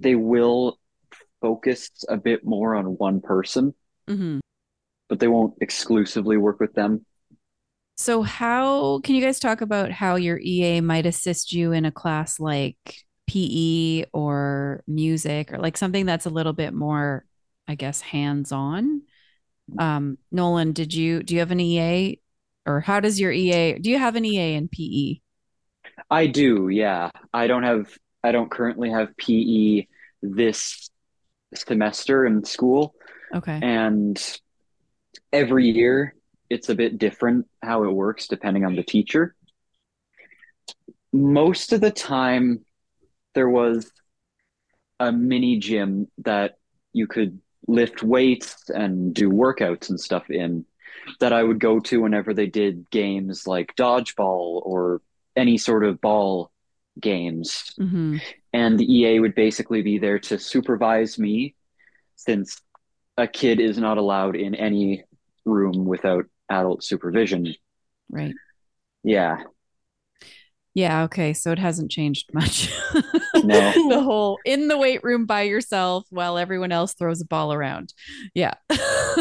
they 0.00 0.14
will 0.14 0.78
focus 1.42 1.90
a 2.08 2.16
bit 2.16 2.44
more 2.44 2.74
on 2.74 2.96
one 2.96 3.20
person, 3.20 3.74
mm-hmm. 4.08 4.38
but 5.08 5.20
they 5.20 5.28
won't 5.28 5.54
exclusively 5.60 6.38
work 6.38 6.60
with 6.60 6.72
them. 6.72 7.04
So 7.96 8.22
how 8.22 9.00
can 9.00 9.14
you 9.14 9.22
guys 9.22 9.38
talk 9.38 9.60
about 9.60 9.90
how 9.90 10.16
your 10.16 10.38
EA 10.38 10.80
might 10.80 11.04
assist 11.04 11.52
you 11.52 11.72
in 11.72 11.84
a 11.84 11.92
class 11.92 12.40
like 12.40 12.76
PE 13.28 14.04
or 14.12 14.82
music 14.86 15.52
or 15.52 15.58
like 15.58 15.76
something 15.76 16.06
that's 16.06 16.26
a 16.26 16.30
little 16.30 16.54
bit 16.54 16.72
more, 16.72 17.24
I 17.68 17.74
guess, 17.74 18.00
hands-on? 18.00 19.02
Um, 19.78 20.18
Nolan, 20.30 20.72
did 20.72 20.92
you 20.94 21.22
do 21.22 21.34
you 21.34 21.40
have 21.40 21.50
an 21.50 21.60
EA 21.60 22.18
or 22.66 22.80
how 22.80 23.00
does 23.00 23.20
your 23.20 23.30
EA 23.30 23.78
do 23.78 23.90
you 23.90 23.98
have 23.98 24.16
an 24.16 24.24
EA 24.24 24.54
in 24.54 24.68
PE? 24.68 25.20
I 26.10 26.26
do, 26.26 26.68
yeah. 26.68 27.10
I 27.32 27.46
don't 27.46 27.62
have 27.62 27.96
I 28.24 28.32
don't 28.32 28.50
currently 28.50 28.90
have 28.90 29.16
PE 29.16 29.86
this 30.22 30.90
semester 31.54 32.26
in 32.26 32.44
school, 32.44 32.94
Okay. 33.34 33.58
and 33.62 34.38
every 35.32 35.70
year 35.70 36.14
it's 36.50 36.68
a 36.68 36.74
bit 36.74 36.98
different 36.98 37.46
how 37.62 37.84
it 37.84 37.92
works 37.92 38.28
depending 38.28 38.64
on 38.64 38.76
the 38.76 38.82
teacher. 38.82 39.34
Most 41.12 41.72
of 41.72 41.80
the 41.80 41.90
time, 41.90 42.64
there 43.34 43.48
was 43.48 43.90
a 45.00 45.12
mini 45.12 45.58
gym 45.58 46.08
that 46.18 46.56
you 46.92 47.06
could 47.06 47.40
lift 47.66 48.02
weights 48.02 48.68
and 48.68 49.14
do 49.14 49.30
workouts 49.30 49.88
and 49.88 50.00
stuff 50.00 50.30
in 50.30 50.64
that 51.20 51.32
I 51.32 51.42
would 51.42 51.58
go 51.58 51.80
to 51.80 52.00
whenever 52.02 52.34
they 52.34 52.46
did 52.46 52.90
games 52.90 53.46
like 53.46 53.74
dodgeball 53.76 54.62
or 54.64 55.00
any 55.36 55.58
sort 55.58 55.84
of 55.84 56.00
ball 56.00 56.50
games. 57.00 57.72
hmm 57.78 58.18
And 58.52 58.78
the 58.78 58.84
EA 58.84 59.20
would 59.20 59.34
basically 59.34 59.82
be 59.82 59.98
there 59.98 60.18
to 60.20 60.38
supervise 60.38 61.18
me 61.18 61.54
since 62.16 62.60
a 63.16 63.26
kid 63.26 63.60
is 63.60 63.78
not 63.78 63.98
allowed 63.98 64.36
in 64.36 64.54
any 64.54 65.04
room 65.44 65.84
without 65.84 66.26
adult 66.50 66.84
supervision. 66.84 67.54
Right. 68.10 68.34
Yeah. 69.02 69.42
Yeah, 70.74 71.02
okay. 71.04 71.32
So 71.32 71.52
it 71.52 71.58
hasn't 71.58 71.90
changed 71.90 72.32
much. 72.32 72.72
No. 73.44 73.72
the 73.88 74.00
whole 74.02 74.38
in 74.44 74.68
the 74.68 74.78
weight 74.78 75.02
room 75.02 75.26
by 75.26 75.42
yourself 75.42 76.06
while 76.10 76.38
everyone 76.38 76.72
else 76.72 76.94
throws 76.94 77.20
a 77.20 77.26
ball 77.26 77.52
around. 77.52 77.92
Yeah. 78.34 78.54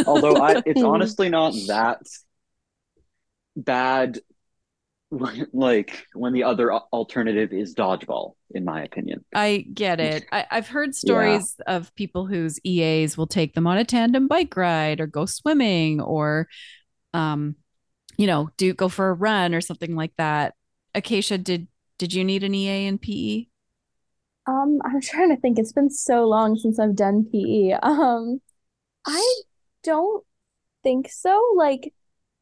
Although 0.05 0.35
I, 0.35 0.61
it's 0.65 0.83
honestly 0.83 1.29
not 1.29 1.53
that 1.67 2.01
bad 3.55 4.19
like 5.53 6.07
when 6.13 6.33
the 6.33 6.43
other 6.43 6.73
alternative 6.73 7.51
is 7.51 7.75
dodgeball 7.75 8.33
in 8.51 8.65
my 8.65 8.83
opinion. 8.83 9.24
I 9.33 9.65
get 9.74 10.00
it. 10.00 10.25
I, 10.31 10.45
I've 10.50 10.67
heard 10.67 10.95
stories 10.95 11.55
of 11.67 11.93
people 11.95 12.25
whose 12.25 12.59
EAs 12.63 13.17
will 13.17 13.27
take 13.27 13.53
them 13.53 13.67
on 13.67 13.77
a 13.77 13.85
tandem 13.85 14.27
bike 14.27 14.55
ride 14.55 15.01
or 15.01 15.07
go 15.07 15.25
swimming 15.25 16.01
or, 16.01 16.47
um, 17.13 17.55
you 18.17 18.27
know, 18.27 18.50
do 18.57 18.74
go 18.74 18.89
for 18.89 19.09
a 19.09 19.13
run 19.13 19.53
or 19.53 19.61
something 19.61 19.95
like 19.95 20.13
that. 20.17 20.53
Acacia, 20.95 21.37
did 21.37 21.67
did 21.97 22.13
you 22.13 22.24
need 22.24 22.43
an 22.43 22.55
EA 22.55 22.87
in 22.87 22.97
PE? 22.97 23.45
Um, 24.47 24.79
I'm 24.83 25.01
trying 25.01 25.29
to 25.29 25.39
think. 25.39 25.59
It's 25.59 25.71
been 25.71 25.91
so 25.91 26.25
long 26.25 26.57
since 26.57 26.79
I've 26.79 26.95
done 26.95 27.27
PE. 27.31 27.77
Um, 27.83 28.41
I 29.05 29.41
don't 29.83 30.24
think 30.83 31.09
so. 31.11 31.39
Like, 31.55 31.93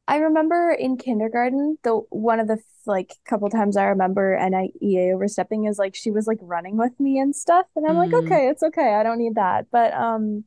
I 0.10 0.18
remember 0.18 0.72
in 0.72 0.98
kindergarten, 0.98 1.78
the 1.84 1.98
one 2.10 2.40
of 2.42 2.48
the 2.48 2.58
like 2.88 3.14
couple 3.26 3.50
times 3.50 3.78
I 3.78 3.86
remember 3.86 4.34
an 4.34 4.56
EA 4.82 5.14
overstepping 5.14 5.66
is 5.66 5.78
like 5.78 5.96
she 5.96 6.12
was 6.12 6.28
like 6.28 6.40
running 6.42 6.78
with 6.78 7.00
me 7.00 7.20
and 7.20 7.36
stuff, 7.36 7.68
and 7.76 7.86
I'm 7.88 7.96
like, 7.96 8.12
Mm. 8.12 8.20
okay, 8.26 8.50
it's 8.50 8.64
okay. 8.64 8.96
I 8.96 9.04
don't 9.04 9.20
need 9.20 9.36
that. 9.36 9.68
But 9.72 9.94
um, 9.94 10.46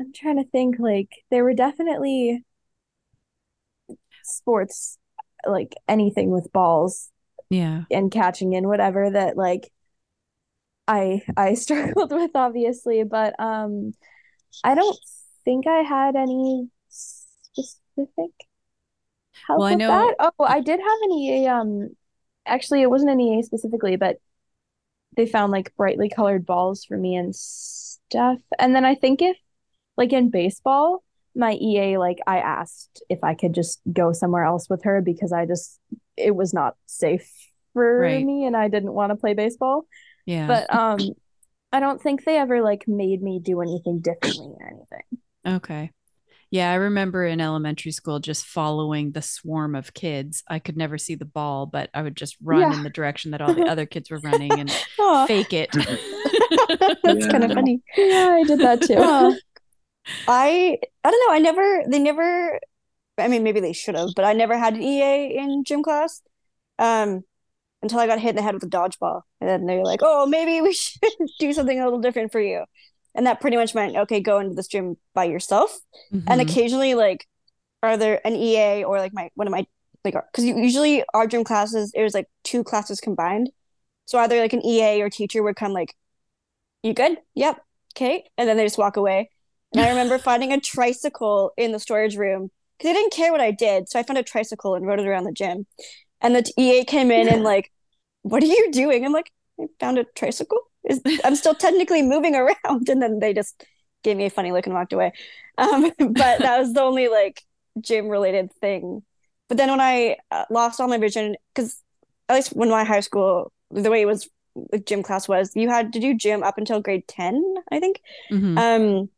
I'm 0.00 0.12
trying 0.12 0.36
to 0.42 0.44
think. 0.50 0.78
Like, 0.78 1.10
there 1.30 1.44
were 1.44 1.54
definitely 1.54 2.44
sports, 4.22 4.98
like 5.46 5.74
anything 5.88 6.30
with 6.30 6.52
balls 6.52 7.10
Yeah. 7.50 7.84
and 7.90 8.10
catching 8.12 8.54
and 8.56 8.68
whatever 8.68 9.10
that 9.10 9.36
like 9.36 9.70
I 10.86 11.22
I 11.36 11.54
struggled 11.54 12.12
with 12.12 12.32
obviously, 12.34 13.02
but 13.04 13.38
um 13.40 13.94
I 14.64 14.74
don't 14.74 14.98
think 15.44 15.66
I 15.66 15.82
had 15.82 16.16
any 16.16 16.70
specific 18.06 18.32
help 19.46 19.58
Well, 19.60 19.68
I 19.68 19.74
know- 19.74 19.88
that. 20.18 20.32
Oh, 20.38 20.44
I 20.44 20.60
did 20.60 20.80
have 20.80 20.98
an 21.02 21.12
EA 21.12 21.46
um 21.46 21.88
actually 22.46 22.82
it 22.82 22.90
wasn't 22.90 23.10
an 23.12 23.20
EA 23.20 23.42
specifically, 23.42 23.96
but 23.96 24.16
they 25.16 25.26
found 25.26 25.52
like 25.52 25.74
brightly 25.76 26.08
colored 26.08 26.46
balls 26.46 26.84
for 26.84 26.96
me 26.96 27.16
and 27.16 27.34
stuff. 27.34 28.38
And 28.58 28.74
then 28.74 28.84
I 28.84 28.94
think 28.94 29.20
if 29.22 29.36
like 29.96 30.12
in 30.12 30.30
baseball, 30.30 31.02
my 31.34 31.52
EA 31.54 31.98
like 31.98 32.18
I 32.26 32.38
asked 32.38 33.02
if 33.08 33.22
I 33.22 33.34
could 33.34 33.54
just 33.54 33.80
go 33.92 34.12
somewhere 34.12 34.44
else 34.44 34.68
with 34.70 34.84
her 34.84 35.00
because 35.00 35.32
I 35.32 35.44
just 35.46 35.78
it 36.16 36.34
was 36.34 36.52
not 36.54 36.76
safe 36.86 37.30
for 37.74 37.98
Right. 38.00 38.24
me 38.24 38.44
and 38.44 38.56
I 38.56 38.68
didn't 38.68 38.92
want 38.92 39.10
to 39.10 39.16
play 39.16 39.34
baseball. 39.34 39.86
Yeah. 40.26 40.46
But 40.46 40.74
um 40.74 40.98
I 41.72 41.80
don't 41.80 42.00
think 42.00 42.24
they 42.24 42.38
ever 42.38 42.62
like 42.62 42.88
made 42.88 43.22
me 43.22 43.40
do 43.40 43.60
anything 43.60 44.00
differently 44.00 44.54
or 44.58 44.66
anything. 44.68 45.04
Okay. 45.46 45.90
Yeah, 46.50 46.70
I 46.70 46.76
remember 46.76 47.26
in 47.26 47.40
elementary 47.40 47.92
school 47.92 48.20
just 48.20 48.46
following 48.46 49.12
the 49.12 49.20
swarm 49.22 49.74
of 49.74 49.92
kids. 49.92 50.42
I 50.48 50.58
could 50.58 50.76
never 50.78 50.96
see 50.96 51.14
the 51.14 51.26
ball, 51.26 51.66
but 51.66 51.90
I 51.92 52.02
would 52.02 52.16
just 52.16 52.36
run 52.42 52.72
Yeah. 52.72 52.72
in 52.72 52.82
the 52.82 52.90
direction 52.90 53.32
that 53.32 53.42
all 53.42 53.52
the 53.52 53.66
other 53.68 53.84
kids 53.84 54.10
were 54.10 54.18
running 54.20 54.58
and 54.58 54.70
Aw, 54.98 55.26
fake 55.26 55.52
it. 55.52 55.70
that's 57.04 57.26
kind 57.26 57.44
of 57.44 57.52
funny. 57.52 57.82
Yeah, 57.96 58.36
I 58.40 58.44
did 58.44 58.60
that 58.60 58.82
too. 58.82 58.94
Aw. 58.96 59.34
I 60.28 60.78
I 61.04 61.10
don't 61.10 61.28
know. 61.28 61.34
I 61.34 61.38
never 61.38 61.82
they 61.88 61.98
never 61.98 62.60
I 63.18 63.28
mean 63.28 63.42
maybe 63.42 63.60
they 63.60 63.72
should 63.74 63.94
have, 63.96 64.10
but 64.16 64.24
I 64.24 64.32
never 64.32 64.56
had 64.58 64.74
an 64.74 64.82
EA 64.82 65.36
in 65.38 65.64
gym 65.64 65.82
class. 65.82 66.22
Um 66.78 67.24
until 67.82 68.00
I 68.00 68.06
got 68.08 68.20
hit 68.20 68.30
in 68.30 68.36
the 68.36 68.42
head 68.42 68.54
with 68.54 68.64
a 68.64 68.68
dodgeball. 68.68 69.22
And 69.40 69.48
then 69.50 69.66
they're 69.66 69.84
like, 69.84 70.00
"Oh, 70.02 70.26
maybe 70.26 70.60
we 70.62 70.72
should 70.74 71.00
do 71.40 71.52
something 71.52 71.78
a 71.80 71.84
little 71.84 72.00
different 72.00 72.32
for 72.32 72.40
you." 72.40 72.64
And 73.18 73.26
that 73.26 73.40
pretty 73.42 73.58
much 73.58 73.74
meant, 73.74 73.96
okay, 73.96 74.20
go 74.20 74.38
into 74.38 74.54
the 74.54 74.62
gym 74.62 74.96
by 75.14 75.24
yourself. 75.24 75.76
And 76.28 76.40
Mhm. 76.40 76.44
occasionally 76.44 76.94
like 76.94 77.26
are 77.82 77.96
there 77.98 78.26
an 78.26 78.36
EA 78.36 78.84
or 78.84 78.98
like 78.98 79.12
my 79.14 79.30
one 79.34 79.48
of 79.48 79.52
my 79.52 79.66
like 80.04 80.14
because 80.32 80.44
usually 80.44 81.04
our 81.14 81.26
gym 81.26 81.44
classes 81.44 81.92
it 81.94 82.02
was 82.02 82.14
like 82.14 82.28
two 82.44 82.64
classes 82.64 83.00
combined. 83.00 83.50
So 84.06 84.18
either 84.20 84.40
like 84.40 84.54
an 84.54 84.64
EA 84.64 85.02
or 85.02 85.10
teacher 85.10 85.42
would 85.42 85.56
come 85.56 85.72
like, 85.72 85.94
"You 86.82 86.94
good? 86.94 87.18
Yep. 87.34 87.60
Okay." 87.96 88.24
And 88.38 88.48
then 88.48 88.56
they 88.56 88.64
just 88.64 88.78
walk 88.78 88.96
away. 88.96 89.30
And 89.72 89.80
I 89.80 89.88
remember 89.90 90.18
finding 90.18 90.52
a 90.52 90.60
tricycle 90.60 91.52
in 91.56 91.72
the 91.72 91.80
storage 91.80 92.16
room 92.16 92.50
because 92.78 92.90
they 92.90 92.94
didn't 92.94 93.12
care 93.12 93.32
what 93.32 93.40
I 93.40 93.50
did. 93.50 93.88
So 93.88 93.98
I 93.98 94.02
found 94.04 94.18
a 94.18 94.22
tricycle 94.22 94.74
and 94.76 94.86
rode 94.86 95.00
it 95.00 95.06
around 95.08 95.24
the 95.24 95.32
gym. 95.32 95.66
And 96.20 96.36
the 96.36 96.52
EA 96.58 96.84
came 96.84 97.10
in 97.10 97.28
and 97.28 97.42
like, 97.44 97.72
"What 98.22 98.42
are 98.42 98.46
you 98.46 98.70
doing?" 98.72 99.04
I'm 99.04 99.12
like, 99.12 99.32
"I 99.60 99.66
found 99.80 99.98
a 99.98 100.04
tricycle. 100.04 100.67
I'm 101.24 101.36
still 101.36 101.54
technically 101.54 102.02
moving 102.02 102.34
around." 102.34 102.88
And 102.88 103.02
then 103.02 103.20
they 103.20 103.34
just 103.34 103.64
gave 104.02 104.16
me 104.16 104.26
a 104.26 104.30
funny 104.30 104.52
look 104.52 104.66
and 104.66 104.74
walked 104.74 104.92
away. 104.92 105.12
Um, 105.56 105.92
but 105.98 106.40
that 106.40 106.58
was 106.58 106.72
the 106.72 106.82
only 106.82 107.08
like 107.08 107.42
gym 107.80 108.08
related 108.08 108.52
thing. 108.60 109.02
But 109.48 109.56
then 109.56 109.70
when 109.70 109.80
I 109.80 110.16
uh, 110.30 110.44
lost 110.50 110.80
all 110.80 110.88
my 110.88 110.98
vision, 110.98 111.36
because 111.54 111.82
at 112.28 112.36
least 112.36 112.50
when 112.50 112.68
my 112.70 112.84
high 112.84 113.00
school, 113.00 113.52
the 113.70 113.90
way 113.90 114.02
it 114.02 114.06
was, 114.06 114.28
the 114.70 114.78
gym 114.78 115.02
class 115.02 115.26
was, 115.28 115.52
you 115.54 115.68
had 115.68 115.92
to 115.94 116.00
do 116.00 116.14
gym 116.14 116.42
up 116.42 116.58
until 116.58 116.80
grade 116.80 117.08
10, 117.08 117.42
I 117.72 117.80
think. 117.80 118.00
Mhm. 118.30 118.58
Um, 118.58 119.10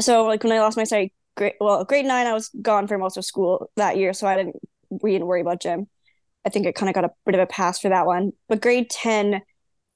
so 0.00 0.24
like 0.26 0.42
when 0.44 0.52
I 0.52 0.60
lost 0.60 0.76
my 0.76 0.84
sight, 0.84 1.12
grade 1.36 1.54
well, 1.60 1.84
grade 1.84 2.04
nine, 2.06 2.26
I 2.26 2.32
was 2.32 2.50
gone 2.60 2.86
for 2.86 2.98
most 2.98 3.16
of 3.16 3.24
school 3.24 3.70
that 3.76 3.96
year, 3.96 4.12
so 4.12 4.26
I 4.26 4.36
didn't 4.36 4.56
we 4.90 5.12
didn't 5.12 5.26
worry 5.26 5.40
about 5.40 5.60
gym. 5.60 5.88
I 6.44 6.50
think 6.50 6.66
it 6.66 6.74
kind 6.74 6.88
of 6.88 6.94
got 6.94 7.04
a 7.04 7.10
bit 7.24 7.34
of 7.34 7.40
a 7.40 7.46
pass 7.46 7.80
for 7.80 7.88
that 7.88 8.06
one. 8.06 8.32
But 8.48 8.60
grade 8.60 8.90
10, 8.90 9.42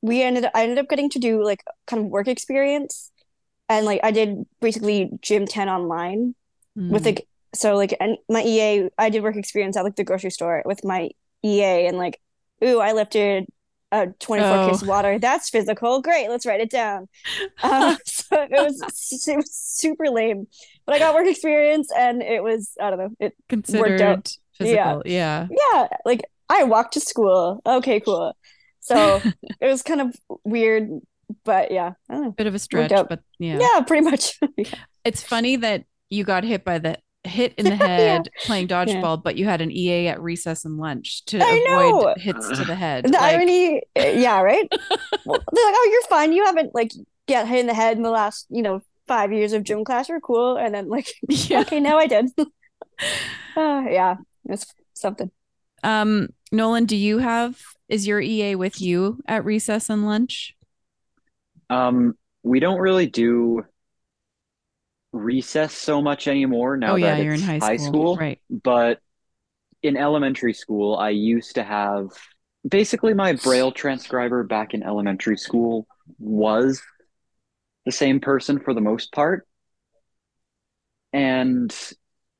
we 0.02 0.22
ended 0.22 0.46
I 0.54 0.62
ended 0.62 0.78
up 0.78 0.88
getting 0.88 1.10
to 1.10 1.18
do 1.18 1.44
like 1.44 1.62
kind 1.86 2.04
of 2.04 2.10
work 2.10 2.28
experience. 2.28 3.10
And 3.68 3.86
like 3.86 4.00
I 4.02 4.10
did 4.10 4.44
basically 4.60 5.10
gym 5.22 5.46
10 5.46 5.68
online 5.68 6.34
with 6.76 7.02
Mm. 7.02 7.06
like 7.06 7.26
so 7.54 7.76
like 7.76 7.94
and 8.00 8.16
my 8.28 8.42
EA 8.42 8.88
I 8.98 9.10
did 9.10 9.22
work 9.22 9.36
experience 9.36 9.76
at 9.76 9.84
like 9.84 9.96
the 9.96 10.04
grocery 10.04 10.30
store 10.30 10.62
with 10.64 10.84
my 10.84 11.10
EA 11.44 11.86
and 11.86 11.98
like 11.98 12.20
ooh 12.64 12.78
I 12.80 12.92
lifted 12.92 13.46
a 13.92 14.06
24 14.20 14.68
case 14.68 14.82
Oh. 14.82 14.84
of 14.84 14.88
water 14.88 15.18
that's 15.18 15.50
physical 15.50 16.00
great 16.00 16.28
let's 16.28 16.46
write 16.46 16.60
it 16.60 16.70
down 16.70 17.08
uh, 17.62 17.96
so 18.06 18.26
it 18.42 18.50
was 18.52 18.80
it 19.26 19.36
was 19.36 19.52
super 19.52 20.08
lame 20.08 20.46
but 20.86 20.94
I 20.94 20.98
got 21.00 21.12
work 21.14 21.26
experience 21.26 21.90
and 21.96 22.22
it 22.22 22.42
was 22.42 22.70
I 22.80 22.90
don't 22.90 22.98
know 23.00 23.10
it 23.18 23.34
considered 23.48 24.00
out. 24.00 24.32
physical. 24.56 25.02
Yeah. 25.06 25.48
yeah 25.50 25.88
like 26.04 26.22
I 26.48 26.62
walked 26.64 26.94
to 26.94 27.00
school 27.00 27.60
okay 27.66 27.98
cool 27.98 28.36
so 28.80 29.20
it 29.60 29.66
was 29.66 29.82
kind 29.82 30.00
of 30.00 30.14
weird 30.44 30.88
but 31.44 31.70
yeah 31.70 31.92
I 32.08 32.14
don't 32.14 32.24
know. 32.24 32.30
Bit 32.32 32.46
of 32.48 32.54
a 32.54 32.58
stretch, 32.58 32.90
but 32.90 33.20
yeah. 33.38 33.58
yeah 33.60 33.80
pretty 33.82 34.02
much 34.04 34.38
It's 35.04 35.22
funny 35.22 35.56
that 35.56 35.84
you 36.08 36.24
got 36.24 36.44
hit 36.44 36.64
by 36.64 36.78
the 36.78 36.98
hit 37.24 37.54
in 37.56 37.66
the 37.66 37.76
head 37.88 38.28
playing 38.44 38.66
dodgeball, 38.68 39.22
but 39.22 39.36
you 39.36 39.44
had 39.44 39.60
an 39.60 39.70
EA 39.70 40.08
at 40.08 40.20
recess 40.20 40.64
and 40.64 40.76
lunch 40.78 41.24
to 41.26 41.38
I 41.40 41.64
know. 41.68 41.98
avoid 42.00 42.18
hits 42.18 42.48
to 42.48 42.64
the 42.64 42.74
head. 42.74 43.04
The 43.04 43.10
Like, 43.12 43.22
irony, 43.22 43.82
uh, 43.98 44.02
yeah, 44.06 44.40
right? 44.40 44.66
Well, 45.26 45.38
they're 45.52 45.64
like, 45.66 45.74
oh, 45.76 45.88
you're 45.92 46.08
fine. 46.08 46.32
You 46.32 46.44
haven't 46.46 46.74
like 46.74 46.90
get 47.28 47.46
hit 47.46 47.60
in 47.60 47.66
the 47.66 47.74
head 47.74 47.96
in 47.96 48.02
the 48.02 48.10
last, 48.10 48.46
you 48.50 48.62
know, 48.62 48.80
five 49.06 49.32
years 49.32 49.52
of 49.52 49.62
gym 49.64 49.84
class. 49.84 50.08
You're 50.08 50.20
cool. 50.20 50.56
And 50.56 50.74
then 50.74 50.88
like, 50.88 51.08
Yeah. 51.28 51.60
okay, 51.60 51.78
now 51.78 51.98
I 51.98 52.06
did. 52.06 52.30
uh, 53.56 53.84
yeah, 53.88 54.16
it's 54.46 54.66
something. 54.94 55.30
Um, 55.82 56.28
Nolan, 56.52 56.86
do 56.86 56.96
you 56.96 57.18
have 57.18 57.60
is 57.90 58.06
your 58.06 58.20
EA 58.20 58.54
with 58.54 58.80
you 58.80 59.20
at 59.26 59.44
recess 59.44 59.90
and 59.90 60.06
lunch? 60.06 60.54
Um, 61.68 62.14
we 62.42 62.60
don't 62.60 62.78
really 62.78 63.06
do 63.06 63.64
recess 65.12 65.74
so 65.74 66.00
much 66.00 66.28
anymore 66.28 66.76
now 66.76 66.92
oh 66.92 66.96
yeah, 66.96 67.16
that 67.16 67.24
you're 67.24 67.34
in 67.34 67.40
high 67.40 67.76
school. 67.76 67.78
school. 67.78 68.16
Right. 68.16 68.40
But 68.48 69.00
in 69.82 69.96
elementary 69.96 70.54
school, 70.54 70.96
I 70.96 71.10
used 71.10 71.56
to 71.56 71.64
have 71.64 72.10
basically 72.68 73.12
my 73.12 73.32
Braille 73.34 73.72
transcriber 73.72 74.44
back 74.44 74.72
in 74.72 74.82
elementary 74.82 75.36
school 75.36 75.86
was 76.18 76.80
the 77.86 77.92
same 77.92 78.20
person 78.20 78.60
for 78.60 78.72
the 78.72 78.80
most 78.80 79.12
part. 79.12 79.46
And 81.12 81.74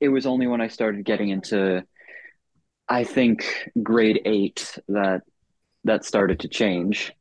it 0.01 0.09
was 0.09 0.27
only 0.27 0.47
when 0.47 0.61
I 0.61 0.69
started 0.69 1.05
getting 1.05 1.31
into, 1.31 1.85
I 2.89 3.05
think, 3.05 3.71
grade 3.83 4.21
eight 4.25 4.79
that 4.89 5.23
that 5.85 6.05
started 6.05 6.41
to 6.41 6.49
change. 6.49 7.13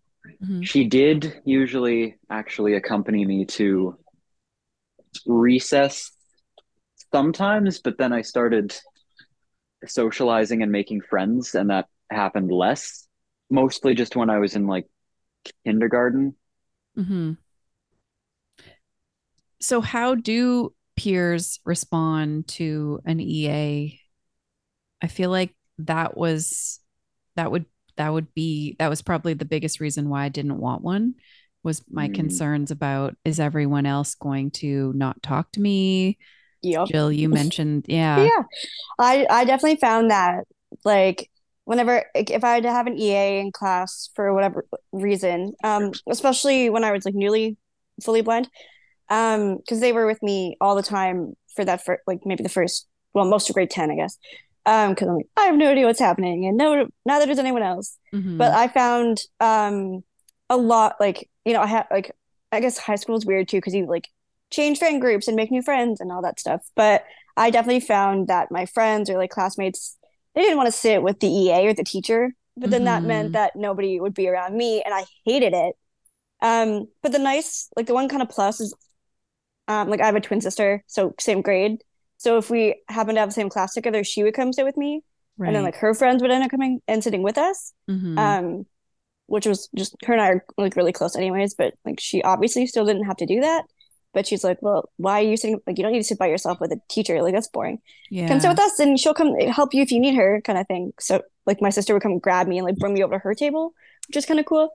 Mhm. 0.43 0.65
She 0.65 0.85
did 0.85 1.41
usually 1.45 2.17
actually 2.29 2.75
accompany 2.75 3.25
me 3.25 3.45
to 3.45 3.97
recess 5.25 6.11
sometimes, 7.11 7.79
but 7.81 7.97
then 7.97 8.13
I 8.13 8.21
started 8.21 8.75
socializing 9.85 10.61
and 10.61 10.71
making 10.71 11.01
friends, 11.01 11.55
and 11.55 11.69
that 11.69 11.87
happened 12.11 12.51
less. 12.51 13.07
Mostly 13.49 13.95
just 13.95 14.15
when 14.15 14.29
I 14.29 14.39
was 14.39 14.55
in 14.55 14.67
like 14.67 14.87
kindergarten. 15.65 16.35
Mm-hmm. 16.97 17.33
So 19.61 19.81
how 19.81 20.15
do 20.15 20.73
peers 20.95 21.59
respond 21.65 22.47
to 22.49 23.01
an 23.05 23.19
EA? 23.19 23.99
I 25.01 25.07
feel 25.07 25.29
like 25.29 25.55
that 25.79 26.15
was 26.17 26.79
that 27.35 27.51
would 27.51 27.65
that 27.99 28.13
would 28.13 28.33
be 28.33 28.75
that 28.79 28.89
was 28.89 29.01
probably 29.01 29.33
the 29.33 29.45
biggest 29.45 29.79
reason 29.81 30.09
why 30.09 30.23
I 30.23 30.29
didn't 30.29 30.57
want 30.57 30.81
one 30.81 31.15
was 31.63 31.83
my 31.91 32.07
Mm. 32.07 32.15
concerns 32.15 32.71
about 32.71 33.15
is 33.25 33.39
everyone 33.39 33.85
else 33.85 34.15
going 34.15 34.51
to 34.51 34.93
not 34.95 35.21
talk 35.21 35.51
to 35.51 35.61
me? 35.61 36.17
Jill, 36.63 37.11
you 37.11 37.27
mentioned, 37.27 37.85
yeah. 37.89 38.23
Yeah, 38.23 38.43
I 38.97 39.27
I 39.29 39.43
definitely 39.43 39.79
found 39.81 40.11
that 40.11 40.45
like 40.85 41.29
whenever 41.65 42.05
if 42.15 42.43
I 42.43 42.53
had 42.55 42.63
to 42.63 42.71
have 42.71 42.87
an 42.87 42.97
EA 42.97 43.39
in 43.41 43.51
class 43.51 44.09
for 44.15 44.33
whatever 44.33 44.65
reason, 44.93 45.53
um, 45.63 45.91
especially 46.09 46.69
when 46.69 46.85
I 46.85 46.93
was 46.93 47.03
like 47.03 47.15
newly 47.15 47.57
fully 48.01 48.21
blind, 48.21 48.47
um, 49.09 49.57
because 49.57 49.81
they 49.81 49.91
were 49.91 50.05
with 50.07 50.23
me 50.23 50.55
all 50.61 50.75
the 50.75 50.83
time 50.83 51.33
for 51.55 51.65
that 51.65 51.83
for 51.83 51.99
like 52.07 52.19
maybe 52.25 52.43
the 52.43 52.49
first 52.49 52.87
well 53.13 53.25
most 53.25 53.49
of 53.49 53.55
grade 53.55 53.69
10 53.69 53.91
I 53.91 53.95
guess, 53.95 54.17
um, 54.69 54.91
because 54.93 55.07
I'm 55.07 55.15
like 55.15 55.27
I 55.37 55.45
have 55.45 55.55
no 55.57 55.71
idea 55.71 55.85
what's 55.85 55.99
happening 55.99 56.45
and 56.45 56.57
no 56.57 56.87
neither 57.05 57.25
does 57.25 57.39
anyone 57.39 57.63
else. 57.63 57.97
Mhm. 58.13 58.37
But 58.37 58.53
I 58.53 58.67
found 58.67 59.19
um 59.39 60.03
a 60.49 60.57
lot 60.57 60.95
like 60.99 61.29
you 61.45 61.53
know 61.53 61.61
I 61.61 61.67
had 61.67 61.87
like 61.91 62.11
I 62.51 62.59
guess 62.59 62.77
high 62.77 62.95
school 62.95 63.17
is 63.17 63.25
weird 63.25 63.47
too 63.49 63.57
because 63.57 63.73
you 63.75 63.85
like 63.87 64.07
change 64.51 64.79
friend 64.79 64.99
groups 65.01 65.27
and 65.27 65.35
make 65.35 65.51
new 65.51 65.61
friends 65.61 65.99
and 66.01 66.11
all 66.11 66.21
that 66.23 66.39
stuff. 66.39 66.61
But 66.75 67.03
I 67.37 67.49
definitely 67.51 67.81
found 67.81 68.27
that 68.27 68.51
my 68.51 68.65
friends 68.65 69.09
or 69.09 69.17
like 69.17 69.31
classmates 69.31 69.97
they 70.35 70.41
didn't 70.41 70.57
want 70.57 70.67
to 70.67 70.79
sit 70.79 71.03
with 71.03 71.19
the 71.19 71.27
EA 71.27 71.67
or 71.67 71.73
the 71.73 71.83
teacher, 71.83 72.31
but 72.61 72.69
then 72.71 72.83
that 72.85 73.03
Mhm. 73.03 73.07
meant 73.07 73.33
that 73.33 73.55
nobody 73.55 73.99
would 73.99 74.13
be 74.13 74.27
around 74.27 74.55
me 74.57 74.81
and 74.83 74.93
I 74.93 75.05
hated 75.25 75.53
it. 75.53 75.75
Um, 76.41 76.87
but 77.03 77.11
the 77.13 77.19
nice 77.19 77.69
like 77.75 77.87
the 77.87 77.93
one 77.95 78.09
kind 78.09 78.21
of 78.21 78.29
plus 78.29 78.59
is 78.61 78.73
um 79.67 79.89
like 79.89 80.01
I 80.01 80.05
have 80.05 80.15
a 80.15 80.21
twin 80.21 80.41
sister, 80.41 80.83
so 80.87 81.13
same 81.19 81.41
grade. 81.41 81.83
So 82.19 82.37
if 82.37 82.49
we 82.49 82.75
happened 82.89 83.15
to 83.15 83.21
have 83.21 83.29
the 83.29 83.33
same 83.41 83.49
class 83.49 83.73
together, 83.73 84.03
she 84.03 84.23
would 84.23 84.33
come 84.35 84.53
sit 84.53 84.65
with 84.65 84.77
me, 84.77 85.01
and 85.47 85.55
then 85.55 85.63
like 85.63 85.75
her 85.77 85.93
friends 85.93 86.21
would 86.21 86.31
end 86.31 86.43
up 86.43 86.51
coming 86.51 86.81
and 86.87 87.01
sitting 87.03 87.23
with 87.23 87.37
us. 87.37 87.73
Mhm. 87.89 88.17
um 88.19 88.65
which 89.27 89.45
was 89.45 89.69
just 89.75 89.95
her 90.05 90.13
and 90.13 90.21
I 90.21 90.27
are 90.29 90.45
like 90.57 90.75
really 90.75 90.91
close 90.91 91.15
anyways 91.15 91.53
but 91.53 91.75
like 91.85 91.99
she 91.99 92.23
obviously 92.23 92.65
still 92.65 92.83
didn't 92.85 93.05
have 93.05 93.17
to 93.17 93.27
do 93.27 93.41
that. 93.41 93.63
But 94.13 94.25
she's 94.27 94.43
like 94.43 94.57
well 94.61 94.89
why 94.97 95.19
are 95.21 95.27
you 95.29 95.37
sitting 95.37 95.59
like 95.67 95.77
you 95.77 95.83
don't 95.83 95.93
need 95.93 95.99
to 96.05 96.11
sit 96.11 96.17
by 96.17 96.27
yourself 96.27 96.59
with 96.59 96.71
a 96.71 96.79
teacher. 96.89 97.21
Like 97.21 97.35
that's 97.35 97.47
boring. 97.47 97.77
Yeah. 98.09 98.27
come 98.27 98.39
sit 98.39 98.49
with 98.49 98.59
us 98.59 98.79
and 98.79 98.99
she'll 98.99 99.13
come 99.13 99.35
help 99.39 99.73
you 99.75 99.81
if 99.83 99.91
you 99.91 99.99
need 99.99 100.15
her 100.15 100.41
kind 100.41 100.57
of 100.59 100.65
thing. 100.67 100.93
So 100.99 101.21
like 101.45 101.61
my 101.61 101.69
sister 101.69 101.93
would 101.93 102.01
come 102.03 102.17
grab 102.19 102.47
me 102.47 102.57
and 102.57 102.65
like 102.67 102.77
bring 102.77 102.93
me 102.95 103.03
over 103.03 103.15
to 103.17 103.23
her 103.23 103.35
table 103.35 103.73
which 104.07 104.17
is 104.17 104.25
kind 104.25 104.39
of 104.39 104.45
cool. 104.47 104.71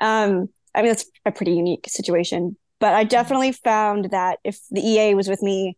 Um 0.00 0.48
I 0.74 0.82
mean 0.82 0.90
that's 0.90 1.06
a 1.24 1.32
pretty 1.32 1.52
unique 1.52 1.86
situation. 1.88 2.56
But 2.80 2.94
I 2.94 3.04
definitely 3.04 3.52
found 3.52 4.10
that 4.10 4.40
if 4.42 4.58
the 4.72 4.80
EA 4.90 5.14
was 5.14 5.28
with 5.28 5.42
me 5.42 5.76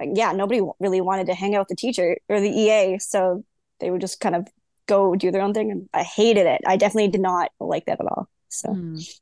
yeah 0.00 0.32
nobody 0.32 0.60
really 0.80 1.00
wanted 1.00 1.26
to 1.26 1.34
hang 1.34 1.54
out 1.54 1.60
with 1.60 1.68
the 1.68 1.76
teacher 1.76 2.16
or 2.28 2.40
the 2.40 2.50
EA 2.50 2.98
so 2.98 3.44
they 3.80 3.90
would 3.90 4.00
just 4.00 4.20
kind 4.20 4.34
of 4.34 4.48
go 4.86 5.14
do 5.14 5.30
their 5.30 5.40
own 5.42 5.54
thing 5.54 5.70
and 5.70 5.88
I 5.94 6.02
hated 6.02 6.46
it. 6.46 6.60
I 6.66 6.76
definitely 6.76 7.08
did 7.08 7.20
not 7.22 7.50
like 7.58 7.86
that 7.86 8.00
at 8.00 8.06
all. 8.06 8.28
So 8.50 8.68
Mhm. 8.68 9.20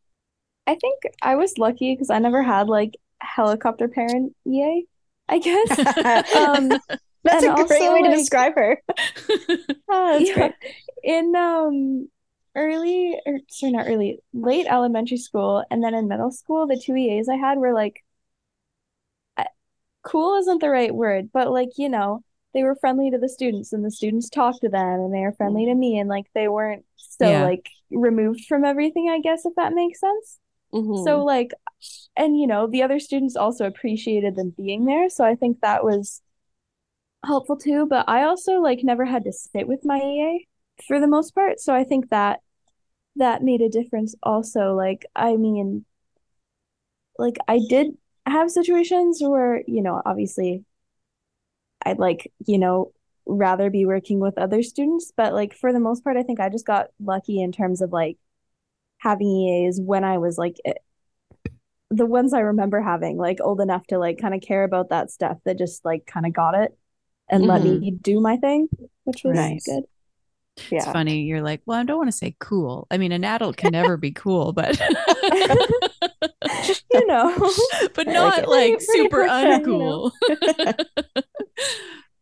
I 0.67 0.75
think 0.75 1.03
I 1.23 1.37
was 1.37 1.57
lucky 1.59 1.95
because 1.95 2.11
I 2.11 2.19
never 2.19 2.43
had 2.43 2.69
like 2.69 2.97
helicopter 3.21 3.87
parent 3.89 4.35
EA, 4.47 4.87
I 5.29 5.39
guess. 5.39 5.71
Um, 6.37 6.69
that's 7.25 7.45
and 7.45 7.53
a 7.59 7.65
great 7.65 7.83
also, 7.83 7.93
way 7.95 8.03
to 8.03 8.09
like- 8.09 8.19
describe 8.19 8.55
her. 8.57 8.83
Oh, 8.89 8.99
that's 10.19 10.29
yeah, 10.29 10.35
great. 10.35 10.53
in 11.05 11.35
um 11.37 12.09
early 12.57 13.17
or 13.25 13.39
sorry, 13.49 13.73
not 13.73 13.87
early, 13.89 14.19
late 14.35 14.67
elementary 14.69 15.17
school 15.19 15.65
and 15.71 15.83
then 15.83 15.95
in 15.95 16.09
middle 16.09 16.31
school, 16.33 16.67
the 16.67 16.77
two 16.85 16.97
EAs 16.97 17.29
I 17.29 17.37
had 17.37 17.59
were 17.59 17.73
like 17.73 17.97
I- 17.97 18.12
cool 20.03 20.39
isn't 20.39 20.61
the 20.61 20.71
right 20.71 20.95
word, 20.95 21.31
but 21.33 21.51
like, 21.51 21.71
you 21.77 21.89
know, 21.89 22.23
they 22.55 22.63
were 22.65 22.77
friendly 22.77 23.11
to 23.11 23.19
the 23.19 23.29
students 23.29 23.73
and 23.73 23.85
the 23.85 23.91
students 23.91 24.29
talked 24.29 24.61
to 24.63 24.69
them 24.69 25.01
and 25.01 25.15
they 25.15 25.21
were 25.21 25.33
friendly 25.33 25.67
to 25.67 25.75
me 25.75 25.99
and 25.99 26.09
like 26.09 26.27
they 26.35 26.49
weren't 26.49 26.85
so 26.97 27.29
Yeah. 27.31 27.39
like 27.39 27.69
removed 27.91 28.45
from 28.47 28.65
everything, 28.65 29.09
I 29.11 29.21
guess, 29.21 29.47
if 29.47 29.55
that 29.57 29.75
makes 29.75 30.01
sense. 30.01 30.39
Mhm. 30.73 30.95
So 31.05 31.25
like 31.25 31.53
and 32.17 32.39
you 32.39 32.47
know, 32.47 32.67
the 32.69 32.83
other 32.83 33.01
students 33.01 33.37
also 33.37 33.67
appreciated 33.67 34.37
them 34.37 34.55
being 34.57 34.87
there, 34.87 35.11
so 35.11 35.25
I 35.25 35.37
think 35.37 35.61
that 35.61 35.85
was 35.85 36.23
helpful 37.25 37.57
too, 37.57 37.87
but 37.87 38.09
I 38.09 38.25
also 38.25 38.55
like 38.61 38.81
never 38.83 39.05
had 39.05 39.25
to 39.25 39.33
sit 39.33 39.69
with 39.69 39.85
my 39.85 39.99
EA 39.99 40.49
for 40.87 41.01
the 41.01 41.07
most 41.07 41.35
part, 41.35 41.61
so 41.61 41.75
I 41.75 41.85
think 41.85 42.11
that 42.11 42.41
that 43.17 43.43
made 43.43 43.63
a 43.63 43.71
difference 43.71 44.15
also. 44.23 44.75
Like 44.75 45.07
I 45.17 45.37
mean 45.37 45.87
like 47.19 47.37
I 47.49 47.61
did 47.69 47.97
have 48.27 48.51
situations 48.51 49.21
where, 49.23 49.63
you 49.67 49.83
know, 49.83 50.01
obviously 50.05 50.65
I'd 51.85 51.99
like, 51.99 52.33
you 52.47 52.59
know, 52.59 52.93
rather 53.27 53.71
be 53.71 53.87
working 53.87 54.19
with 54.21 54.39
other 54.39 54.63
students, 54.63 55.13
but 55.17 55.33
like 55.33 55.55
for 55.55 55.73
the 55.73 55.81
most 55.81 56.03
part 56.05 56.17
I 56.17 56.23
think 56.23 56.41
I 56.41 56.49
just 56.49 56.67
got 56.67 56.89
lucky 57.01 57.41
in 57.41 57.53
terms 57.53 57.81
of 57.81 57.93
like 57.93 58.19
having 58.99 59.29
EAs 59.29 59.81
when 59.81 60.05
I 60.05 60.19
was 60.19 60.39
like 60.39 60.57
eh, 60.67 60.75
the 61.91 62.07
ones 62.07 62.33
I 62.33 62.41
remember 62.41 62.81
having 62.81 63.19
like 63.19 63.39
old 63.41 63.61
enough 63.61 63.87
to 63.89 63.99
like 63.99 64.19
kind 64.19 64.35
of 64.35 64.41
care 64.41 64.65
about 64.65 64.89
that 64.91 65.11
stuff 65.11 65.39
that 65.45 65.59
just 65.59 65.85
like 65.85 66.07
kind 66.07 66.27
of 66.27 66.33
got 66.33 66.55
it 66.55 66.77
and 67.29 67.47
let 67.47 67.63
me 67.63 67.93
do 68.03 68.21
my 68.21 68.37
thing, 68.37 68.69
which 69.05 69.23
was 69.25 69.55
Nice. 69.55 69.65
good. 69.65 69.85
It's 70.71 70.85
funny. 70.87 71.23
You're 71.23 71.43
like, 71.43 71.63
well, 71.67 71.79
I 71.79 71.85
don't 71.85 71.97
want 71.97 72.09
to 72.09 72.13
say 72.17 72.37
cool. 72.39 72.87
I 72.91 72.99
mean, 72.99 73.13
an 73.13 73.25
adult 73.25 73.57
can 73.57 73.73
never 73.73 73.97
be 73.97 74.13
cool, 74.13 74.53
but 74.53 74.79
you 76.93 77.07
know. 77.07 77.51
but 77.95 78.07
not 78.07 78.47
like 78.47 78.47
like 78.47 78.47
Pretty- 78.47 78.73
pretty 78.87 78.87
super 78.87 79.27
much, 79.27 79.61
you 79.67 79.67
know. 79.67 80.11
uncool. 80.23 80.85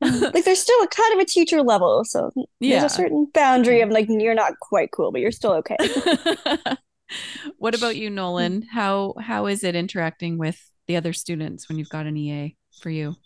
like 0.33 0.45
there's 0.45 0.61
still 0.61 0.83
a 0.83 0.89
kind 0.89 1.15
of 1.15 1.21
a 1.21 1.25
teacher 1.25 1.63
level, 1.63 2.05
so 2.05 2.31
Yeah. 2.61 2.81
there's 2.81 2.93
a 2.93 2.95
certain 2.95 3.27
boundary 3.35 3.81
of 3.83 3.91
like 3.91 4.07
you're 4.09 4.35
not 4.35 4.59
quite 4.61 4.91
cool, 4.93 5.13
but 5.13 5.21
you're 5.21 5.33
still 5.33 5.53
okay. 5.55 5.77
what 7.59 7.75
about 7.75 7.97
you, 7.97 8.11
Nolan? 8.11 8.63
Mm. 8.63 8.67
How 8.71 9.15
how 9.21 9.47
is 9.47 9.65
it 9.65 9.75
interacting 9.75 10.39
with 10.39 10.61
the 10.87 10.97
other 10.97 11.13
students 11.13 11.69
when 11.69 11.79
you've 11.79 11.89
got 11.89 12.07
an 12.07 12.17
EA 12.17 12.57
for 12.81 12.91
you? 12.91 13.17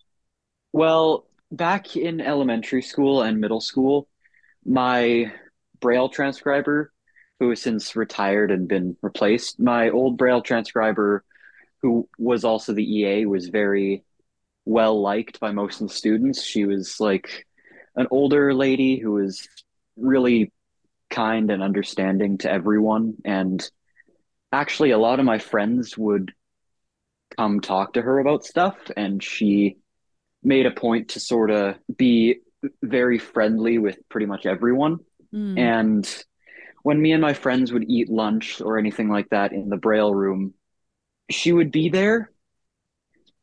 Well, 0.72 1.26
back 1.52 1.96
in 1.96 2.20
elementary 2.20 2.82
school 2.82 3.22
and 3.22 3.40
middle 3.40 3.60
school, 3.60 4.08
my 4.64 5.32
Braille 5.80 6.08
transcriber, 6.08 6.92
who 7.40 7.50
has 7.50 7.60
since 7.60 7.96
retired 7.96 8.50
and 8.50 8.68
been 8.68 8.96
replaced, 9.02 9.60
my 9.60 9.90
old 9.90 10.16
Braille 10.16 10.42
transcriber, 10.42 11.24
who 11.82 12.08
was 12.18 12.44
also 12.44 12.72
the 12.72 12.84
EA, 12.84 13.26
was 13.26 13.48
very 13.48 14.04
well 14.64 15.00
liked 15.00 15.40
by 15.40 15.52
most 15.52 15.80
of 15.80 15.88
the 15.88 15.94
students. 15.94 16.42
She 16.42 16.64
was 16.64 16.98
like 17.00 17.46
an 17.96 18.06
older 18.10 18.54
lady 18.54 18.98
who 18.98 19.12
was 19.12 19.46
really 19.96 20.52
kind 21.10 21.50
and 21.50 21.62
understanding 21.62 22.38
to 22.38 22.50
everyone. 22.50 23.14
And 23.24 23.68
actually, 24.52 24.90
a 24.90 24.98
lot 24.98 25.20
of 25.20 25.26
my 25.26 25.38
friends 25.38 25.96
would 25.96 26.32
come 27.36 27.60
talk 27.60 27.94
to 27.94 28.02
her 28.02 28.18
about 28.18 28.44
stuff, 28.44 28.76
and 28.96 29.22
she 29.22 29.76
made 30.42 30.66
a 30.66 30.70
point 30.70 31.10
to 31.10 31.20
sort 31.20 31.50
of 31.50 31.76
be 31.94 32.36
very 32.82 33.18
friendly 33.18 33.78
with 33.78 33.98
pretty 34.08 34.26
much 34.26 34.46
everyone. 34.46 34.98
Mm. 35.32 35.58
And 35.58 36.24
when 36.82 37.00
me 37.00 37.12
and 37.12 37.22
my 37.22 37.34
friends 37.34 37.72
would 37.72 37.84
eat 37.88 38.10
lunch 38.10 38.60
or 38.60 38.78
anything 38.78 39.08
like 39.08 39.30
that 39.30 39.52
in 39.52 39.68
the 39.68 39.76
Braille 39.76 40.14
room, 40.14 40.54
she 41.30 41.52
would 41.52 41.70
be 41.70 41.88
there. 41.88 42.30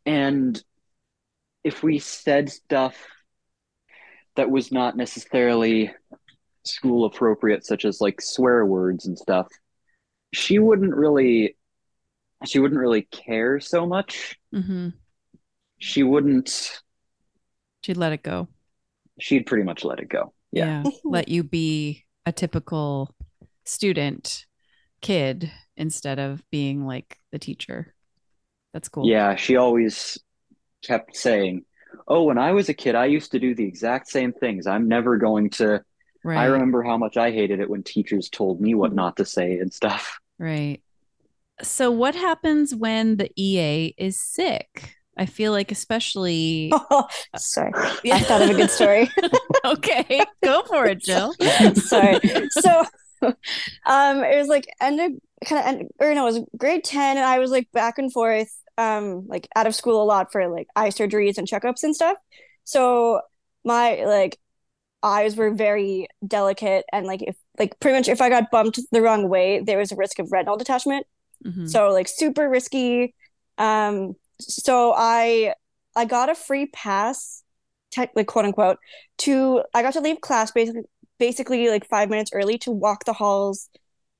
And 0.05 0.61
if 1.63 1.83
we 1.83 1.99
said 1.99 2.49
stuff 2.49 2.95
that 4.35 4.49
was 4.49 4.71
not 4.71 4.97
necessarily 4.97 5.91
school 6.63 7.05
appropriate, 7.05 7.65
such 7.65 7.85
as 7.85 8.01
like 8.01 8.21
swear 8.21 8.65
words 8.65 9.05
and 9.05 9.17
stuff, 9.17 9.47
she 10.33 10.59
wouldn't 10.59 10.95
really 10.95 11.57
she 12.45 12.59
wouldn't 12.59 12.79
really 12.79 13.03
care 13.03 13.59
so 13.59 13.85
much. 13.85 14.37
hmm 14.53 14.89
She 15.79 16.03
wouldn't 16.03 16.81
She'd 17.83 17.97
let 17.97 18.13
it 18.13 18.23
go. 18.23 18.47
She'd 19.21 19.45
pretty 19.45 19.63
much 19.63 19.83
let 19.83 19.99
it 19.99 20.09
go. 20.09 20.33
Yeah. 20.51 20.65
yeah 20.65 20.83
mm-hmm. 20.83 21.09
let 21.09 21.27
you 21.29 21.43
be 21.43 22.05
a 22.25 22.31
typical 22.31 23.15
student 23.65 24.45
kid 25.01 25.51
instead 25.77 26.19
of 26.19 26.43
being 26.51 26.85
like 26.85 27.17
the 27.31 27.39
teacher 27.39 27.93
that's 28.73 28.89
cool 28.89 29.07
Yeah, 29.07 29.35
she 29.35 29.55
always 29.55 30.17
kept 30.83 31.15
saying, 31.15 31.65
"Oh, 32.07 32.23
when 32.23 32.37
I 32.37 32.53
was 32.53 32.69
a 32.69 32.73
kid, 32.73 32.95
I 32.95 33.05
used 33.05 33.31
to 33.31 33.39
do 33.39 33.53
the 33.53 33.65
exact 33.65 34.07
same 34.07 34.33
things. 34.33 34.67
I'm 34.67 34.87
never 34.87 35.17
going 35.17 35.49
to." 35.51 35.83
right 36.23 36.37
I 36.37 36.45
remember 36.45 36.83
how 36.83 36.97
much 36.97 37.17
I 37.17 37.31
hated 37.31 37.59
it 37.59 37.69
when 37.69 37.83
teachers 37.83 38.29
told 38.29 38.61
me 38.61 38.75
what 38.75 38.89
mm-hmm. 38.89 38.97
not 38.97 39.17
to 39.17 39.25
say 39.25 39.57
and 39.57 39.73
stuff. 39.73 40.19
right 40.39 40.81
so 41.61 41.91
what 41.91 42.15
happens 42.15 42.73
when 42.73 43.17
the 43.17 43.29
ea 43.35 43.93
is 43.97 44.19
sick 44.19 44.95
i 45.21 45.25
feel 45.25 45.51
like 45.51 45.71
especially 45.71 46.71
Sorry, 47.37 47.71
yeah. 48.03 48.15
I 48.15 48.19
thought 48.19 48.41
of 48.41 48.49
a 48.49 48.53
good 48.53 48.71
story. 48.71 49.09
okay 49.65 50.25
go 50.43 50.63
for 50.63 50.85
it 50.87 50.99
jill 50.99 51.33
Sorry. 51.75 52.19
So, 52.51 52.83
um, 53.85 54.23
it 54.23 54.37
was 54.37 54.47
like 54.47 54.65
end 54.81 54.99
of 54.99 55.11
kind 55.45 55.59
of 55.59 55.65
end, 55.67 55.89
or 55.99 56.13
no, 56.13 56.27
it 56.27 56.33
was 56.33 56.39
grade 56.57 56.83
10, 56.83 57.17
and 57.17 57.25
I 57.25 57.39
was 57.39 57.51
like 57.51 57.71
back 57.71 57.97
and 57.97 58.11
forth, 58.11 58.51
um, 58.77 59.27
like 59.27 59.47
out 59.55 59.67
of 59.67 59.75
school 59.75 60.01
a 60.01 60.05
lot 60.05 60.31
for 60.31 60.47
like 60.47 60.67
eye 60.75 60.89
surgeries 60.89 61.37
and 61.37 61.47
checkups 61.47 61.83
and 61.83 61.95
stuff. 61.95 62.17
So 62.63 63.21
my 63.63 64.03
like 64.05 64.37
eyes 65.03 65.35
were 65.35 65.51
very 65.53 66.07
delicate, 66.25 66.85
and 66.91 67.05
like 67.05 67.21
if 67.21 67.35
like 67.59 67.79
pretty 67.79 67.97
much 67.97 68.07
if 68.07 68.21
I 68.21 68.29
got 68.29 68.51
bumped 68.51 68.79
the 68.91 69.01
wrong 69.01 69.29
way, 69.29 69.59
there 69.61 69.77
was 69.77 69.91
a 69.91 69.95
risk 69.95 70.19
of 70.19 70.31
retinal 70.31 70.57
detachment. 70.57 71.05
Mhm. 71.45 71.69
So 71.69 71.89
like 71.91 72.07
super 72.07 72.49
risky. 72.49 73.13
Um, 73.57 74.15
so 74.41 74.93
I 74.95 75.53
I 75.95 76.05
got 76.05 76.29
a 76.29 76.35
free 76.35 76.67
pass, 76.67 77.43
tech, 77.91 78.11
like 78.15 78.27
quote 78.27 78.45
unquote, 78.45 78.77
to 79.19 79.63
I 79.73 79.81
got 79.81 79.93
to 79.93 80.01
leave 80.01 80.21
class 80.21 80.51
basically 80.51 80.83
basically 81.19 81.69
like 81.69 81.87
five 81.87 82.09
minutes 82.09 82.31
early 82.33 82.57
to 82.59 82.71
walk 82.71 83.05
the 83.05 83.13
halls, 83.13 83.69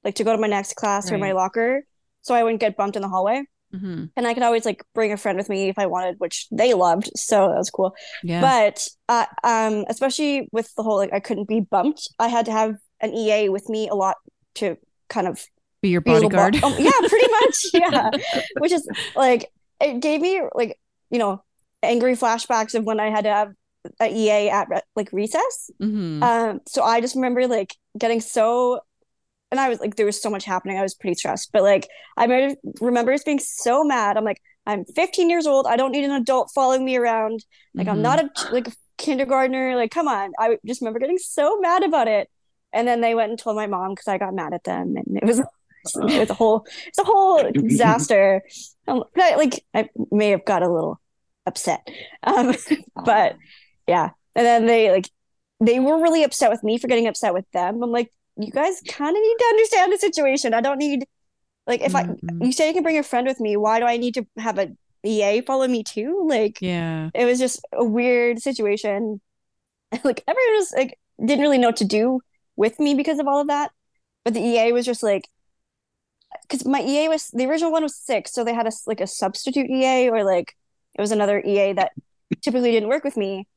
like 0.03 0.15
to 0.15 0.23
go 0.23 0.31
to 0.31 0.38
my 0.38 0.47
next 0.47 0.75
class 0.75 1.12
or 1.12 1.17
my 1.17 1.31
locker, 1.31 1.84
so 2.21 2.36
I 2.36 2.43
wouldn't 2.43 2.60
get 2.62 2.77
bumped 2.77 2.95
in 2.95 3.01
the 3.01 3.10
hallway. 3.10 3.43
Mhm. 3.73 4.12
And 4.17 4.27
I 4.27 4.34
could 4.34 4.43
always 4.43 4.65
like 4.65 4.84
bring 4.93 5.13
a 5.13 5.17
friend 5.17 5.38
with 5.38 5.47
me 5.47 5.69
if 5.69 5.79
I 5.79 5.86
wanted, 5.86 6.15
which 6.19 6.47
they 6.51 6.73
loved, 6.73 7.10
so 7.15 7.47
that 7.47 7.57
was 7.57 7.69
cool. 7.69 7.95
yeah 8.21 8.41
But 8.41 8.88
uh, 9.07 9.25
um, 9.43 9.86
especially 9.88 10.49
with 10.51 10.73
the 10.75 10.84
whole 10.84 10.97
like 10.97 11.13
I 11.13 11.19
couldn't 11.21 11.47
be 11.47 11.62
bumped, 11.62 12.10
I 12.19 12.27
had 12.27 12.45
to 12.47 12.51
have 12.51 12.75
an 12.99 13.13
EA 13.13 13.49
with 13.49 13.69
me 13.69 13.88
a 13.88 13.95
lot 13.95 14.17
to 14.55 14.77
kind 15.07 15.27
of 15.27 15.43
be 15.81 15.89
your 15.89 16.01
be 16.01 16.12
bodyguard 16.12 16.60
bo- 16.62 16.67
oh, 16.67 16.77
yeah, 16.77 16.91
pretty 17.07 17.31
much. 17.31 17.65
Yeah. 17.73 18.10
Which 18.60 18.73
is 18.73 18.86
like 19.15 19.49
it 19.82 20.00
gave 20.02 20.22
me 20.22 20.41
like, 20.54 20.78
you 21.10 21.20
know, 21.20 21.44
angry 21.84 22.15
flashbacks 22.15 22.76
of 22.76 22.84
when 22.86 23.00
I 23.00 23.10
had 23.10 23.24
to 23.24 23.30
have 23.32 23.52
a 24.00 24.08
EA 24.13 24.50
at 24.50 24.70
re- 24.70 24.82
like 24.96 25.10
recess. 25.12 25.72
Mhm. 25.82 26.22
Um, 26.24 26.62
so 26.67 26.84
I 26.84 27.02
just 27.02 27.15
remember 27.15 27.48
like 27.48 27.76
getting 27.98 28.22
so 28.22 28.80
and 29.52 29.60
I 29.60 29.67
was 29.67 29.80
like 29.80 29.96
there 29.96 30.06
was 30.06 30.22
so 30.22 30.30
much 30.30 30.46
happening. 30.46 30.78
I 30.78 30.82
was 30.84 30.94
pretty 30.96 31.15
stressed. 31.15 31.52
But 31.52 31.63
like 31.63 31.88
I 32.15 32.56
remember 32.80 33.12
just 33.13 33.26
being 33.26 33.39
so 33.39 33.84
mad. 33.84 34.15
I'm 34.17 34.24
like, 34.24 34.41
I'm 34.65 34.86
15 34.86 35.30
years 35.30 35.48
old. 35.48 35.65
I 35.67 35.76
don't 35.76 35.91
need 35.91 36.06
an 36.06 36.12
adult 36.12 36.52
following 36.54 36.86
me 36.86 36.96
around. 36.96 37.44
Like 37.74 37.88
I'm 37.88 37.98
Mhm. 37.98 38.02
not 38.02 38.20
a 38.24 38.54
like 38.54 38.67
a 38.67 38.72
kindergartner. 38.98 39.76
Like, 39.76 39.91
come 39.91 40.08
on. 40.08 40.32
I 40.39 40.58
just 40.65 40.80
remember 40.82 41.00
getting 41.00 41.17
so 41.17 41.60
mad 41.60 41.84
about 41.84 42.08
it. 42.08 42.30
And 42.72 42.88
then 42.88 43.02
they 43.02 43.15
went 43.15 43.32
and 43.32 43.39
told 43.39 43.56
my 43.58 43.67
mom 43.67 43.89
because 43.91 44.08
I 44.08 44.17
got 44.17 44.34
mad 44.34 44.54
at 44.54 44.63
them, 44.63 44.96
and 44.96 45.17
it 45.17 45.26
was 45.26 45.41
it 45.96 46.20
was 46.20 46.30
a 46.30 46.34
whole 46.34 46.65
it's 46.88 46.98
a 47.00 47.04
whole 47.04 47.50
disaster. 47.52 48.41
Um, 48.88 49.04
I- 49.17 49.36
like 49.36 49.63
I 49.74 49.89
may 50.12 50.30
have 50.30 50.46
got 50.46 50.63
a 50.63 50.70
little 50.72 51.00
upset, 51.46 51.88
um, 52.24 52.54
but 53.06 53.36
yeah. 53.88 54.10
And 54.36 54.46
then 54.46 54.65
they 54.65 54.91
like 54.91 55.10
they 55.60 55.80
were 55.80 56.02
really 56.02 56.24
upset 56.24 56.50
with 56.50 56.63
me 56.63 56.78
for 56.78 56.88
getting 56.88 57.08
upset 57.08 57.34
with 57.34 57.46
them. 57.52 57.82
I'm 57.84 57.91
like, 57.91 58.12
you 58.38 58.52
guys 58.52 58.82
kind 58.88 59.15
of 59.15 59.22
need 59.22 59.36
to 59.39 59.46
understand 59.50 59.94
the 59.94 59.98
situation. 59.98 60.54
I 60.54 60.62
don't 60.62 60.78
need 60.80 61.06
like 61.67 61.82
if 61.82 61.96
I 61.96 62.04
Mhm. 62.04 62.46
you 62.46 62.52
say 62.52 62.67
you 62.67 62.74
can 62.74 62.84
bring 62.84 62.98
a 62.98 63.04
friend 63.04 63.28
with 63.28 63.39
me, 63.39 63.56
why 63.58 63.80
do 63.80 63.86
I 63.86 63.98
need 63.98 64.13
to 64.15 64.26
have 64.38 64.58
a 64.58 64.70
EA 65.04 65.41
follow 65.41 65.67
me 65.67 65.84
too? 65.84 66.26
Like 66.30 66.58
yeah 66.62 67.10
it 67.13 67.26
was 67.26 67.39
just 67.39 67.60
a 67.74 67.84
weird 67.84 68.39
situation. 68.41 69.22
Like 70.04 70.24
everyone 70.28 70.56
was 70.56 70.74
like 70.76 70.98
didn't 71.24 71.41
really 71.41 71.58
know 71.58 71.67
what 71.67 71.78
to 71.78 71.86
do 71.86 72.22
with 72.56 72.80
me 72.80 72.96
because 72.96 73.20
of 73.20 73.28
all 73.28 73.41
of 73.41 73.48
that. 73.48 73.72
But 74.24 74.34
the 74.34 74.39
EA 74.41 74.72
was 74.72 74.86
just 74.86 75.04
like 75.04 75.28
because 76.43 76.65
my 76.65 76.82
EA 76.82 77.08
was 77.10 77.30
the 77.32 77.45
original 77.45 77.71
one 77.71 77.84
was 77.84 77.95
six, 77.95 78.34
so 78.34 78.43
they 78.43 78.54
had 78.54 78.67
a 78.67 78.71
like 78.88 79.01
a 79.01 79.08
substitute 79.08 79.69
EA 79.69 80.10
or 80.10 80.23
like 80.23 80.56
it 80.97 81.01
was 81.01 81.12
another 81.12 81.39
EA 81.45 81.73
that 81.73 81.91
typically 82.41 82.71
didn't 82.71 82.89
work 82.89 83.04
with 83.04 83.17
me. 83.17 83.47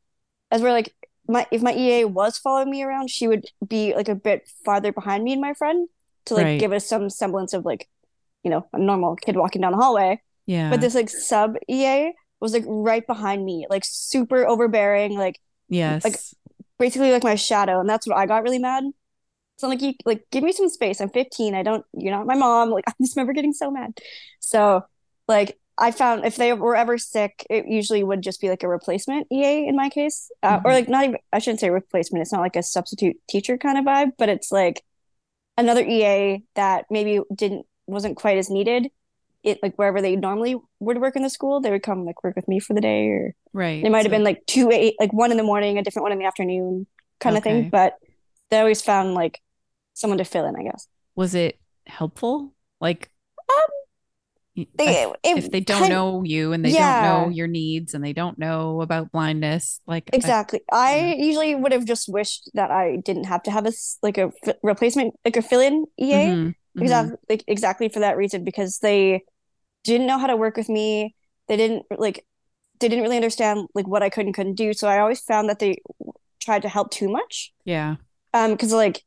As 0.50 0.62
we're 0.62 0.72
like 0.72 0.94
my 1.28 1.46
if 1.50 1.62
my 1.62 1.74
EA 1.74 2.04
was 2.04 2.38
following 2.38 2.70
me 2.70 2.82
around, 2.82 3.10
she 3.10 3.26
would 3.28 3.44
be 3.66 3.94
like 3.94 4.08
a 4.08 4.14
bit 4.14 4.48
farther 4.64 4.92
behind 4.92 5.24
me 5.24 5.32
and 5.32 5.40
my 5.40 5.54
friend 5.54 5.88
to 6.26 6.34
like 6.34 6.44
Right. 6.44 6.60
give 6.60 6.72
us 6.72 6.86
some 6.86 7.10
semblance 7.10 7.52
of 7.52 7.64
like, 7.64 7.88
you 8.42 8.50
know, 8.50 8.66
a 8.72 8.78
normal 8.78 9.16
kid 9.16 9.36
walking 9.36 9.62
down 9.62 9.72
the 9.72 9.78
hallway. 9.78 10.20
yeah 10.46 10.70
But 10.70 10.80
this 10.80 10.94
like 10.94 11.08
sub 11.10 11.56
EA 11.68 12.12
was 12.40 12.52
like 12.52 12.64
right 12.66 13.06
behind 13.06 13.44
me, 13.44 13.66
like 13.70 13.84
super 13.84 14.46
overbearing, 14.46 15.16
like 15.18 15.40
yes 15.68 16.04
like- 16.04 16.20
basically 16.78 17.10
like 17.12 17.24
my 17.24 17.36
shadow, 17.36 17.80
and 17.80 17.88
that's 17.88 18.06
what 18.06 18.16
I 18.18 18.26
got 18.26 18.42
really 18.42 18.58
mad. 18.58 18.84
So 19.56 19.66
I'm 19.66 19.70
like, 19.70 19.82
you 19.82 19.94
like 20.04 20.24
give 20.30 20.42
me 20.42 20.52
some 20.52 20.68
space. 20.68 21.00
I'm 21.00 21.10
15. 21.10 21.54
I 21.54 21.62
don't. 21.62 21.84
You're 21.96 22.12
not 22.16 22.26
my 22.26 22.34
mom. 22.34 22.70
Like 22.70 22.84
I 22.88 22.92
just 23.00 23.16
remember 23.16 23.32
getting 23.32 23.52
so 23.52 23.70
mad. 23.70 23.98
So 24.40 24.82
like 25.28 25.58
I 25.78 25.90
found 25.90 26.24
if 26.24 26.36
they 26.36 26.52
were 26.52 26.76
ever 26.76 26.98
sick, 26.98 27.44
it 27.50 27.66
usually 27.66 28.04
would 28.04 28.22
just 28.22 28.40
be 28.40 28.48
like 28.48 28.62
a 28.62 28.68
replacement 28.68 29.26
EA 29.32 29.66
in 29.66 29.76
my 29.76 29.88
case, 29.88 30.30
uh, 30.42 30.60
or 30.64 30.70
Mhm. 30.70 30.74
like 30.74 30.88
not 30.88 31.04
even. 31.04 31.16
I 31.32 31.38
shouldn't 31.38 31.60
say 31.60 31.70
replacement. 31.70 32.22
It's 32.22 32.32
not 32.32 32.40
like 32.40 32.56
a 32.56 32.62
substitute 32.62 33.16
teacher 33.28 33.56
kind 33.58 33.78
of 33.78 33.84
vibe, 33.84 34.12
but 34.18 34.28
it's 34.28 34.50
like 34.52 34.82
another 35.56 35.84
EA 35.86 36.42
that 36.56 36.86
maybe 36.90 37.20
didn't 37.34 37.66
wasn't 37.86 38.16
quite 38.16 38.38
as 38.38 38.50
needed. 38.50 38.88
It 39.44 39.58
like 39.62 39.76
wherever 39.76 40.00
they 40.00 40.16
normally 40.16 40.56
would 40.80 40.98
work 41.00 41.16
in 41.16 41.22
the 41.22 41.30
school, 41.30 41.60
they 41.60 41.70
would 41.70 41.82
come 41.82 42.04
like 42.04 42.24
work 42.24 42.34
with 42.34 42.48
me 42.48 42.58
for 42.60 42.72
the 42.74 42.80
day, 42.80 43.08
or 43.08 43.34
right 43.52 43.82
they 43.82 43.88
might 43.88 43.98
have 43.98 44.06
so- 44.06 44.10
been 44.10 44.24
like 44.24 44.44
two 44.46 44.70
eight, 44.72 44.94
like 44.98 45.12
one 45.12 45.30
in 45.30 45.36
the 45.36 45.42
morning, 45.44 45.78
a 45.78 45.82
different 45.82 46.04
one 46.04 46.12
in 46.12 46.18
the 46.18 46.24
afternoon, 46.24 46.86
kind 47.20 47.36
of 47.36 47.42
thing. 47.44 47.70
But 47.70 47.94
they 48.50 48.58
always 48.58 48.80
found 48.82 49.14
like 49.14 49.40
someone 49.94 50.18
to 50.18 50.24
fill 50.24 50.46
in, 50.46 50.56
I 50.56 50.62
guess. 50.64 50.86
was 51.16 51.34
it 51.34 51.58
helpful 51.86 52.54
like 52.80 53.10
um 53.48 54.64
They, 54.76 55.02
it 55.02 55.18
if 55.24 55.50
they 55.50 55.60
don't 55.60 55.88
know 55.88 56.22
you 56.24 56.52
and 56.52 56.64
they 56.64 56.72
Yeah. 56.72 57.02
don't 57.02 57.02
know 57.02 57.28
your 57.30 57.46
needs 57.48 57.94
and 57.94 58.04
they 58.04 58.12
don't 58.12 58.38
know 58.38 58.80
about 58.82 59.10
blindness 59.12 59.80
like 59.86 60.10
Exactly. 60.12 60.60
I 60.72 61.14
usually 61.18 61.54
would 61.56 61.72
have 61.72 61.84
just 61.84 62.08
wished 62.08 62.50
that 62.54 62.70
I 62.70 62.96
didn't 62.96 63.24
have 63.24 63.42
to 63.44 63.50
have 63.50 63.66
a 63.66 63.72
like 64.02 64.16
a 64.18 64.30
f- 64.46 64.54
replacement, 64.62 65.14
like 65.24 65.36
a 65.36 65.42
fill-in 65.42 65.86
EA. 65.98 66.14
Mhm, 66.16 66.54
mhm. 66.76 66.82
Exactly, 66.82 67.16
like 67.28 67.44
exactly 67.48 67.88
for 67.88 68.00
that 68.00 68.16
reason 68.16 68.44
because 68.44 68.78
they 68.78 69.22
didn't 69.84 70.06
know 70.06 70.18
how 70.18 70.26
to 70.28 70.36
work 70.36 70.56
with 70.56 70.68
me. 70.68 71.14
They 71.48 71.56
didn't 71.56 71.84
like 71.96 72.24
they 72.80 72.88
didn't 72.88 73.02
really 73.04 73.16
understand 73.16 73.68
like 73.74 73.88
what 73.88 74.02
I 74.02 74.10
could 74.10 74.26
and 74.26 74.34
couldn't 74.34 74.54
do. 74.56 74.72
So 74.72 74.88
I 74.88 74.98
always 75.00 75.20
found 75.20 75.48
that 75.48 75.58
they 75.58 75.78
tried 76.40 76.62
to 76.62 76.68
help 76.68 76.90
too 76.90 77.08
much. 77.08 77.52
Yeah. 77.64 77.96
Um, 78.34 78.52
because 78.52 78.72
like, 78.72 79.02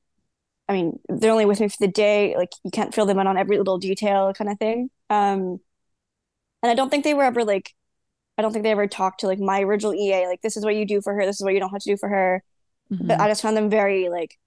I 0.69 0.73
mean, 0.73 0.99
they're 1.08 1.32
only 1.32 1.45
with 1.45 1.60
me 1.60 1.67
for 1.69 1.77
the 1.80 1.88
day. 1.88 2.36
Like, 2.36 2.49
you 2.63 2.71
can't 2.71 2.93
fill 2.93 3.06
them 3.06 3.19
in 3.19 3.27
on 3.27 3.38
every 3.38 3.58
little 3.58 3.77
detail, 3.77 4.34
kind 4.34 4.49
of 4.51 4.60
thing. 4.60 4.89
Um, 5.10 5.60
and 6.62 6.71
I 6.71 6.73
don't 6.73 6.89
think 6.89 7.03
they 7.03 7.13
were 7.13 7.23
ever 7.23 7.43
like, 7.43 7.73
I 8.38 8.41
don't 8.41 8.51
think 8.51 8.63
they 8.63 8.71
ever 8.71 8.88
talked 8.88 9.21
to 9.21 9.27
like 9.27 9.39
my 9.39 9.62
original 9.62 9.93
EA. 9.93 10.27
Like, 10.27 10.41
this 10.41 10.58
is 10.58 10.65
what 10.65 10.75
you 10.75 10.86
do 10.86 11.01
for 11.01 11.13
her. 11.13 11.25
This 11.25 11.38
is 11.38 11.43
what 11.43 11.53
you 11.53 11.60
don't 11.60 11.69
have 11.71 11.82
to 11.82 11.89
do 11.91 11.97
for 11.97 12.10
her. 12.10 12.43
Mhm. 12.91 13.08
But 13.08 13.19
I 13.19 13.27
just 13.30 13.41
found 13.41 13.56
them 13.58 13.69
very 13.69 14.10
like 14.10 14.38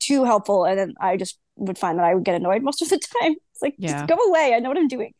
too 0.00 0.24
helpful, 0.24 0.64
and 0.64 0.78
then 0.78 0.94
I 1.00 1.16
just 1.16 1.38
would 1.56 1.78
find 1.78 1.98
that 1.98 2.04
I 2.04 2.14
would 2.14 2.24
get 2.24 2.34
annoyed 2.34 2.62
most 2.62 2.82
of 2.82 2.88
the 2.88 2.98
time. 3.22 3.34
It's 3.52 3.62
like, 3.62 3.74
Yeah. 3.78 3.92
just 3.92 4.06
go 4.08 4.16
away. 4.16 4.54
I 4.54 4.58
know 4.58 4.68
what 4.68 4.78
I'm 4.78 4.88
doing. 4.88 5.12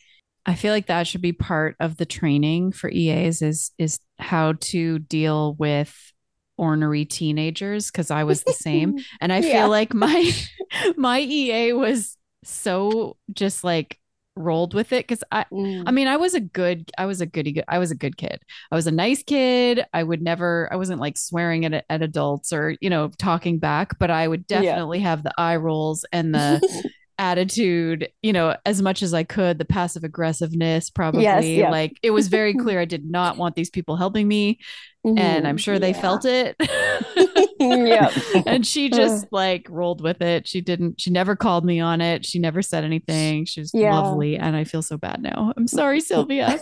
I 0.47 0.55
feel 0.55 0.73
like 0.73 0.87
that 0.87 1.07
should 1.07 1.23
be 1.23 1.33
part 1.33 1.75
of 1.81 1.97
the 1.97 2.05
training 2.05 2.73
for 2.73 2.91
EAs 2.91 3.41
is 3.41 3.71
is 3.79 4.01
how 4.19 4.55
to 4.61 4.99
deal 4.99 5.55
with 5.55 6.13
ornery 6.57 7.05
teenagers 7.05 7.91
because 7.91 8.11
I 8.11 8.25
was 8.25 8.45
the 8.45 8.53
same 8.53 8.95
and 9.21 9.33
I 9.33 9.41
Yeah. 9.41 9.51
feel 9.53 9.69
like 9.69 9.95
my 9.95 10.33
my 10.97 11.21
EA 11.21 11.73
was 11.73 12.17
so 12.45 13.17
just 13.33 13.65
like 13.65 13.99
rolled 14.37 14.75
with 14.75 14.93
it 14.93 15.07
cuz 15.07 15.23
I 15.31 15.47
Mm. 15.53 15.85
I 15.87 15.93
mean 15.93 16.09
I 16.09 16.17
was 16.17 16.35
a 16.35 16.41
good 16.41 16.91
I 16.99 17.07
was 17.07 17.21
a 17.21 17.27
goody 17.27 17.53
good 17.53 17.65
I 17.69 17.79
was 17.79 17.91
a 17.91 17.95
good 17.95 18.17
kid. 18.17 18.43
I 18.71 18.75
was 18.77 18.87
a 18.87 18.91
nice 18.93 19.23
kid. 19.23 19.85
I 19.93 20.03
would 20.03 20.23
never 20.23 20.69
I 20.73 20.77
wasn't 20.77 21.01
like 21.01 21.17
swearing 21.17 21.65
at 21.65 21.85
at 21.89 22.03
adults 22.03 22.53
or 22.53 22.77
you 22.81 22.91
know 22.91 23.11
talking 23.19 23.59
back, 23.59 23.99
but 23.99 24.11
I 24.11 24.27
would 24.27 24.47
Yeah. 24.49 24.81
definitely 24.81 25.01
have 25.01 25.23
the 25.23 25.33
eye 25.39 25.57
rolls 25.57 26.05
and 26.13 26.35
the 26.35 26.63
attitude, 27.19 28.09
you 28.23 28.33
know, 28.33 28.57
as 28.67 28.83
much 28.83 29.03
as 29.03 29.15
I 29.15 29.25
could, 29.25 29.59
the 29.59 29.65
passive 29.65 30.05
aggressiveness, 30.05 30.91
probably. 30.91 31.25
yeah. 31.25 31.71
Like 31.71 31.99
it 32.03 32.11
was 32.11 32.29
very 32.29 32.55
clear 32.65 32.81
I 32.81 32.85
did 32.85 33.09
not 33.11 33.37
want 33.37 33.55
these 33.55 33.71
people 33.71 33.97
helping 33.97 34.27
me. 34.29 34.59
And 35.07 35.47
I'm 35.47 35.57
Mhm. 35.57 35.61
sure 35.61 35.79
they 35.79 35.91
Yeah. 35.91 36.01
felt 36.01 36.25
it. 36.25 36.57
Yeah. 37.61 38.11
and 38.47 38.67
she 38.67 38.91
just 38.91 39.27
like 39.31 39.67
rolled 39.71 40.03
with 40.03 40.21
it. 40.23 40.47
She 40.49 40.61
didn't, 40.61 41.01
she 41.01 41.11
never 41.11 41.37
called 41.37 41.65
me 41.65 41.79
on 41.81 42.01
it. 42.01 42.27
She 42.27 42.39
never 42.39 42.63
said 42.63 42.85
anything. 42.85 43.45
She 43.45 43.61
was 43.61 43.71
Yeah. 43.75 43.95
lovely. 43.99 44.37
And 44.37 44.57
I 44.57 44.65
feel 44.65 44.83
so 44.83 44.97
bad 44.99 45.23
now. 45.23 45.53
I'm 45.57 45.69
sorry, 45.69 46.01
Sylvia. 46.01 46.59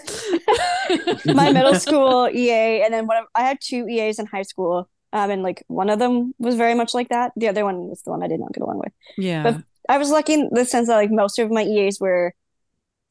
my 1.27 1.51
middle 1.53 1.75
school 1.77 2.29
EA, 2.33 2.83
and 2.83 2.93
then 2.93 3.07
one 3.07 3.17
of 3.19 3.25
I 3.35 3.43
had 3.43 3.59
two 3.61 3.89
EAs 3.89 4.19
in 4.19 4.27
high 4.27 4.43
school. 4.43 4.89
Um, 5.15 5.31
and 5.31 5.43
like 5.43 5.63
one 5.69 5.91
of 5.91 5.99
them 5.99 6.35
was 6.39 6.55
very 6.55 6.75
much 6.75 6.95
like 6.95 7.11
that. 7.11 7.33
The 7.37 7.49
other 7.49 7.65
one 7.65 7.89
was 7.89 8.03
the 8.03 8.11
one 8.11 8.23
I 8.23 8.29
did 8.29 8.41
not 8.41 8.53
get 8.53 8.63
along 8.63 8.79
with. 8.79 8.93
yeah. 9.19 9.43
But 9.43 9.57
I 9.89 9.99
was 9.99 10.11
lucky 10.11 10.35
in 10.35 10.49
the 10.53 10.65
sense 10.65 10.89
that 10.89 10.97
like 10.97 11.11
most 11.11 11.39
of 11.39 11.51
my 11.51 11.63
EAs 11.65 11.99
were 12.01 12.35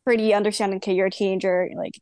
pretty 0.05 0.34
understanding. 0.34 0.77
Okay, 0.77 0.93
you're 0.93 1.07
a 1.07 1.12
teenager, 1.12 1.69
like 1.75 1.93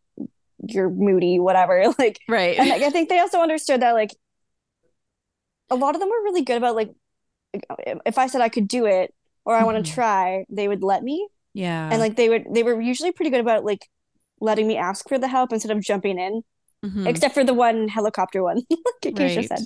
you're 0.65 0.89
moody, 0.89 1.39
whatever. 1.39 1.86
Like, 1.99 2.19
right. 2.27 2.58
and 2.60 2.69
like, 2.69 2.82
I 2.82 2.89
think 2.89 3.10
they 3.10 3.19
also 3.19 3.39
understood 3.39 3.82
that 3.82 3.93
like 3.93 4.12
a 5.69 5.75
lot 5.75 5.95
of 5.95 6.01
them 6.01 6.10
were 6.10 6.23
really 6.23 6.41
good 6.43 6.58
about 6.58 6.75
like 6.75 6.91
if 8.05 8.17
I 8.17 8.27
said 8.27 8.41
I 8.41 8.49
could 8.49 8.67
do 8.67 8.86
it 8.86 9.13
or 9.45 9.55
I 9.55 9.63
want 9.63 9.84
to 9.84 9.91
try, 9.91 10.45
they 10.49 10.67
would 10.67 10.84
let 10.84 11.03
me. 11.03 11.27
yeah. 11.53 11.89
And 11.91 11.99
like 11.99 12.15
they 12.15 12.29
would, 12.29 12.45
they 12.53 12.62
were 12.63 12.79
usually 12.79 13.12
pretty 13.12 13.32
good 13.32 13.39
about 13.39 13.65
like 13.65 13.88
letting 14.39 14.67
me 14.67 14.77
ask 14.77 15.08
for 15.10 15.17
the 15.17 15.27
help 15.27 15.51
instead 15.51 15.71
of 15.71 15.82
jumping 15.82 16.19
in. 16.19 16.43
Mhm. 16.86 17.05
except 17.10 17.34
for 17.34 17.43
the 17.43 17.53
one 17.53 17.89
helicopter 17.89 18.41
one 18.41 18.62
like 19.03 19.19
Right. 19.19 19.45
said 19.49 19.65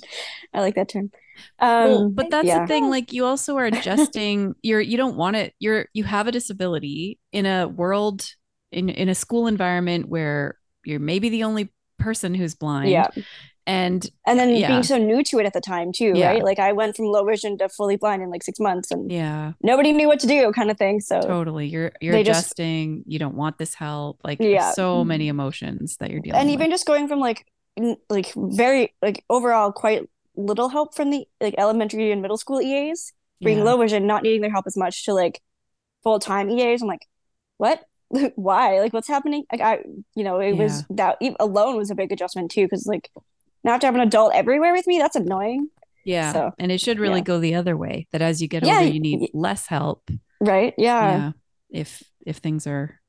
I 0.52 0.58
like 0.60 0.74
that 0.74 0.88
term 0.88 1.12
um 1.58 1.88
well, 1.90 2.08
but 2.10 2.30
that's 2.30 2.46
yeah. 2.46 2.60
the 2.60 2.66
thing. 2.66 2.88
Like 2.90 3.12
you 3.12 3.24
also 3.24 3.56
are 3.56 3.66
adjusting. 3.66 4.54
You're 4.62 4.80
you 4.80 4.96
don't 4.96 5.16
want 5.16 5.36
it. 5.36 5.54
You're 5.58 5.86
you 5.94 6.04
have 6.04 6.26
a 6.26 6.32
disability 6.32 7.18
in 7.32 7.46
a 7.46 7.66
world 7.68 8.26
in 8.72 8.88
in 8.88 9.08
a 9.08 9.14
school 9.14 9.46
environment 9.46 10.08
where 10.08 10.58
you're 10.84 11.00
maybe 11.00 11.28
the 11.28 11.44
only 11.44 11.70
person 11.98 12.34
who's 12.34 12.54
blind. 12.54 12.90
yeah 12.90 13.06
And 13.66 14.06
and 14.26 14.38
then 14.38 14.50
Yeah. 14.50 14.68
being 14.68 14.82
so 14.82 14.98
new 14.98 15.22
to 15.24 15.38
it 15.38 15.46
at 15.46 15.52
the 15.54 15.60
time 15.60 15.90
too 15.92 16.12
Yeah. 16.14 16.30
right 16.32 16.42
like 16.44 16.58
I 16.58 16.72
went 16.72 16.96
from 16.96 17.06
low 17.06 17.24
vision 17.24 17.56
to 17.58 17.68
fully 17.70 17.96
blind 17.96 18.20
in 18.22 18.30
like 18.30 18.42
six 18.42 18.58
months 18.60 18.90
and 18.90 19.10
yeah, 19.10 19.52
nobody 19.62 19.92
knew 19.92 20.06
what 20.08 20.20
to 20.20 20.26
do 20.26 20.52
kind 20.52 20.70
of 20.70 20.76
thing 20.76 21.00
so 21.00 21.20
totally. 21.22 21.68
You're 21.68 21.92
you're 22.00 22.12
They 22.12 22.24
just- 22.24 22.46
adjusting. 22.46 23.04
you 23.06 23.18
don't 23.18 23.36
want 23.36 23.56
this 23.58 23.72
help. 23.74 24.20
Like 24.24 24.38
Yeah. 24.40 24.72
so 24.72 25.04
many 25.04 25.28
emotions 25.28 25.96
that 26.00 26.10
you're 26.10 26.20
dealing 26.20 26.38
and 26.40 26.48
with. 26.48 26.54
even 26.54 26.70
just 26.70 26.84
going 26.84 27.08
from 27.08 27.20
like 27.20 27.46
like 28.10 28.32
very 28.36 28.94
like 29.00 29.24
overall 29.30 29.72
quite 29.72 30.02
little 30.36 30.68
help 30.68 30.94
from 30.94 31.10
the 31.10 31.26
like 31.40 31.54
elementary 31.58 32.10
and 32.10 32.22
middle 32.22 32.36
school 32.36 32.60
EAs 32.60 33.12
being 33.40 33.58
Yeah. 33.58 33.64
low 33.64 33.76
vision 33.78 34.06
not 34.06 34.22
needing 34.22 34.40
their 34.40 34.50
help 34.50 34.66
as 34.66 34.76
much 34.76 35.04
to 35.04 35.14
like 35.14 35.40
full-time 36.02 36.50
EAs 36.50 36.82
I'm 36.82 36.88
like 36.88 37.06
what 37.56 37.82
why 38.36 38.80
like 38.80 38.92
what's 38.92 39.08
happening 39.08 39.44
like 39.50 39.60
I 39.60 39.78
you 40.14 40.24
know 40.24 40.38
it 40.40 40.54
was 40.54 40.84
that 40.90 41.18
alone 41.40 41.76
was 41.76 41.90
a 41.90 41.94
big 41.94 42.12
adjustment 42.12 42.50
too 42.50 42.64
because 42.64 42.86
like 42.86 43.10
now 43.64 43.70
I 43.70 43.74
have 43.74 43.80
to 43.80 43.86
have 43.86 43.94
an 43.94 44.00
adult 44.02 44.34
everywhere 44.34 44.72
with 44.72 44.86
me 44.86 44.98
that's 44.98 45.16
annoying 45.16 45.68
Yeah. 46.04 46.32
So, 46.32 46.50
and 46.58 46.70
it 46.70 46.80
should 46.80 46.98
really 47.00 47.20
yeah. 47.20 47.24
go 47.24 47.38
the 47.40 47.54
other 47.54 47.76
way. 47.78 48.06
That 48.12 48.20
as 48.22 48.42
you 48.42 48.48
get 48.48 48.64
Yeah, 48.64 48.80
older, 48.80 48.88
you 48.92 49.00
need 49.00 49.30
less 49.32 49.66
help. 49.66 50.10
right 50.40 50.74
yeah, 50.76 51.16
yeah. 51.16 51.32
If 51.70 52.02
if 52.26 52.36
things 52.38 52.66
are 52.66 53.00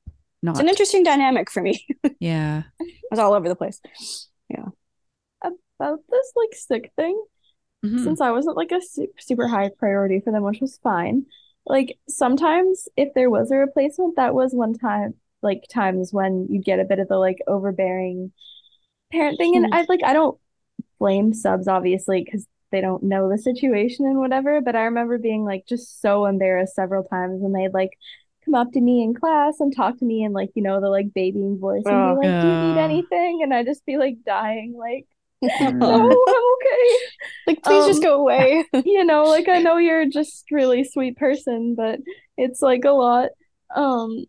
not. 0.41 0.51
it's 0.51 0.59
an 0.61 0.69
interesting 0.69 1.03
dynamic 1.03 1.49
for 1.51 1.61
me 1.61 1.85
yeah. 2.19 2.63
it's 2.79 3.19
all 3.19 3.33
over 3.33 3.49
the 3.49 3.55
place 3.55 3.81
About 5.79 5.99
this 6.09 6.31
like 6.35 6.55
sick 6.55 6.91
thing, 6.95 7.21
Mhm. 7.83 7.97
since 8.03 8.21
I 8.21 8.31
wasn't 8.31 8.57
like 8.57 8.71
a 8.71 8.81
super, 8.81 9.19
super 9.19 9.47
high 9.47 9.69
priority 9.77 10.19
for 10.21 10.31
them, 10.31 10.43
which 10.43 10.61
was 10.61 10.77
fine. 10.83 11.25
Like 11.65 11.97
sometimes 12.09 12.89
if 12.97 13.13
there 13.15 13.29
was 13.29 13.51
a 13.51 13.57
replacement, 13.57 14.15
that 14.17 14.35
was 14.35 14.53
one 14.53 14.73
time 14.73 15.15
like 15.41 15.65
times 15.71 16.13
when 16.13 16.47
you'd 16.49 16.65
get 16.65 16.79
a 16.79 16.85
bit 16.85 16.99
of 16.99 17.07
the 17.09 17.17
like 17.17 17.39
overbearing 17.47 18.31
parent 19.11 19.37
thing. 19.37 19.55
And 19.55 19.67
Hmm. 19.67 19.73
I 19.73 19.85
like 19.89 20.03
I 20.03 20.13
don't 20.13 20.39
blame 20.99 21.33
subs 21.33 21.67
obviously 21.67 22.23
because 22.23 22.47
they 22.71 22.81
don't 22.81 23.03
know 23.03 23.29
the 23.29 23.37
situation 23.37 24.05
and 24.05 24.19
whatever, 24.19 24.61
but 24.61 24.75
I 24.75 24.83
remember 24.85 25.17
being 25.17 25.45
like 25.45 25.65
just 25.67 26.01
so 26.01 26.25
embarrassed 26.25 26.75
several 26.75 27.03
times 27.03 27.41
when 27.41 27.53
they'd 27.53 27.73
like 27.73 27.91
come 28.45 28.55
up 28.55 28.71
to 28.73 28.81
me 28.81 29.03
in 29.03 29.13
class 29.15 29.59
and 29.59 29.75
talk 29.75 29.97
to 29.99 30.05
me 30.05 30.23
in 30.23 30.33
like, 30.33 30.51
you 30.55 30.63
know, 30.63 30.81
the 30.81 30.89
like 30.89 31.13
babying 31.13 31.59
voice 31.59 31.87
and 31.91 32.03
Oh. 32.03 32.03
be 32.03 32.15
like, 32.15 32.39
Do 32.39 32.47
you 32.47 32.57
need 32.57 32.77
anything? 32.77 33.41
And 33.43 33.53
I'd 33.53 33.65
just 33.67 33.85
be 33.85 33.97
like 33.97 34.17
dying, 34.25 34.75
like, 34.77 35.07
Mm. 35.59 35.81
No, 35.81 36.25
I'm 36.27 36.43
okay. 36.55 36.97
like 37.47 37.63
please 37.63 37.85
just 37.85 38.01
Um, 38.01 38.01
go 38.01 38.19
away 38.21 38.65
you 38.83 39.03
know, 39.05 39.27
like 39.27 39.47
I 39.49 39.59
know 39.59 39.77
you're 39.77 40.05
just 40.07 40.45
really 40.51 40.83
sweet 40.83 41.17
person, 41.17 41.75
but 41.75 41.99
it's 42.37 42.61
like 42.61 42.85
a 42.85 42.91
lot 42.91 43.29
um 43.75 44.25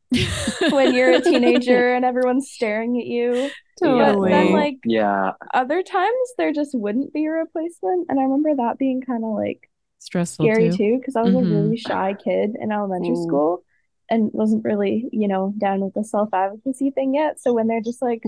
when 0.69 0.93
you're 0.93 1.13
a 1.13 1.21
teenager 1.23 1.95
and 1.95 2.05
everyone's 2.05 2.51
staring 2.51 2.99
at 3.01 3.07
you. 3.07 3.55
But 3.83 4.19
then 4.23 4.51
Totally. 4.51 4.53
like 4.53 4.79
Yeah, 4.85 5.33
other 5.55 5.83
times 5.83 6.29
there 6.39 6.53
just 6.53 6.73
wouldn't 6.75 7.13
be 7.13 7.27
a 7.27 7.31
replacement 7.31 8.07
and 8.11 8.21
I 8.21 8.25
remember 8.25 8.57
that 8.57 8.79
being 8.79 9.03
kind 9.03 9.25
of 9.25 9.31
like 9.33 9.71
Stressful 9.99 10.51
scary 10.51 10.71
too. 10.71 10.77
too 10.77 10.99
because 10.99 11.17
I 11.17 11.23
was 11.23 11.35
Mhm. 11.35 11.43
a 11.43 11.45
really 11.45 11.77
shy 11.77 12.15
kid 12.15 12.57
in 12.61 12.73
elementary 12.73 13.17
Mm. 13.17 13.17
school 13.17 13.63
and 14.11 14.31
wasn't 14.33 14.65
really, 14.65 15.09
you 15.13 15.29
know, 15.29 15.53
down 15.59 15.81
with 15.81 15.95
the 15.95 16.05
self-advocacy 16.05 16.91
thing 16.93 17.15
yet. 17.15 17.41
So 17.41 17.53
when 17.55 17.67
they're 17.69 17.81
just 17.83 18.03
like, 18.03 18.23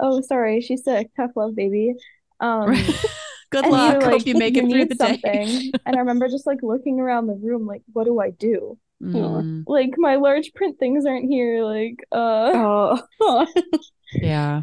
"Oh, 0.00 0.20
sorry, 0.22 0.60
she's 0.60 0.84
sick. 0.84 1.10
Tough 1.16 1.32
love, 1.36 1.54
baby." 1.54 1.94
Um 2.40 2.74
Good 3.50 3.66
luck. 3.66 3.94
you 3.94 3.98
like 4.00 4.12
Hope 4.18 4.26
you 4.26 4.34
make 4.34 4.56
it 4.56 4.60
through 4.60 4.78
need 4.78 4.88
the 4.90 4.94
day. 4.94 5.72
And 5.86 5.96
I 5.96 6.00
remember 6.00 6.28
just 6.28 6.46
like 6.46 6.62
looking 6.62 7.00
around 7.00 7.26
the 7.26 7.34
room, 7.34 7.66
like, 7.66 7.82
what 7.92 8.04
do 8.04 8.20
I 8.20 8.30
do? 8.30 8.78
Mm, 9.02 9.64
Like 9.66 9.94
my 9.96 10.16
large 10.16 10.52
print 10.54 10.78
things 10.78 11.04
aren't 11.06 11.28
here. 11.28 11.64
Like, 11.64 11.96
uh, 12.12 13.00
oh 13.20 13.46
yeah. 14.14 14.60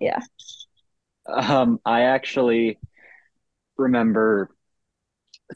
yeah. 0.00 0.20
Um, 1.26 1.80
I 1.84 2.02
actually 2.02 2.78
remember. 3.76 4.50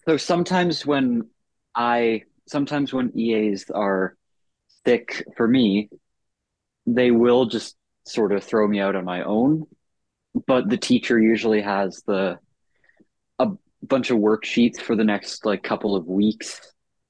So 0.07 0.17
sometimes 0.17 0.85
when 0.85 1.29
I, 1.75 2.23
sometimes 2.49 2.93
when 2.93 3.17
EAs 3.19 3.71
are 3.71 4.17
sick 4.85 5.25
for 5.37 5.47
me, 5.49 5.89
they 6.87 7.11
will 7.11 7.47
just 7.47 7.77
sort 8.07 8.33
of 8.33 8.45
throw 8.45 8.67
me 8.69 8.81
out 8.81 8.97
on 8.97 9.05
my 9.05 9.23
own. 9.23 9.65
But 10.47 10.69
the 10.69 10.77
teacher 10.77 11.19
usually 11.19 11.63
has 11.63 12.03
the 12.07 12.39
a 13.39 13.49
bunch 13.83 14.11
of 14.11 14.19
worksheets 14.19 14.81
for 14.81 14.97
the 14.97 15.05
next 15.05 15.45
like 15.45 15.63
couple 15.63 15.95
of 15.95 16.07
weeks 16.07 16.61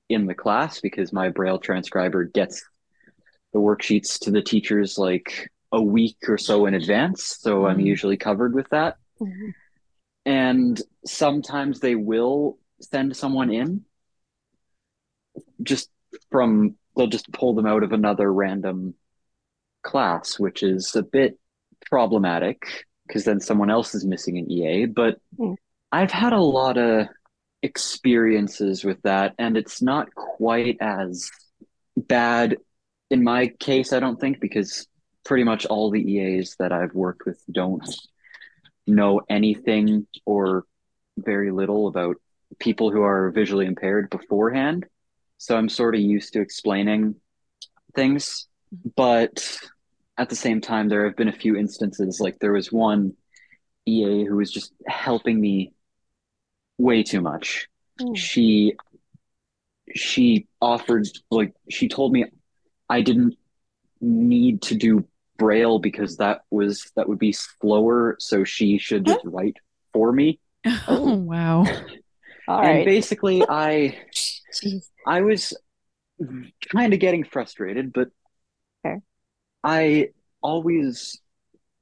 in 0.09 0.27
the 0.27 0.35
class 0.35 0.81
because 0.81 1.13
my 1.13 1.31
Braille 1.31 1.59
transcriber 1.59 2.25
gets 2.25 2.63
the 3.53 3.59
worksheets 3.61 4.19
to 4.21 4.31
the 4.31 4.43
teachers 4.43 4.99
like 4.99 5.51
a 5.73 5.81
week 5.81 6.17
or 6.29 6.37
so 6.37 6.67
in 6.67 6.75
advance. 6.75 7.39
So 7.41 7.67
I'm 7.67 7.79
Mhm. 7.79 7.87
usually 7.87 8.17
covered 8.17 8.55
with 8.55 8.69
that. 8.71 8.97
And 10.27 10.81
sometimes 11.07 11.81
they 11.81 11.95
will 11.95 12.59
send 12.81 13.17
someone 13.17 13.51
in 13.51 13.85
just 15.63 15.91
from, 16.31 16.77
they'll 16.97 17.07
just 17.07 17.33
pull 17.33 17.55
them 17.55 17.67
out 17.67 17.83
of 17.83 17.93
another 17.93 18.33
random 18.33 18.95
class, 19.83 20.39
which 20.39 20.63
is 20.63 20.95
a 20.95 21.03
bit 21.03 21.39
problematic 21.91 22.87
because 23.07 23.25
then 23.25 23.41
someone 23.41 23.71
else 23.71 23.95
is 23.95 24.05
missing 24.05 24.39
an 24.39 24.51
EA. 24.51 24.87
But 24.87 25.19
Mm. 25.39 25.57
I've 25.93 26.11
had 26.11 26.33
a 26.33 26.41
lot 26.41 26.77
of 26.77 27.09
experiences 27.63 28.85
with 28.85 29.01
that, 29.03 29.35
and 29.39 29.57
it's 29.57 29.81
not 29.81 30.15
quite 30.15 30.77
as 30.81 31.31
bad 31.97 32.57
in 33.11 33.23
my 33.23 33.49
case, 33.61 33.93
I 33.93 34.01
don't 34.01 34.21
think, 34.21 34.41
because 34.41 34.89
pretty 35.25 35.45
much 35.45 35.67
all 35.67 35.91
the 35.91 36.03
EAs 36.03 36.57
that 36.59 36.73
I've 36.73 36.95
worked 36.95 37.27
with 37.27 37.43
don't 37.51 37.89
know 38.87 39.21
anything 39.31 40.07
or 40.27 40.65
very 41.17 41.51
little 41.51 41.87
about 41.87 42.17
people 42.59 42.91
who 42.91 43.03
are 43.03 43.31
visually 43.31 43.67
impaired 43.67 44.11
beforehand. 44.11 44.87
So 45.39 45.57
I'm 45.57 45.69
sort 45.69 45.95
of 45.95 46.01
used 46.01 46.33
to 46.33 46.41
explaining 46.41 47.17
things. 47.95 48.47
But 48.97 49.59
at 50.17 50.29
the 50.29 50.37
same 50.37 50.61
time, 50.61 50.89
there 50.89 51.05
have 51.05 51.17
been 51.17 51.29
a 51.29 51.33
few 51.33 51.57
instances, 51.57 52.21
like 52.21 52.39
there 52.39 52.53
was 52.53 52.71
one 52.71 53.15
EA 53.87 54.25
who 54.25 54.37
was 54.37 54.51
just 54.51 54.73
helping 54.87 55.41
me 55.41 55.73
way 56.79 57.03
too 57.03 57.21
much. 57.21 57.69
Mm. 58.01 58.17
She 58.17 58.75
she 59.95 60.47
offered 60.61 61.07
like 61.31 61.53
she 61.71 61.89
told 61.89 62.13
me 62.13 62.25
I 62.89 63.03
didn't 63.03 63.37
need 64.01 64.63
to 64.63 64.75
do 64.75 65.07
braille 65.37 65.79
because 65.79 66.17
that 66.19 66.43
was 66.51 66.91
that 66.97 67.09
would 67.09 67.19
be 67.19 67.33
slower 67.33 68.17
so 68.21 68.45
she 68.45 68.79
should 68.79 69.05
just 69.05 69.21
write 69.25 69.57
for 69.93 70.13
me 70.13 70.39
Oh, 70.89 71.15
wow. 71.15 71.65
All 72.47 72.61
and 72.61 72.69
right. 72.69 72.85
basically 72.85 73.43
i 73.49 73.99
Jeez. 74.53 74.89
i 75.07 75.23
was 75.23 75.53
kind 76.71 76.95
of 76.95 77.01
getting 77.01 77.25
frustrated 77.25 77.93
but 77.93 78.09
Fair. 78.83 79.03
I 79.65 80.09
always 80.43 81.21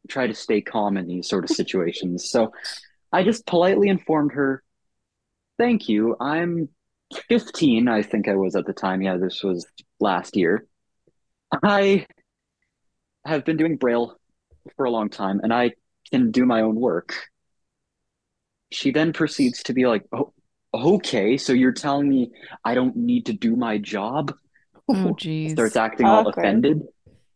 try 0.09 0.27
to 0.27 0.35
stay 0.35 0.61
calm 0.61 0.97
in 0.97 1.07
these 1.07 1.29
sort 1.29 1.45
of 1.45 1.51
situations. 1.51 2.31
So 2.31 2.53
i 3.13 3.23
just 3.23 3.45
politely 3.47 3.89
informed 3.89 4.33
her 4.33 4.63
thank 5.59 5.89
you. 5.89 6.17
I'm 6.19 6.69
15 7.29 7.89
i 7.89 8.03
think 8.03 8.27
i 8.27 8.35
was 8.35 8.57
at 8.57 8.65
the 8.65 8.73
time. 8.73 9.03
Yeah 9.03 9.17
this 9.19 9.43
was 9.43 9.67
last 10.01 10.37
year. 10.37 10.67
I 11.63 12.07
have 13.27 13.45
been 13.45 13.57
doing 13.57 13.77
braille 13.77 14.17
for 14.77 14.87
a 14.87 14.91
long 14.91 15.11
time 15.11 15.41
and 15.43 15.53
i 15.53 15.73
can 16.11 16.31
do 16.31 16.47
my 16.47 16.63
own 16.63 16.77
work. 16.77 17.15
She 18.71 18.91
then 18.91 19.13
proceeds 19.13 19.65
to 19.65 19.75
be 19.75 19.87
like 19.87 20.05
oh 20.13 20.33
okay 20.75 21.37
so 21.37 21.53
you're 21.53 21.73
telling 21.73 22.09
me 22.09 22.31
i 22.65 22.75
don't 22.75 22.97
need 22.97 23.27
to 23.27 23.33
do 23.33 23.57
my 23.57 23.77
job? 23.79 24.35
Hmm. 24.89 25.07
Oh, 25.09 25.15
geez. 25.15 25.53
starts 25.53 25.77
acting 25.77 26.07
all 26.07 26.27
offended 26.29 26.83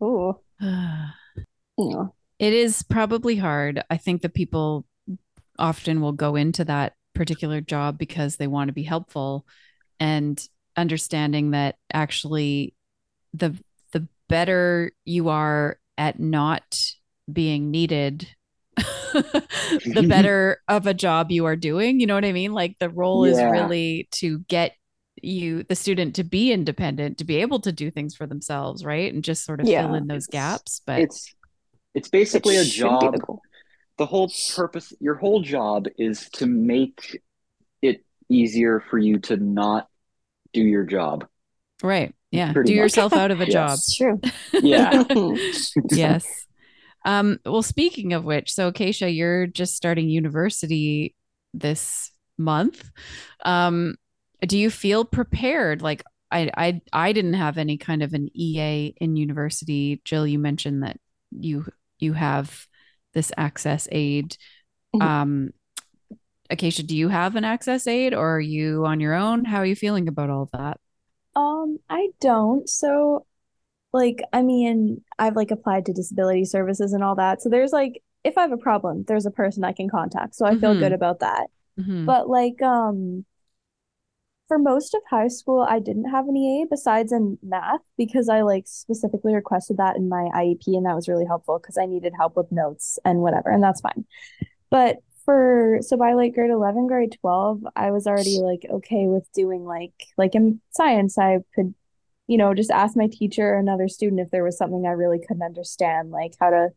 Ooh. 0.03 0.39
it 0.61 1.47
Yeah. 1.79 2.07
is 2.39 2.83
probably 2.83 3.37
hard. 3.37 3.83
I 3.91 3.97
think 3.97 4.23
that 4.23 4.35
people 4.35 4.87
often 5.59 6.01
will 6.01 6.13
go 6.13 6.37
into 6.37 6.65
that 6.65 6.95
particular 7.15 7.61
job 7.61 7.99
because 7.99 8.37
they 8.37 8.47
want 8.47 8.69
to 8.69 8.75
be 8.75 8.83
helpful 8.83 9.47
and 9.99 10.47
understanding 10.77 11.53
that 11.53 11.77
actually 11.93 12.75
the 13.33 13.59
the 13.93 14.07
better 14.29 14.93
you 15.07 15.31
are 15.31 15.79
at 15.97 16.21
not 16.21 16.79
being 17.33 17.71
needed 17.71 18.29
the 18.77 20.05
better 20.09 20.61
of 20.69 20.87
a 20.87 20.93
job 20.93 21.31
you 21.31 21.47
are 21.47 21.57
doing 21.57 21.99
you 22.01 22.07
know 22.07 22.15
what 22.15 22.27
i 22.27 22.33
mean 22.33 22.53
like 22.53 22.79
the 22.79 22.91
role 22.91 23.25
is 23.25 23.39
really 23.51 24.07
to 24.11 24.41
get 24.41 24.73
you 25.23 25.62
the 25.64 25.75
student 25.75 26.14
to 26.17 26.25
be 26.25 26.53
independent 26.53 27.19
to 27.19 27.25
be 27.25 27.37
able 27.37 27.59
to 27.61 27.73
do 27.73 27.91
things 27.91 28.14
for 28.14 28.27
themselves 28.27 28.85
right 28.85 29.12
and 29.12 29.25
just 29.25 29.45
sort 29.45 29.61
of 29.61 29.67
fill 29.67 29.95
in 29.95 30.07
those 30.07 30.27
gaps 30.27 30.83
but 30.87 31.01
it's 31.01 31.35
it's 31.95 32.09
basically 32.09 32.57
It 32.57 32.67
a 32.67 32.71
job 32.71 33.12
the 33.14 33.19
goal. 33.19 33.41
the 33.99 34.07
whole 34.07 34.31
purpose 34.55 34.93
your 35.01 35.14
whole 35.14 35.41
job 35.41 35.87
is 35.99 36.29
to 36.35 36.47
make 36.47 37.21
it 37.83 38.05
easier 38.29 38.81
for 38.91 38.99
you 38.99 39.19
to 39.21 39.37
not 39.37 39.89
do 40.53 40.61
your 40.61 40.85
job 40.85 41.27
right 41.83 42.14
yeah 42.31 42.53
Pretty 42.53 42.71
do 42.71 42.75
much. 42.75 42.83
yourself 42.83 43.12
out 43.14 43.31
of 43.31 43.41
a 43.41 43.47
Yes. 43.51 43.53
job 43.53 43.79
It's 43.79 43.97
true. 43.97 44.21
yeah 44.69 45.05
yes. 45.91 46.47
Um, 47.05 47.39
well, 47.47 47.62
speaking 47.62 48.14
of 48.14 48.25
which, 48.25 48.53
so 48.53 48.67
Acacia, 48.67 49.09
you're 49.09 49.47
just 49.47 49.77
starting 49.77 50.09
university 50.09 51.14
this 51.55 52.11
month. 52.37 52.91
Um, 53.45 53.95
do 54.41 54.59
you 54.59 54.70
feel 54.70 55.05
prepared? 55.05 55.82
Like 55.82 56.03
I, 56.30 56.51
I, 56.57 56.80
I 56.93 57.12
didn't 57.12 57.34
have 57.34 57.59
any 57.59 57.78
kind 57.78 58.03
of 58.03 58.12
an 58.14 58.28
EA 58.34 58.95
in 59.01 59.16
university. 59.16 60.01
Jill, 60.05 60.26
you 60.26 60.39
mentioned 60.39 60.82
that 60.82 60.99
you 61.30 61.66
you 61.99 62.12
have 62.12 62.66
this 63.14 63.32
access 63.37 63.89
aid. 63.91 64.37
Mhm. 64.95 65.03
Um, 65.03 65.51
Acacia, 66.51 66.82
do 66.82 66.97
you 66.97 67.09
have 67.09 67.34
an 67.37 67.45
access 67.45 67.87
aid 67.87 68.14
or 68.14 68.37
are 68.37 68.41
you 68.41 68.87
on 68.87 69.01
your 69.01 69.14
own? 69.14 69.45
How 69.45 69.59
are 69.59 69.66
you 69.66 69.76
feeling 69.76 70.09
about 70.09 70.30
all 70.30 70.43
of 70.43 70.51
that? 70.53 70.78
Um, 71.34 71.78
I 71.91 72.11
don't. 72.20 72.68
So, 72.68 73.26
like, 73.93 74.22
I 74.32 74.43
mean, 74.43 75.03
I've 75.18 75.37
like 75.37 75.51
applied 75.51 75.87
to 75.87 75.93
disability 75.93 76.45
services 76.45 76.93
and 76.93 77.03
all 77.03 77.16
that. 77.16 77.43
So 77.43 77.49
there's 77.49 77.72
like, 77.72 78.03
if 78.24 78.39
I 78.39 78.43
have 78.43 78.53
a 78.53 78.57
problem, 78.57 79.05
there's 79.09 79.26
a 79.26 79.30
person 79.30 79.64
I 79.64 79.72
can 79.72 79.89
contact. 79.89 80.34
So 80.34 80.47
I 80.47 80.57
feel 80.57 80.74
Mhm. 80.74 80.80
good 80.80 80.93
about 80.93 81.20
that. 81.20 81.49
Mhm. 81.78 82.07
But 82.07 82.28
like, 82.28 82.62
um, 82.62 83.24
for 84.49 84.59
most 84.59 84.95
of 84.95 85.03
high 85.11 85.29
school, 85.29 85.61
I 85.69 85.81
didn't 85.81 86.11
have 86.11 86.29
an 86.29 86.37
EA 86.37 86.67
besides 86.71 87.13
in 87.13 87.39
math 87.43 87.81
because 87.99 88.29
I 88.29 88.43
like 88.43 88.67
specifically 88.67 89.35
requested 89.35 89.79
that 89.79 89.97
in 89.97 90.09
my 90.09 90.29
IEP, 90.35 90.77
and 90.77 90.87
that 90.87 90.95
was 90.95 91.09
really 91.09 91.25
helpful 91.27 91.59
because 91.59 91.79
I 91.79 91.87
needed 91.87 92.15
help 92.17 92.37
with 92.37 92.53
notes 92.53 92.99
and 93.05 93.21
whatever, 93.21 93.51
and 93.51 93.63
that's 93.63 93.81
fine. 93.81 94.05
But 94.71 94.99
for 95.25 95.79
so 95.83 95.97
by 95.97 96.15
like 96.15 96.35
grade 96.35 96.51
11, 96.51 96.87
grade 96.87 97.17
12, 97.21 97.67
I 97.77 97.91
was 97.91 98.07
already 98.07 98.39
like 98.39 98.67
okay 98.71 99.07
with 99.07 99.31
doing 99.33 99.65
like 99.65 99.95
like 100.17 100.35
in 100.35 100.61
science, 100.71 101.19
I 101.19 101.41
could, 101.55 101.75
you 102.29 102.39
know, 102.39 102.55
just 102.55 102.71
ask 102.71 102.97
my 102.97 103.09
teacher 103.09 103.55
or 103.55 103.59
another 103.59 103.89
student 103.89 104.21
if 104.21 104.31
there 104.31 104.45
was 104.45 104.59
something 104.59 104.87
I 104.87 104.91
really 104.91 105.19
couldn't 105.21 105.43
understand, 105.43 106.11
like 106.11 106.35
how 106.41 106.51
to 106.51 106.71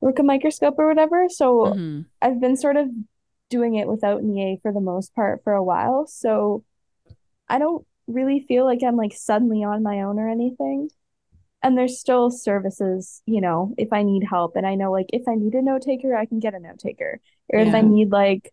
work 0.00 0.18
a 0.18 0.22
microscope 0.22 0.74
or 0.78 0.88
whatever. 0.88 1.28
So 1.28 1.74
Mhm. 1.74 2.06
I've 2.20 2.40
been 2.40 2.56
sort 2.56 2.76
of 2.76 2.88
doing 3.48 3.74
it 3.74 3.86
without 3.88 4.22
an 4.22 4.36
EA 4.36 4.58
for 4.62 4.72
the 4.72 4.80
most 4.80 5.14
part 5.14 5.42
for 5.44 5.52
a 5.52 5.62
while. 5.62 6.06
So 6.06 6.64
I 7.52 7.60
don't 7.60 7.86
really 8.08 8.44
feel 8.48 8.66
like 8.66 8.80
I'm 8.86 8.96
like 8.96 9.14
suddenly 9.14 9.64
on 9.64 9.84
my 9.84 10.02
own 10.02 10.18
or 10.18 10.28
anything. 10.30 10.90
And 11.62 11.78
there's 11.78 12.00
still 12.00 12.30
services, 12.30 13.22
you 13.26 13.40
know, 13.42 13.74
if 13.78 13.92
I 13.92 14.04
need 14.04 14.24
help. 14.24 14.56
And 14.56 14.66
I 14.66 14.76
know 14.76 14.92
like 14.92 15.08
if 15.12 15.28
I 15.28 15.36
need 15.36 15.54
a 15.54 15.62
note 15.62 15.82
taker, 15.82 16.16
I 16.16 16.26
can 16.26 16.40
get 16.40 16.54
a 16.54 16.60
note 16.60 16.80
taker. 16.80 17.20
Or 17.52 17.60
if 17.60 17.74
I 17.74 17.82
need 17.82 18.12
like 18.12 18.52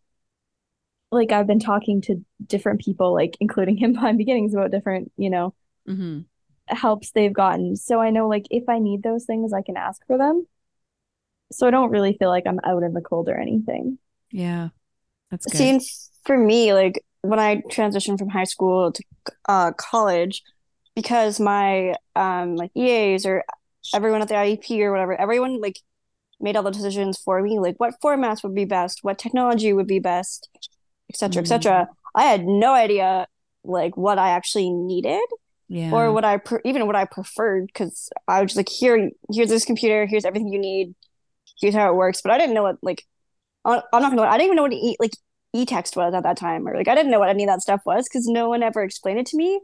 like 1.12 1.32
I've 1.32 1.47
been 1.47 1.60
talking 1.60 2.02
to 2.02 2.24
different 2.45 2.82
people, 2.82 3.14
like 3.14 3.38
including 3.39 3.78
him 3.78 3.93
Blind 3.95 4.18
Beginnings 4.18 4.54
about 4.54 4.72
different, 4.72 5.12
you 5.18 5.30
know, 5.30 5.54
Mhm. 5.88 6.28
helps 6.68 7.12
they've 7.12 7.34
gotten. 7.34 7.76
So 7.76 8.00
I 8.00 8.10
know 8.12 8.28
like 8.28 8.45
if 8.52 8.70
I 8.70 8.80
need 8.80 9.04
those 9.04 9.26
things, 9.26 9.54
I 9.54 9.62
can 9.62 9.78
ask 9.78 10.06
for 10.08 10.18
them. 10.18 10.47
So 11.52 11.68
I 11.68 11.72
don't 11.72 11.89
really 11.89 12.14
feel 12.18 12.30
like 12.30 12.45
I'm 12.45 12.60
out 12.64 12.84
in 12.84 12.93
the 12.93 13.02
cold 13.02 13.28
or 13.30 13.38
anything. 13.38 13.97
Yeah. 14.32 14.70
That's 15.32 15.45
good. 15.45 15.58
Seems 15.58 16.12
for 16.26 16.38
me, 16.38 16.74
like 16.74 17.04
when 17.22 17.39
I 17.39 17.57
transitioned 17.70 18.20
from 18.20 18.30
high 18.30 18.45
school 18.45 18.91
to 18.91 19.03
uh, 19.47 19.72
college, 19.74 20.43
because 20.95 21.39
my 21.39 21.95
um 22.15 22.55
like 22.55 22.72
EAs 22.76 23.26
or 23.26 23.43
everyone 23.93 24.22
at 24.22 24.28
the 24.28 24.36
IEP 24.36 24.80
or 24.82 24.91
whatever, 24.91 25.20
everyone 25.20 25.61
like 25.61 25.80
made 26.39 26.55
all 26.55 26.63
the 26.63 26.72
decisions 26.72 27.17
for 27.17 27.41
me, 27.41 27.59
like 27.59 27.76
what 27.78 27.95
formats 28.03 28.43
would 28.43 28.55
be 28.55 28.65
best, 28.65 28.99
what 29.01 29.17
technology 29.17 29.74
would 29.74 29.88
be 29.88 29.99
best, 29.99 30.49
et 31.09 31.17
cetera, 31.17 31.41
et 31.41 31.47
cetera. 31.47 31.88
I 32.15 32.24
had 32.24 32.45
no 32.45 32.74
idea 32.74 33.28
like 33.63 33.97
what 33.97 34.17
I 34.17 34.30
actually 34.30 34.70
needed 34.70 35.22
yeah. 35.67 35.91
or 35.91 36.11
what 36.11 36.26
I 36.26 36.38
pre- 36.38 36.61
even 36.65 36.88
what 36.88 36.95
I 36.95 37.05
preferred 37.05 37.67
because 37.67 38.09
I 38.28 38.41
was 38.41 38.51
just 38.51 38.57
like, 38.57 38.70
here, 38.70 39.11
here's 39.32 39.49
this 39.49 39.65
computer, 39.65 40.05
here's 40.05 40.26
everything 40.26 40.51
you 40.51 40.59
need, 40.59 40.95
here's 41.61 41.76
how 41.76 41.89
it 41.89 41.95
works. 41.95 42.22
But 42.22 42.32
I 42.32 42.38
didn't 42.38 42.55
know 42.55 42.63
what 42.63 42.78
like, 42.82 43.03
I'm 43.65 43.82
not 43.91 44.09
gonna, 44.09 44.22
lie, 44.22 44.30
I 44.30 44.38
didn't 44.38 44.45
even 44.45 44.55
know 44.55 44.63
what 44.63 44.72
to 44.72 44.78
eat 44.78 44.97
like 44.99 45.11
e-text 45.54 45.95
was 45.95 46.14
at 46.14 46.24
that 46.24 46.38
time, 46.38 46.68
or 46.68 46.76
like 46.76 46.88
I 46.88 46.95
didn't 46.95 47.12
know 47.12 47.20
what 47.20 47.30
any 47.30 47.43
of 47.43 47.47
that 47.50 47.62
stuff 47.62 47.82
was 47.86 48.08
because 48.08 48.28
no 48.28 48.50
one 48.50 48.64
ever 48.64 48.84
explained 48.84 49.20
it 49.20 49.26
to 49.28 49.38
me. 49.38 49.60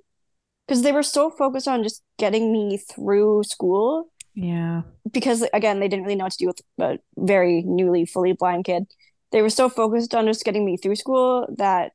Because 0.67 0.81
they 0.81 0.91
were 0.91 1.03
so 1.03 1.29
focused 1.29 1.67
on 1.67 1.83
just 1.83 2.01
getting 2.17 2.51
me 2.51 2.77
through 2.77 3.43
school. 3.43 4.09
Yeah. 4.37 4.81
because 5.11 5.47
again 5.53 5.79
they 5.79 5.87
didn't 5.87 6.03
really 6.03 6.15
know 6.15 6.25
what 6.25 6.33
to 6.33 6.37
do 6.37 6.47
with 6.47 6.61
a 6.79 6.99
very 7.15 7.61
newly 7.63 8.05
fully 8.05 8.33
blind 8.33 8.65
kid. 8.65 8.83
They 9.31 9.41
were 9.41 9.49
so 9.49 9.69
focused 9.69 10.13
on 10.13 10.25
just 10.25 10.43
getting 10.43 10.65
me 10.65 10.75
through 10.77 10.97
school 10.97 11.47
that 11.57 11.93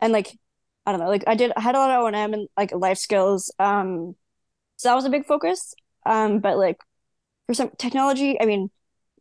and 0.00 0.12
like 0.12 0.38
i 0.86 0.92
don't 0.92 1.00
know 1.00 1.08
like 1.08 1.24
i 1.26 1.34
did 1.34 1.52
i 1.56 1.60
had 1.60 1.74
a 1.74 1.78
lot 1.78 1.90
of 1.90 2.02
o&m 2.04 2.34
and 2.34 2.48
like 2.56 2.72
life 2.72 2.98
skills 2.98 3.52
um 3.58 4.14
so 4.76 4.88
that 4.88 4.94
was 4.94 5.04
a 5.04 5.10
big 5.10 5.26
focus. 5.26 5.74
Um 6.06 6.40
but 6.40 6.58
like 6.58 6.78
for 7.46 7.54
some 7.54 7.70
technology 7.78 8.40
i 8.40 8.44
mean 8.46 8.70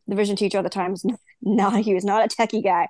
the 0.07 0.15
vision 0.15 0.35
teacher 0.35 0.57
at 0.57 0.63
the 0.63 0.69
time 0.69 0.91
was 0.91 1.05
not 1.41 1.83
he 1.83 1.93
was 1.93 2.05
not 2.05 2.23
a 2.25 2.35
techie 2.35 2.63
guy 2.63 2.87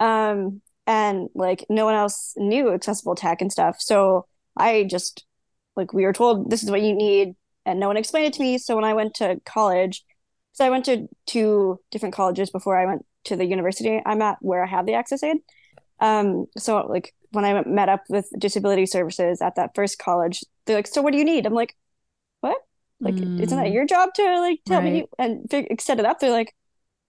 um 0.00 0.60
and 0.86 1.28
like 1.34 1.64
no 1.68 1.84
one 1.84 1.94
else 1.94 2.34
knew 2.36 2.72
accessible 2.72 3.14
tech 3.14 3.40
and 3.42 3.52
stuff 3.52 3.76
so 3.80 4.26
i 4.56 4.84
just 4.84 5.24
like 5.76 5.92
we 5.92 6.04
were 6.04 6.12
told 6.12 6.50
this 6.50 6.62
is 6.62 6.70
what 6.70 6.82
you 6.82 6.94
need 6.94 7.34
and 7.64 7.78
no 7.78 7.86
one 7.86 7.96
explained 7.96 8.26
it 8.26 8.32
to 8.32 8.40
me. 8.42 8.56
So 8.58 8.74
when 8.74 8.84
I 8.84 8.94
went 8.94 9.14
to 9.16 9.40
college, 9.44 10.02
so 10.52 10.64
I 10.64 10.70
went 10.70 10.86
to 10.86 11.06
two 11.26 11.78
different 11.90 12.14
colleges 12.14 12.50
before 12.50 12.76
I 12.78 12.86
went 12.86 13.04
to 13.24 13.36
the 13.36 13.44
university 13.44 14.00
I'm 14.04 14.22
at 14.22 14.38
where 14.40 14.64
I 14.64 14.66
have 14.66 14.86
the 14.86 14.94
access 14.94 15.22
aid. 15.22 15.36
Um, 16.00 16.46
so 16.56 16.86
like 16.86 17.14
when 17.30 17.44
I 17.44 17.62
met 17.64 17.88
up 17.88 18.04
with 18.08 18.26
disability 18.38 18.86
services 18.86 19.42
at 19.42 19.56
that 19.56 19.74
first 19.74 19.98
college, 19.98 20.42
they're 20.64 20.76
like, 20.76 20.86
"So 20.86 21.02
what 21.02 21.12
do 21.12 21.18
you 21.18 21.24
need?" 21.24 21.46
I'm 21.46 21.54
like, 21.54 21.76
"What?" 22.40 22.58
Like, 23.00 23.20
isn't 23.38 23.58
Mm. 23.58 23.62
that 23.64 23.70
your 23.72 23.86
job 23.86 24.14
to 24.14 24.40
like 24.40 24.60
tell 24.66 24.80
me 24.82 25.06
and 25.18 25.48
fig- 25.50 25.80
set 25.80 26.00
it 26.00 26.06
up? 26.06 26.20
They're 26.20 26.30
like, 26.30 26.54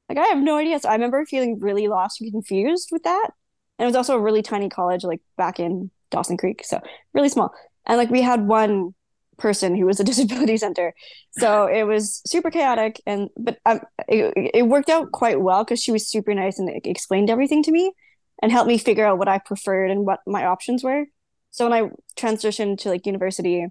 like 0.10 0.18
I 0.18 0.26
have 0.26 0.39
no 0.39 0.57
idea. 0.57 0.80
So 0.80 0.89
I 0.89 0.93
remember 0.93 1.26
feeling 1.26 1.60
really 1.60 1.88
lost 1.88 2.20
and 2.20 2.32
confused 2.32 2.89
with 2.91 3.03
that. 3.03 3.30
And 3.78 3.86
it 3.86 3.88
was 3.88 3.95
also 3.95 4.16
a 4.16 4.20
really 4.20 4.41
tiny 4.41 4.68
college, 4.68 5.03
like 5.03 5.22
back 5.38 5.60
in 5.60 5.91
Dawson 6.12 6.36
Creek, 6.36 6.64
so 6.66 6.82
really 7.14 7.30
small. 7.30 7.53
And 7.86 7.97
like 7.97 8.10
we 8.10 8.22
had 8.22 8.47
one 8.47 8.93
person 9.38 9.76
who 9.76 9.86
was 9.86 9.99
a 9.99 10.03
disability 10.12 10.57
center, 10.57 10.93
so 11.32 11.68
it 11.68 11.84
was 11.84 12.22
super 12.26 12.51
chaotic. 12.51 13.01
And 13.05 13.30
but 13.38 13.60
um, 13.66 13.80
it, 14.07 14.51
it 14.53 14.68
worked 14.68 14.89
out 14.89 15.12
quite 15.12 15.39
well 15.39 15.64
because 15.64 15.82
she 15.82 15.91
was 15.91 16.10
super 16.10 16.34
nice 16.34 16.60
and 16.60 16.68
like, 16.68 16.88
explained 16.88 17.30
everything 17.30 17.64
to 17.64 17.72
me 17.72 17.93
and 18.41 18.51
helped 18.51 18.68
me 18.68 18.78
figure 18.78 19.05
out 19.05 19.20
what 19.20 19.28
I 19.28 19.38
preferred 19.38 19.91
and 19.91 20.05
what 20.05 20.20
my 20.26 20.45
options 20.45 20.84
were. 20.84 21.05
So 21.51 21.68
when 21.68 21.74
I 21.74 21.89
transitioned 22.18 22.80
to 22.80 22.89
like 22.89 23.05
university, 23.05 23.68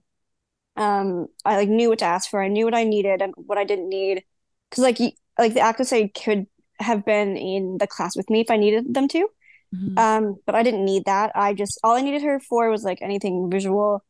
um, 0.77 1.27
I 1.45 1.57
like 1.57 1.69
knew 1.69 1.89
what 1.89 1.99
to 2.01 2.05
ask 2.05 2.31
for. 2.31 2.43
I 2.43 2.49
knew 2.49 2.65
what 2.65 2.75
I 2.75 2.85
needed 2.85 3.21
and 3.23 3.35
what 3.37 3.59
I 3.59 3.65
didn't 3.65 3.89
need. 3.89 4.25
Because 4.71 4.85
like 4.85 4.99
like 5.39 5.55
the 5.55 5.61
access 5.61 5.93
aid 5.93 6.15
could 6.15 6.47
have 6.81 7.05
been 7.05 7.37
in 7.37 7.79
the 7.79 7.87
class 7.87 8.17
with 8.17 8.29
me 8.31 8.41
if 8.41 8.51
I 8.51 8.57
needed 8.57 8.95
them 8.95 9.09
to. 9.09 9.29
Mhm. 9.75 9.99
Um, 9.99 10.37
but 10.47 10.55
I 10.55 10.63
didn't 10.63 10.85
need 10.85 11.05
that. 11.05 11.33
I 11.35 11.53
just 11.55 11.79
all 11.85 11.95
I 11.97 12.01
needed 12.01 12.23
her 12.23 12.41
for 12.41 12.71
was 12.71 12.85
like 12.85 13.03
anything 13.03 13.51
visual. 13.51 14.03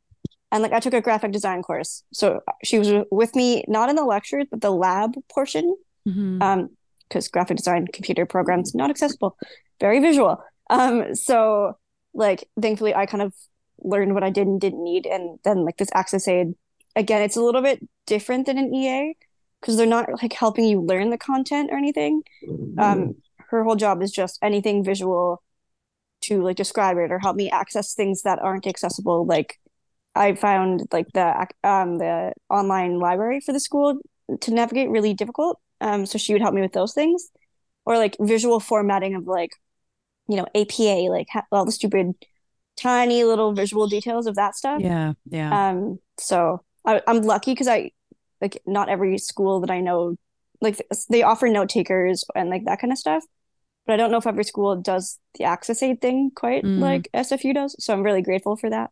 And 0.52 0.62
like 0.62 0.72
I 0.72 0.80
took 0.80 0.94
a 0.94 1.00
graphic 1.00 1.32
design 1.32 1.62
course. 1.62 2.04
So 2.12 2.40
she 2.64 2.78
was 2.78 2.92
with 3.10 3.34
me 3.34 3.64
not 3.68 3.90
in 3.90 3.96
the 3.96 4.04
lectures, 4.04 4.46
but 4.50 4.60
the 4.60 4.70
lab 4.70 5.14
portion. 5.32 5.76
Mhm. 6.08 6.42
Um, 6.42 6.70
because 7.08 7.28
graphic 7.28 7.56
design 7.56 7.86
computer 7.86 8.26
programs 8.26 8.74
not 8.74 8.90
accessible, 8.90 9.36
very 9.80 9.98
visual. 9.98 10.42
Um, 10.68 11.14
so 11.14 11.78
like 12.12 12.46
thankfully 12.60 12.94
I 12.94 13.06
kind 13.06 13.22
of 13.22 13.32
learned 13.80 14.12
what 14.12 14.22
I 14.24 14.30
did 14.30 14.46
and 14.46 14.60
didn't 14.60 14.84
need. 14.84 15.06
And 15.06 15.38
then 15.42 15.64
like 15.64 15.78
this 15.78 15.88
access 15.94 16.28
aid, 16.28 16.54
again, 16.94 17.22
it's 17.22 17.36
a 17.36 17.42
little 17.42 17.62
bit 17.62 17.80
different 18.06 18.44
than 18.46 18.58
an 18.58 18.74
EA 18.74 19.14
because 19.60 19.76
they're 19.76 19.86
not 19.86 20.08
like 20.22 20.32
helping 20.32 20.64
you 20.64 20.80
learn 20.80 21.10
the 21.10 21.18
content 21.18 21.70
or 21.72 21.76
anything. 21.78 22.22
Um, 22.78 23.14
her 23.50 23.64
whole 23.64 23.76
job 23.76 24.02
is 24.02 24.12
just 24.12 24.38
anything 24.42 24.84
visual 24.84 25.42
to 26.22 26.42
like 26.42 26.56
describe 26.56 26.96
it 26.98 27.12
or 27.12 27.18
help 27.18 27.36
me 27.36 27.50
access 27.50 27.94
things 27.94 28.22
that 28.22 28.38
aren't 28.40 28.66
accessible. 28.66 29.26
Like 29.26 29.58
I 30.14 30.34
found 30.34 30.84
like 30.92 31.06
the 31.14 31.46
um 31.64 31.98
the 31.98 32.32
online 32.50 32.98
library 32.98 33.40
for 33.40 33.52
the 33.52 33.60
school 33.60 34.00
to 34.40 34.50
navigate 34.52 34.90
really 34.90 35.14
difficult. 35.14 35.60
Um, 35.80 36.06
so 36.06 36.18
she 36.18 36.32
would 36.32 36.42
help 36.42 36.54
me 36.54 36.60
with 36.60 36.72
those 36.72 36.92
things, 36.94 37.30
or 37.86 37.98
like 37.98 38.16
visual 38.20 38.60
formatting 38.60 39.14
of 39.14 39.26
like, 39.26 39.52
you 40.28 40.36
know, 40.36 40.46
APA, 40.54 41.08
like 41.10 41.28
ha- 41.30 41.46
all 41.52 41.64
the 41.64 41.72
stupid, 41.72 42.14
tiny 42.76 43.24
little 43.24 43.52
visual 43.52 43.86
details 43.86 44.26
of 44.26 44.34
that 44.36 44.56
stuff. 44.56 44.82
yeah, 44.82 45.12
yeah. 45.30 45.70
Um, 45.70 45.98
so 46.18 46.62
I, 46.84 47.00
I'm 47.06 47.22
lucky 47.22 47.52
because 47.52 47.68
I 47.68 47.92
like 48.40 48.60
not 48.66 48.88
every 48.88 49.18
school 49.18 49.60
that 49.60 49.70
I 49.70 49.80
know 49.80 50.16
like 50.60 50.80
they 51.08 51.22
offer 51.22 51.48
note 51.48 51.68
takers 51.68 52.24
and 52.34 52.50
like 52.50 52.64
that 52.64 52.80
kind 52.80 52.92
of 52.92 52.98
stuff, 52.98 53.24
but 53.86 53.92
I 53.92 53.96
don't 53.96 54.10
know 54.10 54.18
if 54.18 54.26
every 54.26 54.44
school 54.44 54.74
does 54.76 55.18
the 55.38 55.44
access 55.44 55.82
aid 55.82 56.00
thing 56.00 56.30
quite 56.34 56.64
Mm. 56.64 56.80
like 56.80 57.08
SFU 57.14 57.54
does. 57.54 57.76
So 57.78 57.92
I'm 57.92 58.02
really 58.02 58.22
grateful 58.22 58.56
for 58.56 58.68
that 58.70 58.90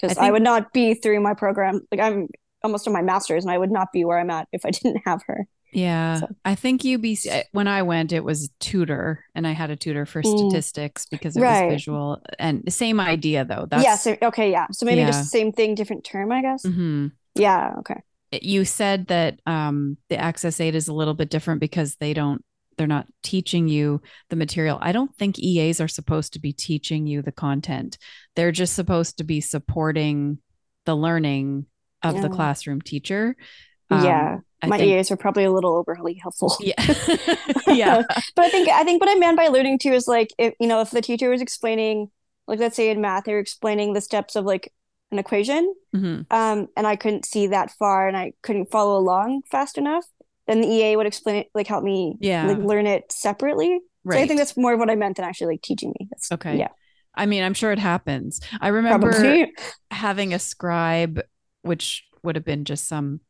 because 0.00 0.18
I 0.18 0.26
I, 0.28 0.30
would 0.30 0.42
not 0.42 0.72
be 0.72 0.94
through 0.94 1.20
my 1.20 1.34
program. 1.34 1.80
Like 1.90 2.00
I'm 2.00 2.28
almost 2.62 2.86
on 2.86 2.92
my 2.92 3.02
master's 3.02 3.44
and 3.44 3.50
I 3.52 3.56
would 3.58 3.70
not 3.70 3.92
be 3.92 4.04
where 4.04 4.18
I'm 4.18 4.30
at 4.30 4.48
if 4.52 4.64
I 4.66 4.70
didn't 4.78 5.00
have 5.06 5.22
her. 5.26 5.46
Yeah, 5.72 6.20
So- 6.20 6.28
I 6.46 6.54
think 6.54 6.82
UBC 6.82 7.44
when 7.52 7.68
I 7.68 7.82
went, 7.82 8.12
it 8.12 8.24
was 8.24 8.50
tutor, 8.58 9.22
and 9.34 9.46
I 9.46 9.52
had 9.52 9.70
a 9.70 9.76
tutor 9.76 10.06
for 10.06 10.22
Mm. 10.22 10.38
statistics 10.50 11.04
because 11.06 11.36
it 11.36 11.42
Right. 11.42 11.66
was 11.66 11.74
visual. 11.74 12.22
And 12.38 12.62
the 12.64 12.70
same 12.70 13.00
idea 13.00 13.44
though. 13.44 13.66
That's 13.70 13.84
yeah. 13.84 13.96
So 13.96 14.16
okay. 14.22 14.50
Yeah. 14.50 14.66
So 14.72 14.86
maybe 14.86 15.00
Yeah. 15.00 15.06
just 15.08 15.30
same 15.30 15.52
thing, 15.52 15.74
different 15.74 16.04
term, 16.04 16.32
I 16.32 16.40
guess. 16.42 16.64
Mhm. 16.64 17.12
Yeah. 17.34 17.74
Okay. 17.80 18.00
You 18.30 18.64
said 18.64 19.06
that 19.06 19.40
um, 19.46 19.96
the 20.08 20.18
access 20.18 20.60
aid 20.60 20.74
is 20.74 20.88
a 20.88 20.94
little 20.94 21.14
bit 21.14 21.30
different 21.30 21.60
because 21.60 21.96
they 21.96 22.14
don't. 22.14 22.44
They're 22.76 22.86
not 22.86 23.08
teaching 23.24 23.66
you 23.66 24.00
the 24.30 24.36
material. 24.36 24.78
I 24.80 24.92
don't 24.92 25.12
think 25.16 25.36
EAs 25.38 25.80
are 25.80 25.88
supposed 25.88 26.34
to 26.34 26.38
be 26.38 26.52
teaching 26.52 27.08
you 27.08 27.22
the 27.22 27.32
content. 27.32 27.98
They're 28.36 28.52
just 28.52 28.74
supposed 28.74 29.18
to 29.18 29.24
be 29.24 29.40
supporting 29.40 30.38
the 30.84 30.94
learning 30.94 31.66
of 32.04 32.22
the 32.22 32.28
classroom 32.28 32.80
teacher. 32.80 33.36
Um, 33.90 34.04
yeah. 34.04 34.36
I 34.62 34.66
My 34.66 34.78
think- 34.78 34.92
EAs 34.92 35.10
were 35.10 35.16
probably 35.16 35.44
a 35.44 35.52
little 35.52 35.74
overly 35.74 36.14
helpful. 36.14 36.56
Yeah. 36.60 36.74
yeah. 37.66 38.02
but 38.36 38.44
I 38.44 38.50
think 38.50 38.68
I 38.68 38.84
think 38.84 39.00
what 39.00 39.10
I 39.10 39.18
meant 39.18 39.36
by 39.36 39.44
alluding 39.44 39.78
to 39.80 39.88
is 39.90 40.06
like 40.06 40.32
if 40.38 40.54
you 40.60 40.66
know 40.66 40.80
if 40.80 40.90
the 40.90 41.00
teacher 41.00 41.30
was 41.30 41.40
explaining 41.40 42.10
like 42.46 42.58
let's 42.58 42.76
say 42.76 42.90
in 42.90 43.00
math 43.00 43.24
they're 43.24 43.38
explaining 43.38 43.92
the 43.92 44.00
steps 44.00 44.36
of 44.36 44.44
like 44.44 44.72
an 45.10 45.18
equation 45.18 45.74
Mhm. 45.94 46.26
um 46.30 46.68
and 46.76 46.86
I 46.86 46.96
couldn't 46.96 47.24
see 47.24 47.46
that 47.48 47.70
far 47.72 48.06
and 48.08 48.16
I 48.16 48.32
couldn't 48.42 48.70
follow 48.70 48.98
along 48.98 49.42
fast 49.50 49.78
enough 49.78 50.04
then 50.46 50.60
the 50.60 50.68
EA 50.68 50.96
would 50.96 51.06
explain 51.06 51.36
it 51.36 51.48
like 51.54 51.66
help 51.66 51.82
me 51.84 52.16
Yeah. 52.20 52.46
like 52.46 52.58
learn 52.58 52.86
it 52.86 53.10
separately 53.12 53.78
so 54.10 54.18
I 54.18 54.26
think 54.26 54.38
that's 54.38 54.56
more 54.56 54.72
of 54.72 54.78
what 54.78 54.88
I 54.90 54.94
meant 54.94 55.16
than 55.16 55.24
actually 55.26 55.54
like 55.54 55.62
teaching 55.62 55.92
me 55.98 56.08
that's 56.10 56.30
Okay. 56.32 56.56
yeah 56.58 56.68
I 57.14 57.26
mean, 57.26 57.42
I'm 57.42 57.54
sure 57.54 57.72
it 57.72 57.80
happens. 57.80 58.38
I 58.60 58.68
remember 58.68 59.10
probably 59.10 59.52
having 59.90 60.32
a 60.34 60.38
scribe, 60.38 61.20
which 61.62 62.04
would 62.22 62.36
have 62.36 62.44
been 62.44 62.64
just 62.64 62.86
some 62.86 63.20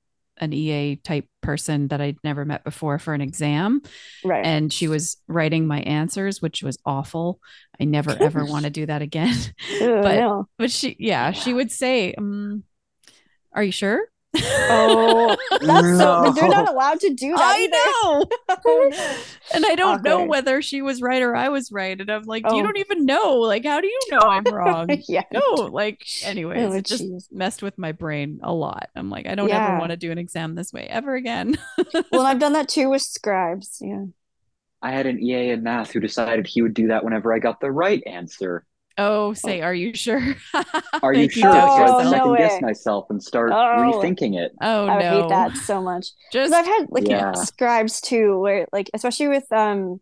an 0.41 0.53
EA 0.53 0.97
type 0.97 1.27
person 1.43 1.89
that 1.89 2.01
I'd 2.01 2.17
never 2.25 2.45
met 2.45 2.65
before 2.65 2.99
for 2.99 3.15
an 3.15 3.21
exam. 3.21 3.83
right 4.25 4.45
And 4.45 4.73
she 4.73 4.89
was 4.89 5.17
writing 5.29 5.67
my 5.67 5.81
answers, 5.81 6.41
which 6.43 6.63
was 6.63 6.79
awful. 6.85 7.41
I 7.81 7.85
never 7.85 8.11
ever 8.11 8.45
want 8.45 8.65
to 8.65 8.71
do 8.71 8.87
that 8.87 9.03
again. 9.03 9.35
Ugh, 9.81 9.81
but- 10.03 10.15
no. 10.15 10.49
But 10.59 10.71
she, 10.71 10.97
yeah, 10.99 11.33
she 11.33 11.55
would 11.55 11.71
say, 11.71 12.15
um, 12.15 12.65
Are 13.53 13.63
you 13.63 13.73
sure? 13.73 14.07
Oh 14.69 15.37
that's 15.61 15.97
so 15.97 16.31
they're 16.35 16.49
not 16.49 16.69
allowed 16.69 17.01
to 17.01 17.11
do 17.15 17.37
that 17.37 17.57
I 17.57 17.59
either. 17.59 17.77
know. 18.03 18.27
Oh, 18.65 18.87
no. 18.91 19.27
And 19.55 19.65
I 19.65 19.77
don't 19.77 20.03
know 20.03 20.25
whether 20.25 20.61
she 20.61 20.83
was 20.83 21.01
right 21.01 21.23
or 21.23 21.35
I 21.35 21.49
was 21.49 21.73
right. 21.73 21.99
And 21.99 22.11
I'm 22.11 22.25
like, 22.25 22.53
You 22.53 22.63
Oh. 22.63 22.63
don't 22.63 22.77
even 22.79 23.07
know. 23.07 23.37
Like, 23.37 23.65
how 23.65 23.81
do 23.81 23.87
you 23.87 24.07
know 24.11 24.27
I'm 24.29 24.51
wrong? 24.53 25.03
yeah 25.09 25.25
no, 25.33 25.41
like, 25.73 26.05
anyways, 26.23 26.61
Oh, 26.63 26.73
it 26.75 26.85
just 26.85 27.03
jeez. 27.05 27.33
messed 27.33 27.63
with 27.63 27.79
my 27.79 27.93
brain 27.93 28.41
a 28.43 28.53
lot. 28.53 28.91
I'm 28.95 29.09
like, 29.11 29.27
I 29.27 29.35
don't 29.35 29.49
Yeah. 29.49 29.57
ever 29.57 29.79
want 29.79 29.91
to 29.91 29.97
do 29.97 30.13
an 30.13 30.19
exam 30.19 30.55
this 30.55 30.73
way 30.73 30.87
ever 30.87 31.15
again. 31.15 31.57
well 32.13 32.27
I've 32.27 32.39
done 32.39 32.53
that 32.53 32.69
too 32.69 32.91
with 32.91 33.03
scribes 33.03 33.79
yeah 33.81 34.05
I 34.83 34.93
had 34.93 35.07
an 35.07 35.19
EA 35.21 35.51
in 35.51 35.63
math 35.63 35.91
who 35.93 36.01
decided 36.01 36.47
he 36.47 36.63
would 36.63 36.75
do 36.75 36.89
that 36.89 37.05
whenever 37.05 37.33
I 37.35 37.39
got 37.41 37.61
the 37.61 37.71
right 37.73 38.03
answer. 38.07 38.65
Oh, 38.99 39.33
say, 39.33 39.61
are 39.61 39.75
you 39.75 39.95
sure? 39.95 40.21
Are 41.03 41.15
you 41.15 41.29
sure? 41.29 41.49
Oh, 41.49 41.53
so 41.53 41.59
I 41.59 41.81
yourself. 41.81 42.05
no 42.05 42.11
second 42.11 42.37
guess 42.37 42.61
myself 42.63 43.07
and 43.11 43.23
start 43.23 43.53
Oh. 43.53 43.57
rethinking 43.57 44.37
it. 44.37 44.53
Oh 44.61 44.87
I 44.87 44.97
would 44.97 45.05
no. 45.05 45.23
hate 45.23 45.29
that 45.29 45.57
so 45.57 45.81
much. 45.81 46.09
Just 46.33 46.53
I've 46.53 46.67
had 46.67 46.87
like 46.91 47.09
Yeah. 47.09 47.33
scribes 47.33 48.01
too, 48.01 48.39
where 48.41 48.67
like 48.73 48.91
especially 48.95 49.29
with 49.29 49.51
um 49.53 50.01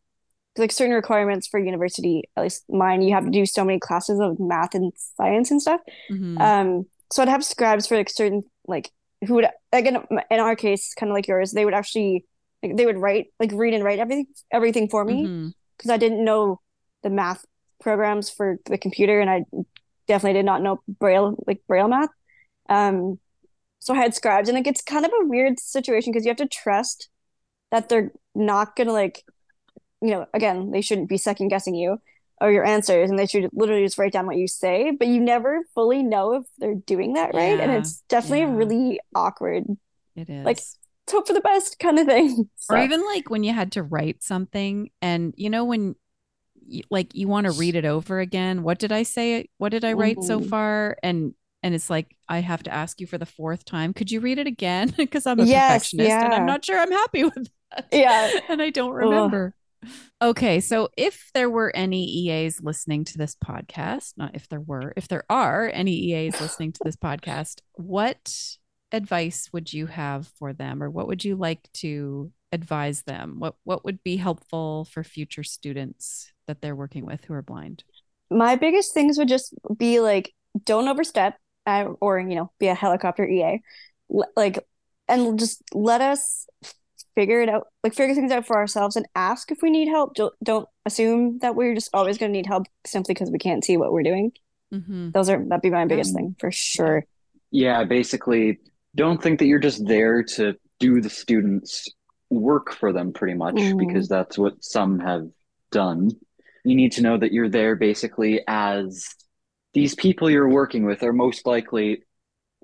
like 0.57 0.73
certain 0.73 0.95
requirements 0.95 1.47
for 1.47 1.61
university, 1.61 2.25
at 2.37 2.43
least 2.43 2.65
mine, 2.71 3.03
you 3.03 3.13
have 3.15 3.25
to 3.27 3.31
do 3.31 3.45
so 3.45 3.63
many 3.65 3.79
classes 3.79 4.19
of 4.19 4.41
math 4.41 4.75
and 4.75 4.93
science 5.17 5.51
and 5.51 5.61
stuff. 5.61 5.83
Mhm. 6.11 6.41
Um, 6.41 6.87
so 7.13 7.23
I'd 7.23 7.29
have 7.29 7.45
scribes 7.45 7.87
for 7.87 7.97
like 7.97 8.09
certain 8.09 8.43
like 8.67 8.91
who 9.27 9.35
would 9.35 9.47
again 9.73 10.03
in 10.31 10.41
our 10.41 10.57
case, 10.57 10.95
kind 10.95 11.11
of 11.11 11.15
like 11.15 11.29
yours, 11.29 11.53
they 11.53 11.65
would 11.67 11.75
actually 11.75 12.25
like 12.63 12.77
they 12.77 12.87
would 12.87 12.97
write 12.99 13.27
like 13.39 13.51
read 13.53 13.75
and 13.75 13.85
write 13.85 13.99
everything 13.99 14.27
everything 14.51 14.89
for 14.89 15.05
me 15.05 15.53
because 15.77 15.91
I 15.91 15.99
didn't 15.99 16.25
know 16.25 16.61
the 17.03 17.11
math 17.11 17.45
programs 17.81 18.31
for 18.31 18.59
the 18.67 18.79
computer 18.79 19.21
and 19.21 19.31
I 19.31 19.45
definitely 20.09 20.39
did 20.39 20.47
not 20.47 20.63
know 20.63 20.81
braille 20.89 21.37
like 21.47 21.63
braille 21.67 21.89
math. 21.89 22.11
Um 22.69 23.19
so 23.81 23.95
I 23.95 23.99
had 23.99 24.15
scribes 24.15 24.49
and 24.49 24.57
like 24.57 24.67
it's 24.67 24.83
kind 24.83 25.05
of 25.05 25.13
a 25.13 25.27
weird 25.27 25.61
situation 25.61 26.13
because 26.13 26.25
you 26.25 26.31
have 26.31 26.37
to 26.39 26.49
trust 26.49 27.09
that 27.71 27.89
they're 27.89 28.13
not 28.35 28.77
gonna 28.77 28.93
like 28.93 29.25
you 30.03 30.11
know 30.11 30.27
again 30.35 30.71
they 30.71 30.81
shouldn't 30.81 31.09
be 31.09 31.19
second 31.19 31.49
guessing 31.49 31.75
you 31.75 31.99
or 32.41 32.51
your 32.51 32.65
answers 32.65 33.09
and 33.09 33.19
they 33.19 33.27
should 33.27 33.49
literally 33.53 33.85
just 33.85 33.99
write 33.99 34.13
down 34.13 34.27
what 34.27 34.37
you 34.37 34.47
say 34.47 34.91
but 34.91 35.09
you 35.09 35.21
never 35.21 35.63
fully 35.75 36.03
know 36.03 36.35
if 36.35 36.45
they're 36.59 36.75
doing 36.75 37.15
that 37.15 37.35
right 37.35 37.59
and 37.61 37.73
it's 37.73 38.03
definitely 38.09 38.41
yeah. 38.41 38.55
really 38.55 39.01
awkward 39.15 39.65
It 40.15 40.29
is. 40.29 40.45
like, 40.45 40.61
hope 41.11 41.27
for 41.27 41.33
the 41.33 41.41
best 41.41 41.79
kind 41.79 41.99
of 41.99 42.07
thing 42.07 42.49
or 42.69 42.79
even 42.79 43.05
like 43.05 43.31
when 43.31 43.45
you 43.45 43.53
had 43.53 43.73
to 43.73 43.83
write 43.83 44.23
something 44.23 44.91
and 45.01 45.33
you 45.37 45.49
know 45.49 45.65
when 45.65 45.95
like 46.91 47.15
you 47.15 47.29
want 47.29 47.47
to 47.47 47.53
read 47.53 47.75
it 47.77 47.85
over 47.85 48.21
again. 48.21 48.63
What 48.63 48.79
did 48.79 48.93
i 48.93 49.03
say? 49.03 49.49
What 49.59 49.71
did 49.71 49.85
i 49.85 49.93
write 49.93 50.23
so 50.25 50.41
Mhm. 50.41 50.49
far? 50.49 50.97
And 51.03 51.35
and 51.63 51.75
it's 51.75 51.91
like 51.91 52.17
i 52.29 52.39
have 52.41 52.63
to 52.65 52.73
ask 52.73 53.01
you 53.01 53.07
for 53.07 53.19
the 53.19 53.27
fourth 53.27 53.65
time 53.65 53.93
could 53.95 54.11
you 54.11 54.21
read 54.21 54.39
it 54.39 54.47
again? 54.47 54.91
Because 54.97 55.27
i'm 55.27 55.41
a 55.41 55.45
Yes, 55.45 55.69
perfectionist 55.91 56.11
and 56.25 56.35
i'm 56.35 56.47
not 56.47 56.65
sure 56.65 56.79
i'm 56.79 56.93
happy 56.93 57.25
with 57.25 57.49
that. 57.73 57.87
Yeah. 57.93 58.31
and 58.49 58.61
i 58.63 58.71
don't 58.71 58.93
remember. 58.93 59.55
Okay 60.21 60.61
so 60.61 60.89
if 60.97 61.31
there 61.35 61.51
were 61.51 61.75
any 61.75 62.05
eas 62.05 62.61
listening 62.63 63.05
to 63.05 63.19
this 63.19 63.35
podcast 63.37 64.15
not 64.17 64.35
if 64.35 64.49
there 64.49 64.61
were 64.61 64.93
if 64.97 65.09
there 65.09 65.25
are 65.31 65.71
any 65.73 65.93
eas 65.93 66.41
listening 66.41 66.73
to 66.73 66.81
this 66.85 66.97
podcast 66.97 67.61
what 67.75 68.57
advice 68.93 69.51
would 69.53 69.73
you 69.73 69.87
have 69.87 70.29
for 70.39 70.53
them? 70.53 70.81
Or 70.83 70.89
what 70.89 71.09
would 71.09 71.25
you 71.25 71.35
like 71.37 71.61
to 71.75 72.31
advise 72.57 73.03
them 73.03 73.37
what 73.39 73.55
what 73.65 73.85
would 73.85 74.03
be 74.03 74.17
helpful 74.17 74.85
for 74.93 75.05
future 75.05 75.45
students 75.45 76.33
that 76.49 76.61
they're 76.61 76.75
working 76.75 77.07
with 77.07 77.25
who 77.25 77.35
are 77.35 77.43
blind 77.43 77.85
my 78.31 78.57
biggest 78.57 78.93
things 78.93 79.19
would 79.19 79.29
just 79.29 79.55
be 79.77 80.01
like 80.01 80.33
don't 80.65 80.89
overstep 80.89 81.39
or 82.01 82.19
you 82.19 82.35
know 82.35 82.51
be 82.59 82.67
a 82.67 82.75
helicopter 82.75 83.25
EA 83.25 83.61
like 84.37 84.59
and 85.09 85.39
just 85.39 85.63
let 85.73 86.01
us 86.01 86.47
figure 87.17 87.41
it 87.41 87.49
out, 87.49 87.67
like 87.83 87.95
figure 87.95 88.15
things 88.15 88.31
out 88.31 88.47
for 88.47 88.57
ourselves 88.57 88.95
and 88.95 89.07
ask 89.15 89.51
if 89.51 89.59
we 89.63 89.71
need 89.71 89.89
help. 89.89 90.15
Don't, 90.15 90.35
don't 90.43 90.69
assume 90.85 91.39
that 91.41 91.57
we're 91.57 91.75
just 91.75 91.91
always 91.95 92.19
going 92.19 92.31
to 92.31 92.37
need 92.37 92.47
help 92.47 92.67
simply 92.87 93.15
because 93.15 93.31
we 93.31 93.39
can't 93.39 93.65
see 93.65 93.77
what 93.77 93.91
we're 93.93 94.03
doing. 94.03 94.33
mm-hmm. 94.73 95.11
Those 95.11 95.29
are 95.31 95.43
that'd 95.49 95.63
be 95.63 95.71
my 95.71 95.87
biggest 95.87 96.13
Mm. 96.13 96.17
thing 96.17 96.37
for 96.39 96.53
sure. 96.53 97.05
Yeah, 97.51 97.85
basically, 97.85 98.59
don't 98.95 99.23
think 99.23 99.39
that 99.39 99.47
you're 99.47 99.59
just 99.59 99.87
there 99.87 100.23
to 100.35 100.55
do 100.79 101.01
the 101.01 101.11
students' 101.11 101.89
work 102.31 102.73
for 102.73 102.93
them, 102.93 103.13
pretty 103.13 103.35
much, 103.35 103.57
Mhm. 103.57 103.79
because 103.79 104.09
that's 104.09 104.37
what 104.37 104.63
some 104.63 104.99
have 104.99 105.31
done. 105.71 106.11
You 106.65 106.75
need 106.75 106.93
to 106.93 107.03
know 107.03 107.17
that 107.17 107.33
you're 107.33 107.49
there 107.49 107.77
basically 107.77 108.43
as 108.47 109.09
these 109.73 109.95
people 109.95 110.31
you're 110.31 110.49
working 110.49 110.85
with 110.85 111.03
are 111.03 111.13
most 111.13 111.47
likely, 111.47 112.03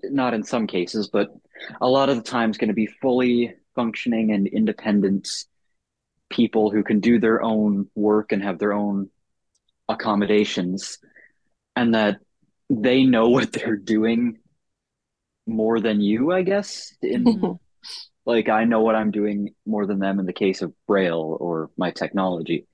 not 0.02 0.34
in 0.34 0.42
some 0.42 0.66
cases, 0.66 1.08
but 1.08 1.32
a 1.80 1.88
lot 1.88 2.08
of 2.08 2.16
the 2.16 2.22
times 2.22 2.58
going 2.58 2.68
to 2.68 2.74
be 2.74 2.86
fully 2.86 3.54
functioning 3.74 4.32
and 4.32 4.46
independent 4.46 5.28
people 6.30 6.70
who 6.70 6.82
can 6.82 6.98
do 7.00 7.20
their 7.20 7.42
own 7.42 7.88
work 7.94 8.32
and 8.32 8.42
have 8.42 8.58
their 8.58 8.72
own 8.72 9.10
accommodations, 9.88 10.98
and 11.76 11.94
that 11.94 12.18
they 12.70 13.04
know 13.04 13.28
what 13.36 13.52
they're 13.52 13.76
doing 13.76 14.38
more 15.46 15.80
than 15.80 16.00
you, 16.00 16.32
I 16.32 16.42
guess. 16.42 16.94
In. 17.02 17.58
like 18.24 18.48
I 18.48 18.64
know 18.64 18.80
what 18.80 18.94
I'm 18.94 19.10
doing 19.10 19.54
more 19.66 19.86
than 19.86 19.98
them 19.98 20.18
in 20.20 20.26
the 20.26 20.32
case 20.32 20.62
of 20.62 20.72
Braille 20.86 21.36
or 21.40 21.70
my 21.76 21.90
technology. 21.90 22.66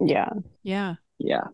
Yeah. 0.00 0.30
Yeah. 0.62 0.94
Yeah. 1.18 1.44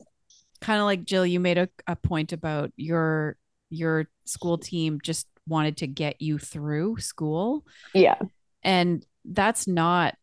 Kind 0.61 0.81
of 0.81 0.85
like 0.85 1.05
Jill, 1.05 1.25
you 1.27 1.41
made 1.41 1.59
a, 1.59 1.69
a 1.87 1.97
point 1.97 2.33
about 2.33 2.73
your 2.77 3.37
your 3.71 4.09
school 4.25 4.59
team 4.59 4.99
just 5.03 5.27
wanted 5.47 5.79
to 5.79 5.87
get 5.87 6.21
you 6.21 6.39
through 6.39 6.99
school. 6.99 7.65
Yeah. 7.95 8.19
And 8.63 9.05
that's 9.25 9.67
not 9.67 10.15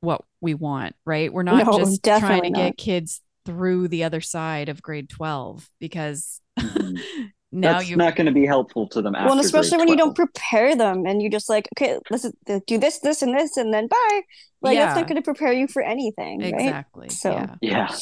what 0.00 0.22
we 0.40 0.54
want, 0.54 0.94
right? 1.04 1.32
We're 1.32 1.42
not 1.42 1.66
No, 1.66 1.78
just 1.78 2.02
trying 2.04 2.20
to 2.20 2.20
definitely 2.20 2.50
get 2.50 2.76
kids 2.76 3.20
through 3.44 3.88
the 3.88 4.04
other 4.04 4.20
side 4.20 4.68
of 4.68 4.82
grade 4.82 5.08
12 5.08 5.68
because 5.80 6.40
Mhm. 6.58 7.00
now 7.52 7.72
That's 7.74 7.88
you 7.88 7.96
not 7.96 8.16
going 8.16 8.26
to 8.26 8.32
be 8.32 8.46
helpful 8.46 8.88
to 8.88 9.02
them 9.02 9.12
Well, 9.12 9.38
especially 9.38 9.70
grade 9.70 9.80
when 9.80 9.88
you 9.88 9.96
don't 9.96 10.16
prepare 10.16 10.74
them 10.74 11.06
and 11.06 11.22
you 11.22 11.30
just 11.30 11.48
like, 11.48 11.68
okay, 11.76 11.98
let's 12.10 12.26
do 12.66 12.78
this, 12.78 12.98
this, 13.00 13.22
and 13.22 13.36
this, 13.36 13.56
and 13.56 13.72
then 13.72 13.86
bye. 13.88 14.20
Like 14.62 14.78
that's 14.78 14.96
not 14.96 15.06
going 15.08 15.20
to 15.20 15.24
prepare 15.24 15.52
you 15.52 15.68
for 15.68 15.82
anything, 15.82 16.40
right? 16.40 16.54
exactly. 16.54 17.10
So- 17.10 17.32
yeah. 17.32 17.54
Yeah. 17.60 17.96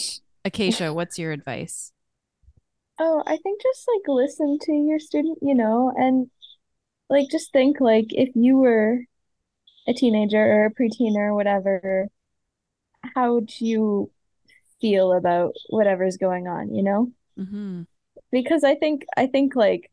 Acacia, 0.45 0.95
what's 0.95 1.19
your 1.19 1.33
advice? 1.33 1.93
Oh, 2.99 3.23
I 3.27 3.37
think 3.39 3.63
just 3.63 3.87
like 3.89 4.09
listen 4.09 4.59
to 4.63 4.73
your 4.73 4.99
student, 4.99 5.39
you 5.43 5.55
know, 5.55 5.93
and 5.95 6.31
like 7.09 7.29
just 7.31 7.53
think 7.53 7.81
like 7.81 8.07
if 8.11 8.31
you 8.35 8.59
were 8.59 9.05
a 9.89 9.95
teenager 9.95 10.39
or 10.39 10.67
a 10.67 10.71
preteen 10.75 11.17
or 11.17 11.35
whatever, 11.35 12.09
how 13.15 13.35
would 13.35 13.61
you 13.61 14.11
feel 14.81 15.13
about 15.13 15.53
whatever's 15.69 16.17
going 16.17 16.47
on, 16.47 16.75
you 16.75 16.83
know? 16.83 17.13
hmm 17.37 17.83
Because 18.33 18.65
I 18.65 18.75
think 18.75 19.05
I 19.17 19.27
think 19.27 19.57
like 19.57 19.91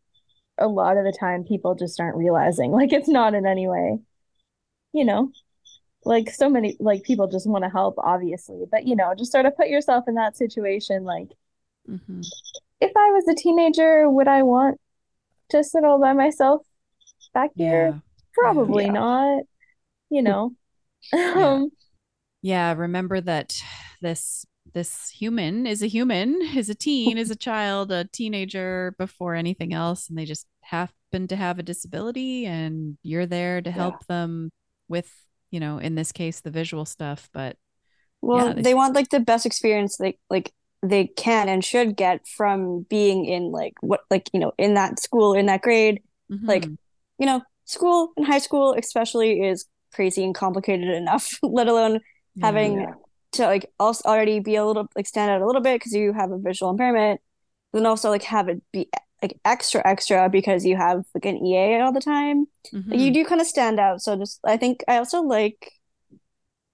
a 0.57 0.67
lot 0.67 0.97
of 0.97 1.03
the 1.03 1.15
time 1.17 1.43
people 1.43 1.75
just 1.75 1.99
aren't 1.99 2.17
realizing 2.17 2.71
like 2.71 2.93
it's 2.93 3.07
not 3.07 3.33
in 3.33 3.45
any 3.45 3.67
way, 3.67 3.99
you 4.93 5.05
know, 5.05 5.31
like 6.03 6.29
so 6.29 6.49
many 6.49 6.75
like 6.79 7.03
people 7.03 7.27
just 7.27 7.47
want 7.47 7.63
to 7.63 7.69
help, 7.69 7.95
obviously, 7.97 8.65
but 8.71 8.85
you 8.85 8.95
know, 8.95 9.13
just 9.17 9.31
sort 9.31 9.45
of 9.45 9.55
put 9.55 9.69
yourself 9.69 10.05
in 10.07 10.15
that 10.15 10.37
situation 10.37 11.03
like 11.03 11.29
mm-hmm. 11.89 12.21
if 12.81 12.91
I 12.95 13.09
was 13.11 13.27
a 13.27 13.35
teenager, 13.35 14.09
would 14.09 14.27
I 14.27 14.43
want 14.43 14.79
to 15.49 15.63
sit 15.63 15.83
all 15.83 15.99
by 15.99 16.13
myself 16.13 16.61
back 17.33 17.51
here? 17.55 18.01
Probably 18.33 18.85
Yeah. 18.85 18.91
not, 18.91 19.43
you 20.09 20.21
know. 20.21 20.53
Um, 21.13 21.71
Yeah, 22.41 22.73
remember 22.73 23.21
that 23.21 23.53
this 24.01 24.45
this 24.77 25.09
human 25.09 25.65
is 25.67 25.81
a 25.81 25.87
human, 25.87 26.41
is 26.55 26.69
a 26.69 26.75
teen, 26.75 27.17
is 27.17 27.31
a 27.31 27.35
child, 27.49 27.91
a 27.91 28.05
teenager 28.05 28.95
before 28.97 29.35
anything 29.35 29.73
else, 29.73 30.09
and 30.09 30.17
they 30.17 30.25
just 30.25 30.47
happen 30.61 31.27
to 31.27 31.35
have 31.35 31.59
a 31.59 31.63
disability, 31.63 32.45
and 32.45 32.97
you're 33.03 33.25
there 33.25 33.61
to 33.61 33.71
help 33.71 34.05
them 34.07 34.51
with, 34.87 35.11
you 35.51 35.59
know, 35.59 35.79
in 35.79 35.95
this 35.95 36.11
case, 36.11 36.41
the 36.41 36.51
visual 36.51 36.85
stuff. 36.85 37.29
But 37.33 37.57
Well, 38.21 38.47
Yeah, 38.47 38.53
they- 38.53 38.61
they 38.61 38.73
want 38.73 38.95
like 38.95 39.09
the 39.09 39.19
best 39.19 39.45
experience 39.45 39.97
they 39.97 40.17
like 40.29 40.51
they 40.83 41.07
can 41.07 41.49
and 41.49 41.63
should 41.65 41.95
get 41.95 42.27
from 42.27 42.81
being 42.89 43.25
in 43.25 43.51
like 43.51 43.73
what 43.81 44.01
like 44.11 44.29
you 44.33 44.39
know 44.39 44.51
in 44.57 44.75
that 44.75 44.99
school 44.99 45.33
in 45.33 45.47
that 45.47 45.61
grade. 45.61 46.01
Like, 46.47 46.63
mhm, 46.63 46.77
You 47.19 47.25
know, 47.25 47.41
school 47.65 48.13
in 48.17 48.23
high 48.25 48.39
school 48.39 48.73
especially 48.77 49.41
is 49.41 49.65
crazy 49.93 50.23
and 50.23 50.35
complicated 50.35 50.87
enough, 50.89 51.39
let 51.43 51.67
alone 51.67 51.99
having 52.41 52.81
Yeah. 52.81 52.93
To 53.37 53.45
like 53.45 53.71
also 53.79 54.07
already 54.07 54.39
be 54.39 54.55
a 54.55 54.65
little 54.65 54.87
like 54.95 55.07
stand 55.07 55.31
out 55.31 55.41
a 55.41 55.45
little 55.45 55.61
bit 55.61 55.75
because 55.79 55.93
you 55.93 56.13
have 56.13 56.31
a 56.31 56.37
visual 56.37 56.71
impairment, 56.71 57.21
then 57.73 57.85
also 57.85 58.09
like 58.09 58.23
have 58.23 58.49
it 58.49 58.61
be 58.71 58.89
like 59.21 59.39
extra 59.45 59.81
extra 59.85 60.29
because 60.29 60.65
you 60.65 60.75
have 60.77 61.03
like 61.15 61.25
an 61.25 61.37
EA 61.45 61.81
all 61.81 61.91
the 61.91 62.01
time. 62.01 62.45
Like, 62.73 62.99
you 62.99 63.09
Mhm. 63.11 63.13
do 63.13 63.25
kind 63.25 63.41
of 63.41 63.47
stand 63.47 63.79
out. 63.79 64.01
So 64.01 64.15
just 64.15 64.39
I 64.43 64.57
think 64.57 64.83
I 64.87 64.97
also 64.97 65.21
like 65.21 65.71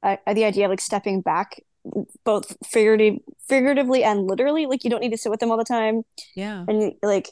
I, 0.01 0.20
I- 0.28 0.34
the 0.34 0.45
idea 0.45 0.66
of 0.66 0.70
like 0.72 0.82
stepping 0.82 1.22
back 1.22 1.61
both 2.24 2.55
figurative 2.66 3.20
figuratively 3.47 4.03
and 4.03 4.28
literally. 4.28 4.66
Like 4.66 4.84
you 4.84 4.89
don't 4.89 5.01
need 5.01 5.11
to 5.11 5.18
sit 5.18 5.30
with 5.30 5.39
them 5.39 5.51
all 5.51 5.57
the 5.57 5.64
time 5.66 6.03
yeah. 6.36 6.66
and 6.68 6.93
like 7.03 7.30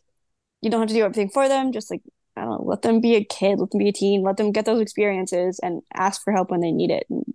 you 0.61 0.69
don't 0.69 0.81
have 0.81 0.89
to 0.89 0.93
do 0.95 1.03
everything 1.03 1.29
for 1.29 1.47
them. 1.47 1.71
Just 1.71 1.89
like 1.91 2.01
I 2.35 2.41
don't 2.41 2.51
know, 2.51 2.63
let 2.65 2.81
them 2.81 3.01
be 3.01 3.15
a 3.15 3.23
kid, 3.23 3.59
let 3.59 3.71
them 3.71 3.79
be 3.79 3.89
a 3.89 3.93
teen, 3.93 4.23
let 4.23 4.37
them 4.37 4.51
get 4.51 4.65
those 4.65 4.79
experiences 4.81 5.59
and 5.61 5.81
ask 5.93 6.23
for 6.23 6.31
help 6.33 6.49
when 6.51 6.61
they 6.61 6.71
need 6.71 6.91
it. 6.91 7.05
And 7.09 7.25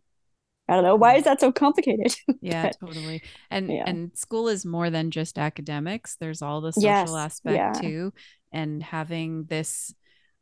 I 0.68 0.74
don't 0.74 0.84
know, 0.84 0.96
why 0.96 1.14
is 1.16 1.24
that 1.24 1.40
so 1.40 1.52
complicated? 1.52 2.14
Yeah, 2.40 2.70
But- 2.80 2.86
totally. 2.86 3.22
And 3.50 3.70
Yeah. 3.70 3.84
and 3.86 4.10
school 4.16 4.48
is 4.48 4.64
more 4.66 4.90
than 4.90 5.10
just 5.10 5.38
academics. 5.38 6.16
There's 6.16 6.42
all 6.42 6.60
the 6.60 6.72
social 6.72 6.88
Yes, 6.90 7.12
aspect 7.14 7.56
yeah. 7.56 7.72
too. 7.72 8.12
And 8.52 8.82
having 8.82 9.44
this 9.44 9.94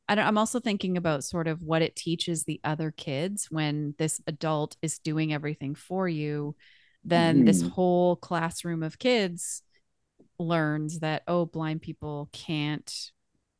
I 0.06 0.14
don't, 0.16 0.26
I'm 0.26 0.36
also 0.36 0.60
thinking 0.60 0.98
about 0.98 1.24
sort 1.24 1.48
of 1.48 1.62
what 1.62 1.80
it 1.80 1.96
teaches 1.96 2.44
the 2.44 2.60
other 2.62 2.90
kids 2.90 3.46
when 3.50 3.94
this 3.98 4.20
adult 4.26 4.76
is 4.82 4.98
doing 4.98 5.32
everything 5.32 5.74
for 5.74 6.06
you. 6.06 6.56
Then 7.04 7.44
this 7.46 7.62
Mhm. 7.62 7.70
whole 7.70 8.16
classroom 8.16 8.82
of 8.82 8.98
kids 8.98 9.62
learns 10.38 10.98
that, 11.00 11.22
oh, 11.26 11.46
blind 11.46 11.80
people 11.82 12.28
can't 12.32 12.92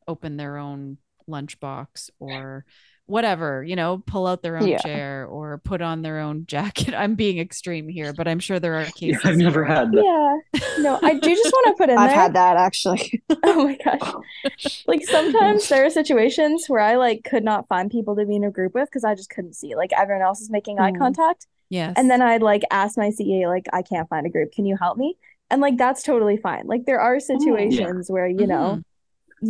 open 0.07 0.37
their 0.37 0.57
own 0.57 0.97
lunchbox 1.27 2.11
or 2.19 2.63
whatever, 3.07 3.63
you 3.63 3.75
know, 3.75 4.01
pull 4.07 4.25
out 4.25 4.41
their 4.41 4.57
own 4.57 4.67
Yeah. 4.67 4.79
chair 4.79 5.27
or 5.27 5.59
put 5.59 5.81
on 5.81 6.01
their 6.01 6.19
own 6.19 6.45
jacket. 6.47 6.93
I'm 6.97 7.15
being 7.15 7.37
extreme 7.37 7.87
here, 7.87 8.13
but 8.13 8.27
I'm 8.27 8.39
sure 8.39 8.59
there 8.59 8.75
are 8.75 8.81
Yeah, 8.97 9.13
cases. 9.17 9.21
I've 9.25 9.37
never 9.37 9.63
had 9.63 9.91
that. 9.91 10.03
yeah. 10.03 10.81
No, 10.81 10.99
I 11.03 11.13
do 11.13 11.29
just 11.35 11.51
want 11.53 11.67
to 11.67 11.73
put 11.83 11.89
in 11.91 11.97
I've 11.99 12.09
there. 12.09 12.19
had 12.19 12.33
that 12.33 12.57
actually. 12.57 13.21
Oh 13.43 13.63
my 13.65 13.77
gosh. 13.83 14.83
Like 14.87 15.05
sometimes 15.05 15.69
there 15.69 15.85
are 15.85 15.89
situations 15.89 16.65
where 16.67 16.81
I 16.81 16.95
like 16.95 17.23
could 17.23 17.43
not 17.43 17.67
find 17.67 17.91
people 17.91 18.15
to 18.15 18.25
be 18.25 18.35
in 18.35 18.43
a 18.43 18.51
group 18.51 18.73
with 18.73 18.89
because 18.89 19.03
I 19.03 19.13
just 19.15 19.29
couldn't 19.29 19.53
see. 19.53 19.75
Like 19.75 19.91
everyone 19.95 20.23
else 20.23 20.41
is 20.41 20.49
making 20.49 20.79
eye 20.79 20.91
Mhm. 20.91 20.97
contact. 20.97 21.47
Yes. 21.69 21.93
And 21.97 22.09
then 22.09 22.21
I'd 22.21 22.41
like 22.43 22.63
ask 22.71 22.97
my 22.97 23.09
CA, 23.09 23.47
like, 23.47 23.65
I 23.73 23.81
can't 23.81 24.07
find 24.09 24.25
a 24.25 24.29
group. 24.29 24.51
Can 24.51 24.65
you 24.65 24.77
help 24.77 24.97
me? 24.97 25.17
And 25.51 25.61
like 25.61 25.77
that's 25.77 26.01
totally 26.03 26.37
fine. 26.37 26.63
Like 26.65 26.85
there 26.85 26.99
are 26.99 27.19
situations 27.19 28.09
where, 28.09 28.27
you 28.27 28.47
know, 28.47 28.81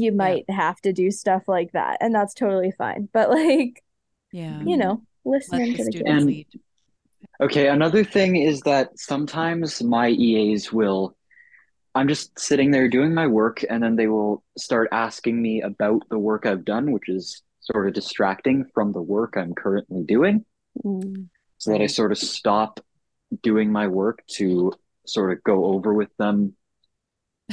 you 0.02 0.12
might 0.12 0.50
have 0.50 0.80
to 0.82 0.94
do 0.94 1.12
stuff 1.12 1.48
like 1.48 1.72
that. 1.74 1.98
And 2.02 2.14
that's 2.14 2.34
totally 2.34 2.72
fine. 2.72 3.10
But 3.12 3.30
like, 3.30 3.84
yeah. 4.32 4.62
you 4.64 4.78
know, 4.78 5.02
Let 5.24 5.38
listening 5.38 5.72
the 5.72 5.78
to 5.78 5.84
the 5.84 5.92
student 5.92 6.08
kids. 6.08 6.26
Lead. 6.26 6.48
Okay, 7.42 7.68
another 7.68 8.04
thing 8.04 8.36
is 8.36 8.62
that 8.62 8.98
sometimes 8.98 9.84
my 9.84 10.10
EAs 10.10 10.72
will, 10.72 11.16
I'm 11.94 12.08
just 12.08 12.38
sitting 12.40 12.72
there 12.72 12.88
doing 12.88 13.14
my 13.14 13.28
work, 13.28 13.64
and 13.70 13.84
then 13.84 13.96
they 13.96 14.08
will 14.08 14.44
start 14.58 14.90
asking 14.92 15.42
me 15.42 15.62
about 15.62 16.04
the 16.10 16.20
work 16.20 16.46
I've 16.46 16.64
done, 16.66 16.92
which 16.92 17.10
is 17.10 17.42
sort 17.60 17.88
of 17.88 17.94
distracting 17.94 18.66
from 18.74 18.94
the 18.94 19.02
work 19.02 19.36
I'm 19.38 19.54
currently 19.54 20.04
doing, 20.04 20.46
Mm. 20.84 21.30
so 21.58 21.72
that 21.72 21.82
I 21.82 21.88
sort 21.88 22.12
of 22.12 22.18
stop 22.18 22.82
doing 23.42 23.72
my 23.72 23.88
work 23.88 24.24
to 24.32 24.74
sort 25.06 25.32
of 25.32 25.44
go 25.44 25.66
over 25.66 25.94
with 25.94 26.10
them 26.18 26.56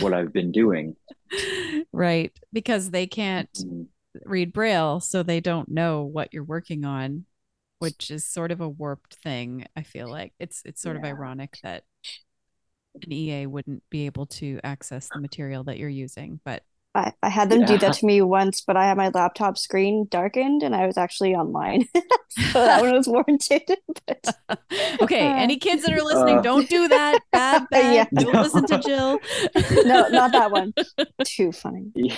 what 0.01 0.15
I've 0.15 0.33
been 0.33 0.53
doing. 0.53 0.97
right. 1.93 2.33
Because 2.53 2.91
they 2.91 3.07
can't 3.07 3.51
Mm. 3.55 3.87
read 4.27 4.53
Braille, 4.53 5.01
so 5.01 5.23
they 5.23 5.41
don't 5.41 5.71
know 5.71 6.03
what 6.03 6.35
you're 6.35 6.45
working 6.45 6.85
on, 6.85 7.25
which 7.79 8.11
is 8.11 8.25
sort 8.27 8.51
of 8.51 8.61
a 8.61 8.69
warped 8.69 9.15
thing. 9.17 9.67
I 9.75 9.83
feel 9.83 10.09
like 10.09 10.35
it's 10.39 10.63
it's 10.67 10.83
sort 10.83 10.97
of 10.97 11.05
ironic 11.05 11.59
that 11.63 11.85
an 13.03 13.11
EA 13.11 13.47
wouldn't 13.47 13.83
be 13.89 14.05
able 14.07 14.27
to 14.27 14.61
access 14.63 15.09
the 15.09 15.21
material 15.21 15.65
that 15.65 15.79
you're 15.79 15.89
using. 15.89 16.41
But 16.45 16.63
I, 16.95 17.13
I 17.23 17.29
had 17.31 17.49
them 17.49 17.65
do 17.65 17.79
that 17.79 17.95
to 17.95 18.07
me 18.07 18.21
once, 18.21 18.61
but 18.61 18.77
I 18.77 18.87
had 18.87 18.97
my 18.99 19.09
laptop 19.09 19.57
screen 19.57 20.07
darkened 20.11 20.63
and 20.63 20.75
I 20.75 20.87
was 20.87 20.99
actually 20.99 21.35
online. 21.35 21.87
so 22.29 22.65
that 22.65 22.83
one 22.83 22.93
was 22.95 23.09
warranted. 23.09 23.63
But 24.07 24.27
okay, 25.01 25.27
Uh, 25.27 25.37
any 25.37 25.57
kids 25.57 25.85
that 25.85 25.93
are 25.95 26.03
listening, 26.03 26.39
Uh. 26.39 26.43
don't 26.43 26.69
do 26.69 26.89
that. 26.89 27.21
Bad, 27.33 27.67
bad. 27.71 27.95
Yeah. 28.13 28.23
Don't 28.23 28.35
listen 28.35 28.67
to 28.67 28.79
Jill. 28.79 29.19
no, 29.85 30.09
not 30.09 30.33
that 30.33 30.51
one. 30.51 30.75
Too 31.25 31.51
funny. 31.53 31.87
Yeah. 31.95 32.15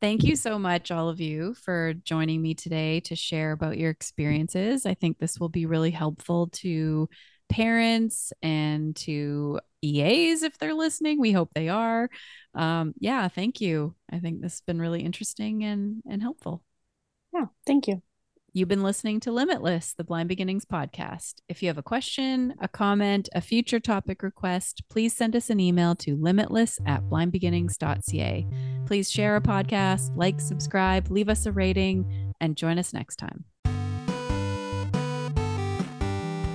thank 0.00 0.22
you 0.24 0.36
so 0.36 0.58
much, 0.58 0.90
all 0.90 1.08
of 1.08 1.20
you, 1.20 1.54
for 1.62 1.92
joining 1.94 2.40
me 2.40 2.54
today 2.54 3.00
to 3.00 3.16
share 3.16 3.52
about 3.52 3.76
your 3.78 3.90
experiences. 3.90 4.86
I 4.86 4.94
think 4.94 5.18
this 5.18 5.38
will 5.38 5.48
be 5.50 5.66
really 5.66 5.90
helpful 5.90 6.48
to 6.62 7.08
parents 7.50 8.32
and 8.42 8.96
to 8.96 9.60
EAs 9.84 10.42
if 10.42 10.58
they're 10.58 10.74
listening. 10.74 11.20
We 11.20 11.32
hope 11.32 11.50
they 11.54 11.68
are. 11.68 12.08
Um, 12.54 12.94
yeah, 12.98 13.28
thank 13.28 13.60
you. 13.60 13.94
I 14.10 14.18
think 14.18 14.40
this 14.40 14.54
has 14.54 14.60
been 14.60 14.80
really 14.80 15.02
interesting 15.02 15.64
and 15.64 16.02
and 16.08 16.22
helpful. 16.22 16.62
Yeah, 17.32 17.46
thank 17.66 17.88
you. 17.88 18.02
You've 18.56 18.68
been 18.68 18.84
listening 18.84 19.18
to 19.20 19.32
Limitless, 19.32 19.94
the 19.94 20.04
Blind 20.04 20.28
Beginnings 20.28 20.64
podcast. 20.64 21.40
If 21.48 21.60
you 21.60 21.68
have 21.68 21.76
a 21.76 21.82
question, 21.82 22.54
a 22.60 22.68
comment, 22.68 23.28
a 23.34 23.40
future 23.40 23.80
topic 23.80 24.22
request, 24.22 24.84
please 24.88 25.12
send 25.12 25.34
us 25.34 25.50
an 25.50 25.58
email 25.58 25.96
to 25.96 26.14
limitless 26.14 26.78
at 26.86 27.02
blindbeginnings.ca. 27.02 28.46
Please 28.86 29.10
share 29.10 29.34
a 29.34 29.40
podcast, 29.40 30.16
like, 30.16 30.40
subscribe, 30.40 31.10
leave 31.10 31.28
us 31.28 31.46
a 31.46 31.52
rating, 31.52 32.32
and 32.40 32.56
join 32.56 32.78
us 32.78 32.92
next 32.92 33.16
time. 33.16 33.44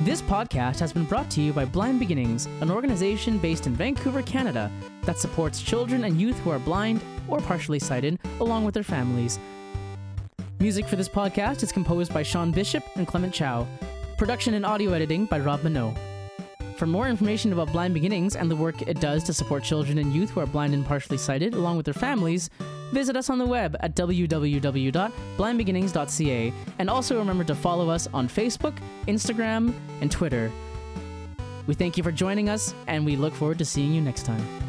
This 0.10 0.24
podcast 0.24 0.80
has 0.80 0.92
been 0.92 1.04
brought 1.04 1.30
to 1.30 1.40
you 1.40 1.54
by 1.54 1.66
Blind 1.66 2.00
Beginnings, 2.00 2.48
an 2.62 2.72
organization 2.72 3.38
based 3.38 3.68
in 3.68 3.76
Vancouver, 3.76 4.24
Canada, 4.24 4.72
that 5.04 5.20
supports 5.20 5.62
children 5.62 6.04
and 6.04 6.20
youth 6.20 6.36
who 6.40 6.50
are 6.50 6.58
blind 6.58 7.00
or 7.28 7.38
partially 7.38 7.78
sighted, 7.78 8.18
along 8.40 8.66
with 8.66 8.74
their 8.74 8.82
families. 8.82 9.38
Music 10.60 10.88
for 10.88 10.96
this 10.96 11.08
podcast 11.08 11.62
is 11.62 11.72
composed 11.72 12.12
by 12.12 12.24
Sean 12.24 12.50
Bishop 12.50 12.84
and 12.96 13.06
Clement 13.06 13.36
Chow. 13.36 13.68
Production 14.18 14.56
and 14.56 14.66
audio 14.66 14.94
editing 14.94 15.28
by 15.28 15.38
Rob 15.38 15.62
Minot. 15.62 15.96
For 16.78 16.88
more 16.88 17.08
information 17.08 17.54
about 17.54 17.72
Blind 17.72 17.94
Beginnings 17.94 18.36
and 18.36 18.50
the 18.50 18.56
work 18.56 18.82
it 18.82 19.00
does 19.00 19.24
to 19.26 19.34
support 19.34 19.64
children 19.64 20.00
and 20.00 20.12
youth 20.12 20.32
who 20.32 20.40
are 20.40 20.48
blind 20.48 20.74
and 20.74 20.84
partially 20.88 21.20
sighted, 21.20 21.54
along 21.54 21.78
with 21.78 21.86
their 21.86 21.94
families, 21.94 22.50
visit 22.92 23.16
us 23.16 23.30
on 23.30 23.38
the 23.38 23.46
web 23.46 23.78
at 23.80 23.96
www.blindbeginnings.ca 23.96 26.54
and 26.80 26.90
also 26.90 27.18
remember 27.18 27.44
to 27.44 27.56
follow 27.56 27.90
us 27.90 28.08
on 28.14 28.28
Facebook, 28.28 28.78
Instagram, 29.08 29.74
and 30.02 30.12
Twitter. 30.12 30.52
We 31.68 31.76
thank 31.76 31.98
you 31.98 32.04
for 32.04 32.12
joining 32.12 32.50
us, 32.50 32.74
and 32.88 33.06
we 33.06 33.16
look 33.16 33.36
forward 33.36 33.60
to 33.60 33.66
seeing 33.66 33.94
you 33.94 34.02
next 34.02 34.26
time. 34.26 34.69